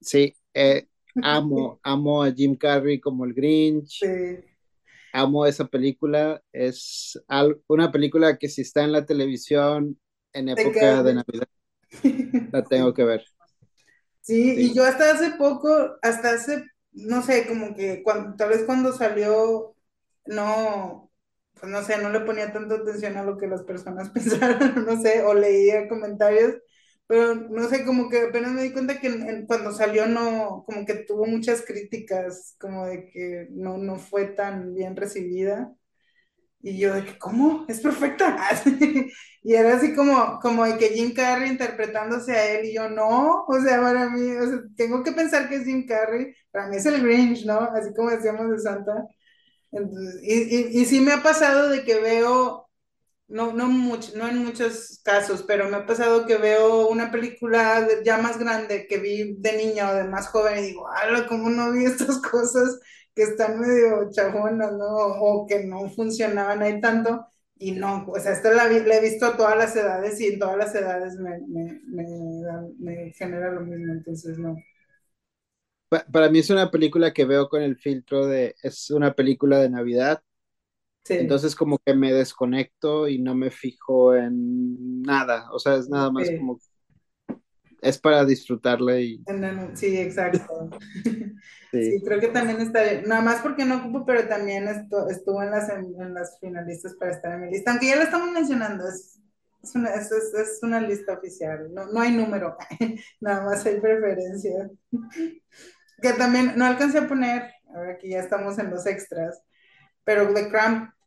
[0.01, 0.87] Sí, eh,
[1.23, 4.01] amo, amo a Jim Carrey como el Grinch.
[5.13, 6.43] Amo esa película.
[6.53, 7.19] Es
[7.67, 9.99] una película que si está en la televisión
[10.33, 11.49] en época de Navidad,
[12.53, 13.25] la tengo que ver.
[14.21, 18.65] Sí, y yo hasta hace poco, hasta hace, no sé, como que cuando, tal vez
[18.65, 19.75] cuando salió,
[20.27, 21.08] no,
[21.61, 25.01] pues no sé, no le ponía tanta atención a lo que las personas pensaron, no
[25.03, 26.57] sé, o leía comentarios,
[27.07, 30.95] pero no sé, como que apenas me di cuenta que cuando salió no, como que
[30.95, 35.73] tuvo muchas críticas, como de que no, no fue tan bien recibida.
[36.61, 37.65] Y yo de que, ¿cómo?
[37.69, 38.37] Es perfecta.
[39.45, 43.45] y era así como, como de que Jim Carrey interpretándose a él y yo no,
[43.47, 44.21] o sea, para mí,
[44.77, 47.61] tengo que pensar que es Jim Carrey, para mí es el Grinch, ¿no?
[47.61, 49.07] Así como decíamos de Santa.
[49.73, 52.69] Y, y, y sí me ha pasado de que veo
[53.29, 57.87] no, no, mucho, no en muchos casos, pero me ha pasado que veo una película
[58.05, 61.27] ya más grande que vi de niña o de más joven y digo, ¡hala!
[61.29, 62.81] ¿Cómo no vi estas cosas
[63.15, 64.87] que están medio chajonas, ¿no?
[64.89, 67.27] O que no funcionaban ahí tanto.
[67.59, 70.57] Y no, pues esta la, la he visto a todas las edades y en todas
[70.57, 71.81] las edades me, me,
[72.79, 74.57] me, genera lo mismo, entonces no.
[75.89, 79.71] Para mí es una película que veo con el filtro de, es una película de
[79.71, 80.23] Navidad,
[81.09, 86.11] entonces como que me desconecto y no me fijo en nada, o sea, es nada
[86.11, 86.59] más como
[87.81, 89.23] es para disfrutarla y
[89.75, 90.71] sí, exacto.
[91.71, 92.01] Sí.
[92.03, 93.03] creo que también está bien.
[93.07, 97.35] Nada más porque no ocupo, pero también estuvo en las, en, las finalistas para estar
[97.35, 97.73] en mi lista.
[97.73, 99.21] Aunque ya lo estamos mencionando, es,
[99.63, 101.69] es, una, es, es una, lista oficial.
[101.75, 102.57] No, no hay número,
[103.21, 104.71] nada más hay preferencia.
[106.03, 109.43] que también no alcancé a poner, ahora que ya estamos en los extras,
[110.05, 110.51] pero de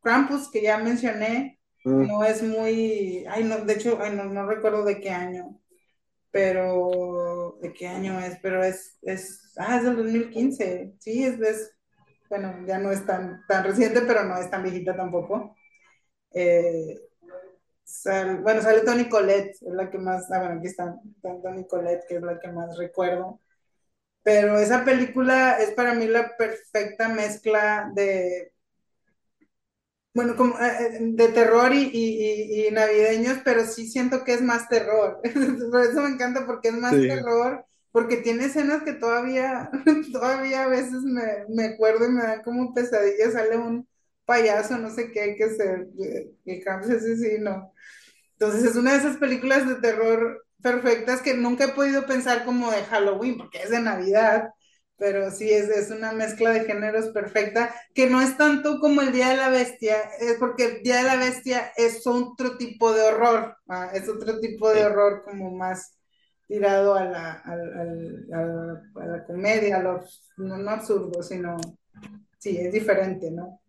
[0.03, 2.05] Krampus, que ya mencioné, Mm.
[2.07, 5.59] no es muy, ay, no, de hecho, ay, no, no recuerdo de qué año,
[6.31, 8.37] pero, ¿de qué año es?
[8.41, 11.71] Pero es, es, ah, es del 2015, sí, es, es,
[12.29, 15.55] bueno, ya no es tan, tan reciente, pero no es tan viejita tampoco.
[16.33, 16.99] Eh,
[17.85, 21.67] sal- bueno, sale Toni Collette, es la que más, ah, bueno, aquí está, está Toni
[21.67, 23.40] Collette, que es la que más recuerdo.
[24.23, 28.51] Pero esa película es para mí la perfecta mezcla de,
[30.13, 34.41] bueno, como eh, eh, de terror y, y- y- navideños, pero sí siento que es
[34.41, 35.21] más terror.
[35.71, 39.69] Por eso me encanta, porque es más Sí, terror, porque tiene escenas que todavía,
[40.11, 43.87] todavía a veces me, me acuerdo y me dan como pesadillas, sale un
[44.25, 45.87] payaso, no sé qué, que se,
[46.45, 47.73] el cambio es asesino.
[48.33, 52.71] Entonces es una de esas películas de terror perfectas que nunca he podido pensar como
[52.71, 54.49] de Halloween, porque es de Navidad,
[54.97, 59.11] pero sí es, es una mezcla de géneros perfecta, que no es tanto como el
[59.11, 63.01] Día de la Bestia, es porque el Día de la Bestia es otro tipo de
[63.01, 63.89] horror, ¿ah?
[63.93, 65.97] es otro tipo de horror como más
[66.47, 70.03] tirado a la, a la, a la comedia, a lo,
[70.37, 71.57] no, no absurdo, sino,
[72.37, 73.61] sí, es diferente, ¿no?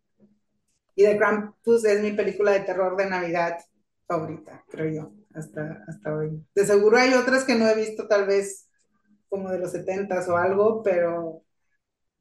[0.95, 3.59] Y The Krampus es mi película de terror de Navidad
[4.07, 6.45] favorita, creo yo, hasta, hasta hoy.
[6.55, 8.69] De seguro hay otras que no he visto, tal vez
[9.29, 11.43] como de los setentas o algo, pero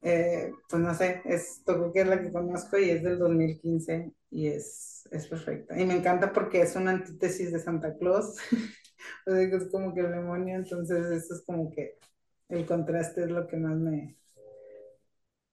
[0.01, 1.61] eh, pues no sé, es,
[1.93, 5.79] que es la que conozco y es del 2015 y es, es perfecta.
[5.79, 8.37] Y me encanta porque es una antítesis de Santa Claus,
[9.27, 11.97] o sea, que es como que el demonio, entonces eso es como que
[12.49, 14.17] el contraste es lo que más me,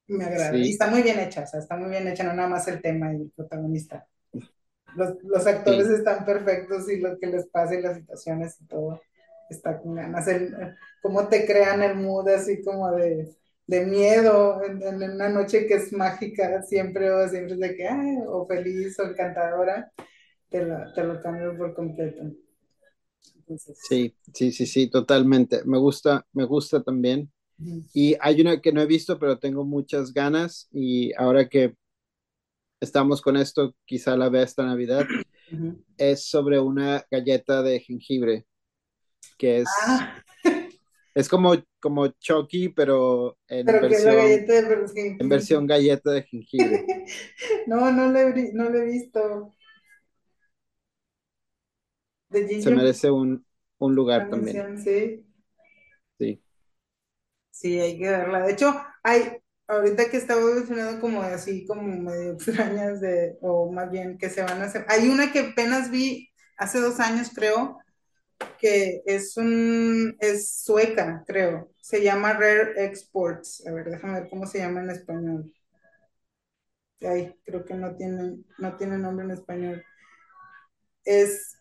[0.09, 0.57] me agrada.
[0.57, 2.67] Y sí, está muy bien hecha, o sea, está muy bien hecha, no nada más
[2.69, 4.07] el tema y el protagonista.
[4.99, 8.66] Los, los actores sí, están perfectos y lo que les pasa y las situaciones y
[8.66, 9.01] todo
[9.49, 10.27] está con ganas.
[10.27, 10.55] El,
[11.01, 13.29] cómo te crean el mood así como de,
[13.66, 17.87] de miedo en, en, una noche que es mágica siempre o siempre es de que,
[17.87, 19.93] ay, o feliz o encantadora,
[20.49, 22.25] te, la, te lo cambio por completo.
[23.37, 25.62] Entonces, sí, sí, sí, sí, totalmente.
[25.65, 27.31] Me gusta, me gusta también.
[27.93, 31.75] Y hay una que no he visto, pero tengo muchas ganas y ahora que
[32.81, 35.07] estamos con esto, quizá la vea esta Navidad,
[35.53, 35.85] uh -huh.
[35.97, 38.47] es sobre una galleta de jengibre,
[39.37, 40.23] que es, ah.
[41.15, 45.17] es como, como Chucky, pero en pero versión, galleta de jengibre.
[45.21, 46.87] en versión galleta de jengibre.
[47.67, 49.55] no, no lo he, no lo he visto.
[52.31, 53.45] Se merece un,
[53.79, 54.79] un lugar también.
[54.79, 55.25] sí.
[56.19, 56.43] Sí.
[57.51, 58.47] Sí, hay que verla.
[58.47, 58.73] De hecho,
[59.03, 59.38] hay,
[59.69, 64.43] ahorita que estaba mencionando como así, como medio extrañas de, o más bien que se
[64.43, 64.85] van a hacer.
[64.89, 67.78] Hay una que apenas vi hace dos años, creo,
[68.59, 71.70] que es un, es sueca, creo.
[71.81, 73.66] Se llama Rare Exports.
[73.66, 75.53] A ver, déjame ver cómo se llama en español.
[77.01, 79.85] Ay, creo que no tiene, no tiene nombre en español.
[81.05, 81.59] Es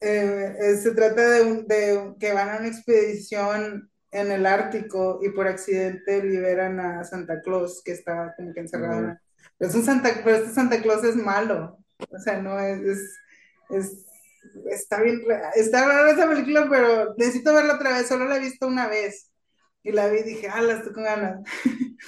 [0.00, 5.46] eh, se trata de, de, que van a una expedición en el Ártico y por
[5.46, 9.00] accidente liberan a Santa Claus, que estaba como que encerrado.
[9.00, 9.20] Uh -huh.
[9.58, 11.78] Es un Santa, pero este Santa Claus es malo.
[12.10, 13.18] O sea, no es, es,
[13.70, 14.06] es
[14.70, 15.22] está bien,
[15.56, 18.08] está rara esa película, pero necesito verla otra vez.
[18.08, 19.30] Solo la he visto una vez
[19.82, 21.40] y la vi y dije, ah, la estoy con ganas.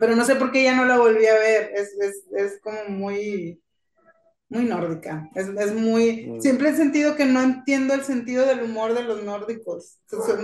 [0.00, 1.72] pero no sé por qué ya no la volví a ver.
[1.74, 3.62] Es, es, es como muy
[4.54, 5.28] muy nórdica.
[5.34, 6.26] Es, es muy.
[6.26, 6.40] Mm.
[6.40, 9.98] Siempre he sentido que no entiendo el sentido del humor de los nórdicos.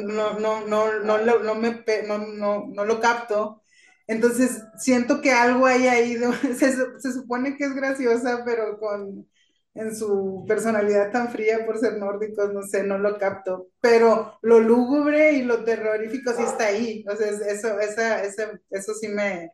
[0.05, 3.63] No, no, no, no, no, no, me, no, no, no lo capto.
[4.07, 6.17] Entonces siento que algo hay ahí.
[6.17, 9.27] De, se, se, supone que es graciosa, pero con.
[9.73, 13.69] En su personalidad tan fría por ser nórdicos, no sé, no lo capto.
[13.81, 17.05] Pero lo lúgubre y lo terrorífico sí está ahí.
[17.09, 19.53] O sea, eso, esa, esa, eso sí me,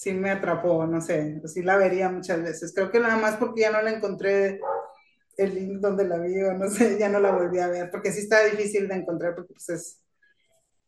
[0.00, 2.72] sí me atrapó, no sé, sí la vería muchas veces.
[2.74, 4.58] Creo que nada más porque ya no la encontré
[5.36, 8.10] el link donde la vi o no sé, ya no la volví a ver, porque
[8.10, 10.00] sí está difícil de encontrar porque pues es...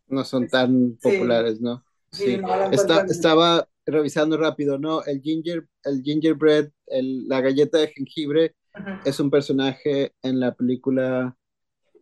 [0.07, 1.63] No son tan populares, sí.
[1.63, 1.85] ¿no?
[2.11, 5.05] Sí, Sí, no Está, estaba revisando rápido, ¿no?
[5.05, 9.03] El ginger, el gingerbread, el, la galleta de jengibre, Ajá.
[9.05, 11.37] es un personaje en la película,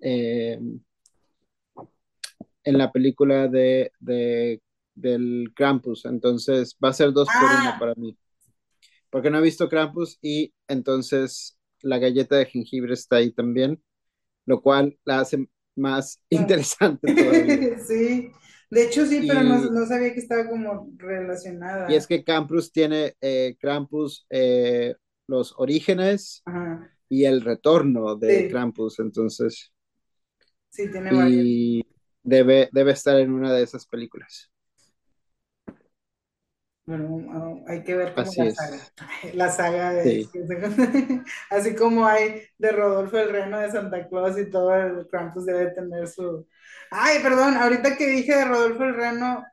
[0.01, 0.61] eh,
[2.63, 4.63] en la película de, de,
[4.95, 8.17] del Krampus, entonces va a ser dos por uno Ah, para mí,
[9.11, 13.83] porque no he visto Krampus y entonces la galleta de jengibre está ahí también,
[14.47, 17.57] lo cual la hace más interesante todavía.
[17.87, 18.31] sí,
[18.71, 21.89] de hecho sí, pero no, no sabía que estaba como relacionada.
[21.89, 24.95] Y es que Krampus tiene, eh, Krampus, eh,
[25.27, 28.49] los orígenes Ajá, y el retorno de Sí.
[28.49, 29.73] Krampus, entonces,
[30.71, 31.47] sí, tiene varios.
[31.49, 31.87] y
[32.23, 34.50] debe, debe estar en una de esas películas.
[36.87, 38.77] Bueno, hay que ver cómo Así la saga.
[39.23, 39.35] es.
[39.35, 40.23] La saga de...
[40.23, 40.31] Sí,
[41.51, 45.71] Así como hay de Rodolfo el Reno de Santa Claus y todo el Krampus debe
[45.71, 46.47] tener su...
[46.91, 49.45] Ay, perdón, ahorita que dije de Rodolfo el Reno,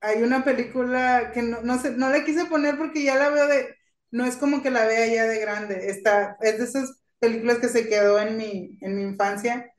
[0.00, 3.46] hay una película que no, no sé, no la quise poner porque ya la veo
[3.48, 3.76] de...
[4.10, 5.90] No es como que la vea ya de grande.
[5.90, 9.70] Está, es de esas películas que se quedó en mi, en mi infancia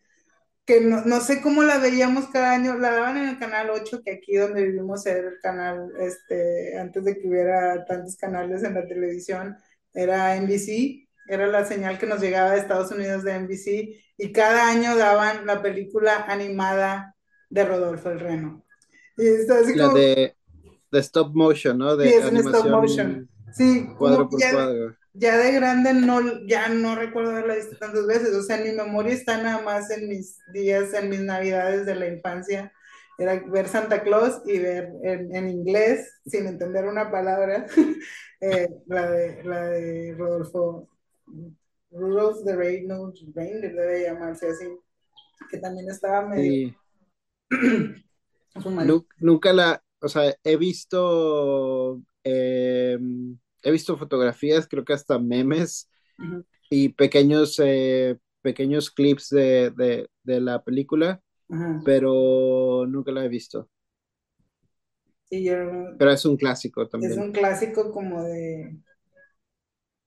[0.70, 4.04] que no, no, sé cómo la veíamos cada año, la daban en el canal 8,
[4.06, 8.76] que aquí donde vivimos era el canal, este, antes de que hubiera tantos canales en
[8.76, 9.58] la televisión,
[9.96, 14.70] era NBC, era la señal que nos llegaba de Estados Unidos de NBC, y cada
[14.70, 17.16] año daban la película animada
[17.50, 18.64] de Rodolfo el Reno.
[19.18, 19.98] Y está así la como...
[19.98, 20.36] de,
[20.92, 21.98] de stop motion, ¿no?
[21.98, 23.30] De Sí, es en stop animación motion.
[23.54, 24.96] Sí, cuadro por ya, cuadro.
[25.14, 28.76] Ya de grande no, ya no recuerdo haberla visto tantas veces, o sea, en mi
[28.76, 32.72] memoria está nada más en mis días, en mis navidades de la infancia,
[33.18, 37.66] era ver Santa Claus y ver en, en inglés, sin entender una palabra,
[38.42, 40.90] eh, la, de, la de Rodolfo,
[41.92, 44.66] Rudolph the Red-Nosed Reindeer, debe llamarse así,
[45.50, 46.70] que también estaba medio...
[46.70, 46.76] Sí.
[49.20, 52.98] Nunca la, o sea, he visto, eh,
[53.64, 55.90] he visto fotografías, creo que hasta memes
[56.70, 61.22] y pequeños, eh, pequeños clips de, de, de la película,
[61.84, 63.70] pero nunca la he visto.
[65.30, 65.56] Sí, yo,
[65.98, 67.18] Pero es un clásico es también.
[67.18, 68.78] un clásico como de,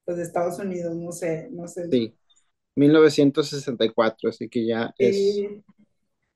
[0.04, 1.82] pues, de Estados Unidos, no sé, no sé.
[1.90, 2.16] Sí,
[2.76, 5.64] 1964, así que ya es, Sí,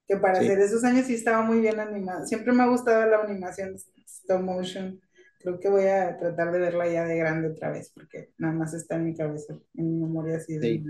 [0.09, 2.27] que para hacer sí, esos años sí estaba muy bien animada.
[2.27, 3.77] Siempre me ha gustado la animación
[4.07, 5.01] stop motion.
[5.41, 8.75] Creo que voy a tratar de verla ya de grande otra vez, porque nada más
[8.75, 10.87] está en mi cabeza, en mi memoria así de sí,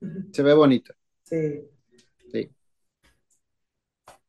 [0.32, 0.94] se ve bonito,
[1.24, 1.70] Sí,
[2.32, 2.50] sí.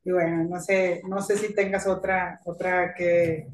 [0.04, 3.48] y bueno, no sé, no sé si tengas otra, otra que,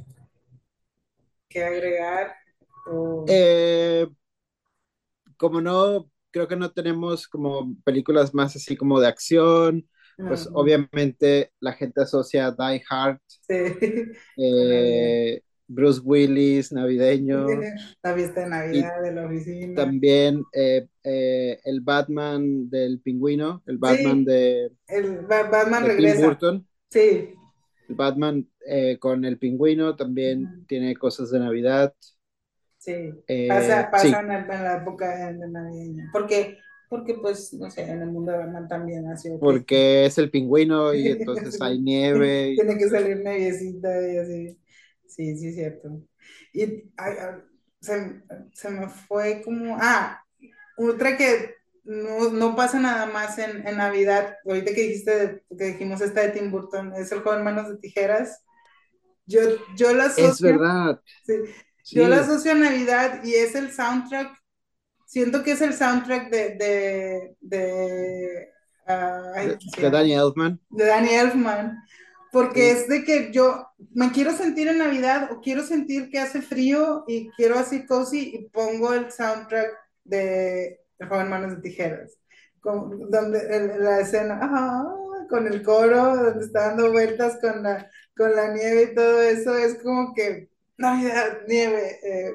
[1.50, 2.36] que agregar
[2.86, 4.08] o Eh,
[5.38, 9.90] como no, creo que no tenemos como películas más así como de acción,
[10.26, 13.56] pues obviamente la gente asocia Die Hard, sí,
[14.38, 17.48] eh, Bruce Willis, navideño,
[18.04, 19.76] La fiesta de y Navidad de la oficina.
[19.76, 25.90] también eh, eh, el Batman del pingüino, el Batman Sí, de, el Ba- Batman de
[25.90, 26.16] Tim regresa.
[26.16, 27.34] Burton, Sí.
[27.88, 31.94] el Batman eh, con el pingüino también tiene cosas de Navidad.
[32.78, 33.12] Sí,
[33.48, 36.10] pasa, pasa sí, en, la época de navideña.
[36.12, 36.58] Porque,
[36.90, 40.18] porque, pues, no sé, en el mundo de Batman también ha sido que porque es
[40.18, 42.56] el pingüino y entonces hay nieve.
[42.56, 44.58] tiene que salir neviecita y así.
[45.18, 46.02] Sí, sí, es cierto.
[46.54, 46.64] Y
[46.98, 47.42] ay, ay,
[47.82, 48.24] se,
[48.54, 50.24] se me fue como, ah,
[50.78, 54.38] otra que no, no pasa nada más en, en Navidad.
[54.46, 58.44] Ahorita que dijiste, que dijimos esta de Tim Burton, es el joven manos de tijeras.
[59.26, 59.42] Yo,
[59.76, 61.34] yo la Es asocio, verdad, sí,
[61.92, 64.38] yo la asocio a Navidad y es el soundtrack
[65.08, 68.50] Siento que es el soundtrack de, de, de,
[68.86, 69.90] ah, de, ¿cómo se de?
[69.90, 70.60] Danny Elfman.
[70.70, 71.78] De Danny Elfman,
[72.44, 72.80] porque Sí.
[72.82, 77.04] es de que yo me quiero sentir en Navidad o quiero sentir que hace frío
[77.08, 79.70] y quiero así cozy y pongo el soundtrack
[80.04, 82.18] de joven manos de tijeras,
[82.60, 84.86] con, donde el- la escena, ah,
[85.30, 89.56] con el coro, donde está dando vueltas con la, con la nieve y todo eso,
[89.56, 92.32] es como que Navidad, nieve, eh,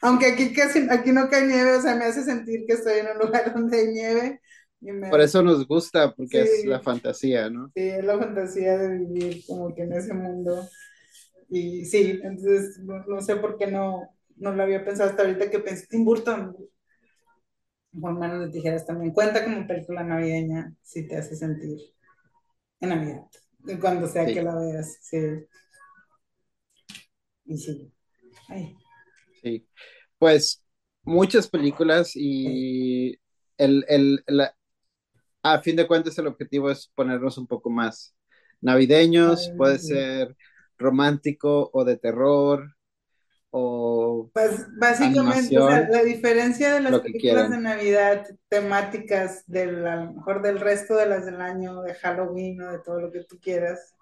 [0.00, 3.08] aunque aquí casi, aquí no cae nieve, o sea, me hace sentir que estoy en
[3.08, 4.40] un lugar donde hay nieve
[5.08, 7.72] Por eso nos gusta, porque es la sí, fantasía, ¿no?
[7.74, 10.68] sí, es la fantasía de vivir como que en ese mundo.
[11.50, 15.50] Y sí, entonces no, no sé por qué no, no lo había pensado hasta ahorita
[15.50, 16.56] que pensé, Tim Burton,
[17.98, 21.78] Juan Manos de Tijeras también cuenta como película navideña, si te hace sentir
[22.80, 23.26] en Navidad,
[23.80, 25.16] cuando sea que la veas, sí,
[27.44, 27.92] y sí.
[28.48, 28.76] Ay,
[29.42, 29.66] sí.
[30.18, 30.64] Pues
[31.04, 33.18] muchas películas y
[33.58, 34.56] el, el, la-
[35.42, 38.14] a fin de cuentas el objetivo es ponernos un poco más
[38.60, 40.36] navideños, ay, puede ser
[40.78, 42.74] romántico o de terror
[43.50, 47.58] o Bas- básicamente, o sea, la diferencia de las películas de.
[47.58, 52.72] Navidad temáticas del, a lo mejor del resto de las del año, de Halloween o
[52.72, 53.94] de todo lo que tú quieras,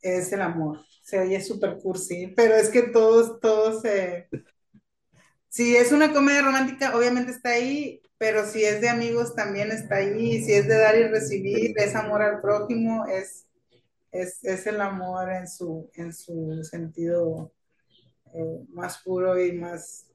[0.00, 0.80] es el amor.
[1.02, 4.28] Se oye súper cursi, pero es que todos, todos se...
[5.48, 9.96] Si es una comedia romántica, obviamente está ahí, pero si es de amigos, también está
[9.96, 10.40] ahí.
[10.44, 13.48] Si es de dar y recibir, es amor al prójimo, es,
[14.12, 17.52] es, es el amor en su, en su sentido
[18.32, 20.06] eh, más puro y más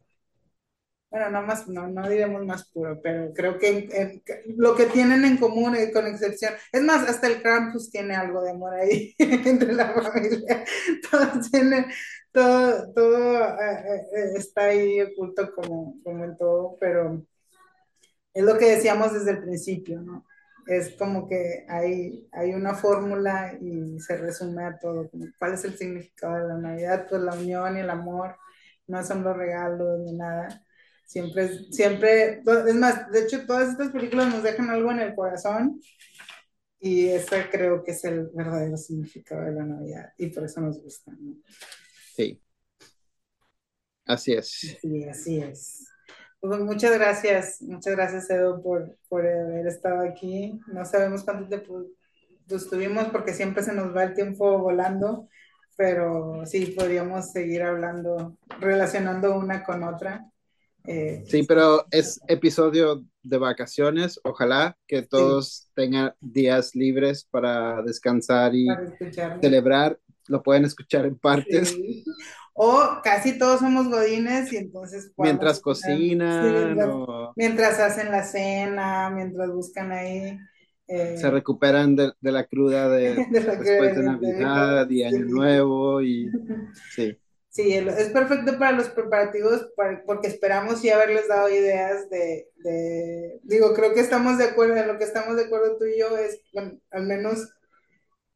[1.10, 4.22] bueno, no más, no, no diremos más puro, pero creo que
[4.56, 8.42] lo que tienen en común y con excepción, es más, hasta el Krampus tiene algo
[8.42, 10.64] de amor ahí entre la familia,
[11.12, 11.86] todos tienen,
[12.32, 17.26] todo, todo eh, eh, está ahí oculto como, como en todo, pero
[18.38, 20.26] es lo que decíamos desde el principio, ¿no?
[20.68, 25.10] Es como que hay, hay una fórmula y se resume a todo.
[25.40, 27.08] ¿Cuál es el significado de la Navidad?
[27.10, 28.36] Pues la unión y el amor,
[28.86, 30.64] no son los regalos ni nada.
[31.06, 35.80] Siempre, siempre, es más, de hecho, todas estas películas nos dejan algo en el corazón
[36.80, 40.82] y ese creo que es el verdadero significado de la Navidad y por eso nos
[40.84, 41.12] gusta.
[41.18, 41.38] ¿no?
[42.14, 42.42] Sí.
[44.06, 44.78] Así es.
[44.82, 45.87] Sí, así es.
[46.40, 50.60] Pues muchas gracias, muchas gracias Edo por, por haber estado aquí.
[50.68, 51.86] No sabemos cuánto tiempo
[52.48, 55.28] estuvimos porque siempre se nos va el tiempo volando,
[55.76, 60.26] pero sí, podríamos seguir hablando, relacionando una con otra.
[60.86, 64.20] Eh, sí, pero es episodio de vacaciones.
[64.24, 68.68] Ojalá que todos tengan días libres para descansar y
[69.42, 70.00] celebrar.
[70.28, 71.78] Lo pueden escuchar en partes.
[72.60, 75.12] O casi todos somos godines y entonces...
[75.16, 76.76] Mientras cocinan
[77.36, 80.40] mientras, hacen la cena, mientras buscan ahí...
[80.88, 86.32] Eh, se recuperan de, la cruda de, después de Navidad y Año Nuevo y...
[86.96, 87.16] Sí.
[87.50, 89.70] Sí, es perfecto para los preparativos
[90.06, 94.88] porque esperamos y haberles dado ideas de, de, digo, creo que estamos de acuerdo, en
[94.88, 97.50] lo que estamos de acuerdo tú y yo es, bueno, al menos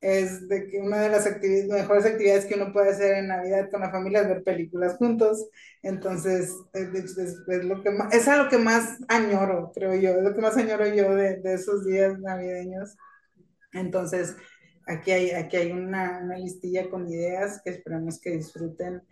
[0.02, 1.30] es de que una de las
[1.70, 5.48] mejores actividades que uno puede hacer en Navidad con la familia es ver películas juntos.
[5.84, 10.34] Entonces, es, lo que más, es a lo que más añoro, creo yo, es lo
[10.34, 12.98] que más añoro yo de, de esos días navideños.
[13.74, 14.36] Entonces,
[14.88, 19.04] aquí hay, aquí hay una, una, listilla con ideas que esperamos que disfruten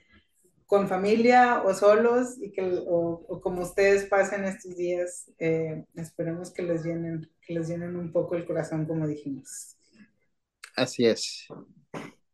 [0.66, 6.52] con familia o solos y que, o, o como ustedes pasen estos días, eh, esperemos
[6.52, 9.79] que les llenen, que les llenen un poco el corazón, como dijimos.
[10.80, 11.48] Así es.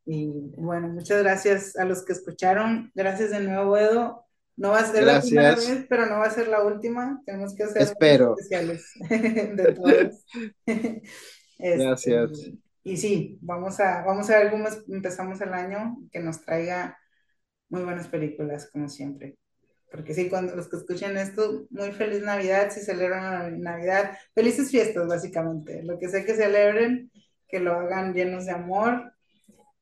[0.05, 0.27] Y
[0.57, 2.91] bueno, muchas gracias a los que escucharon.
[2.93, 4.26] Gracias de nuevo, Edo.
[4.55, 7.22] No va a ser la primera vez, pero no va a ser la última.
[7.26, 8.35] Tenemos que hacer Espero.
[8.38, 10.26] especiales de todos.
[11.57, 12.51] Este, gracias.
[12.84, 16.99] Y sí, vamos a, vamos a ver cómo empezamos el año, que nos traiga
[17.69, 19.38] muy buenas películas, como siempre.
[19.89, 25.07] Porque sí, cuando los que escuchen esto, muy feliz Navidad, si celebran Navidad, felices fiestas,
[25.07, 25.81] básicamente.
[25.84, 27.09] Lo que sé que celebren,
[27.47, 29.13] que lo hagan llenos de amor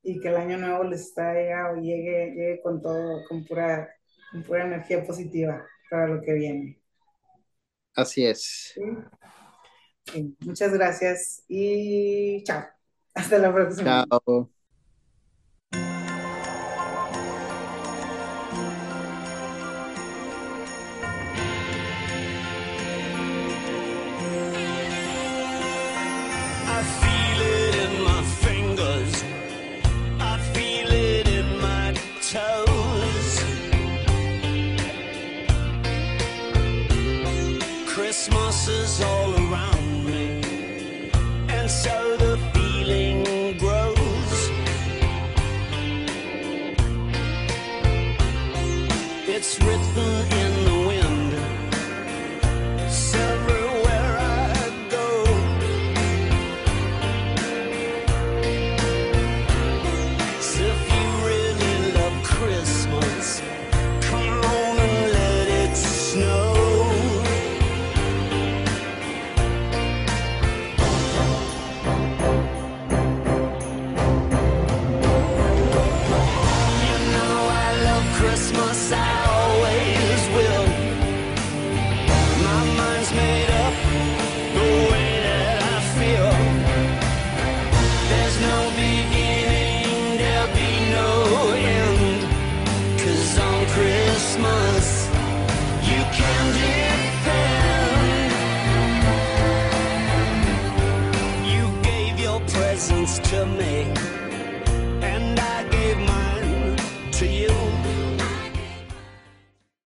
[0.02, 3.90] y que el año nuevo les traiga o llegue, llegue con todo, con pura,
[4.31, 6.81] con pura energía positiva para lo que viene.
[7.95, 8.73] Así es.
[10.40, 12.65] muchas gracias y chao.
[13.14, 14.06] Hasta la próxima.
[14.10, 14.49] Chao.
[49.94, 50.43] To me,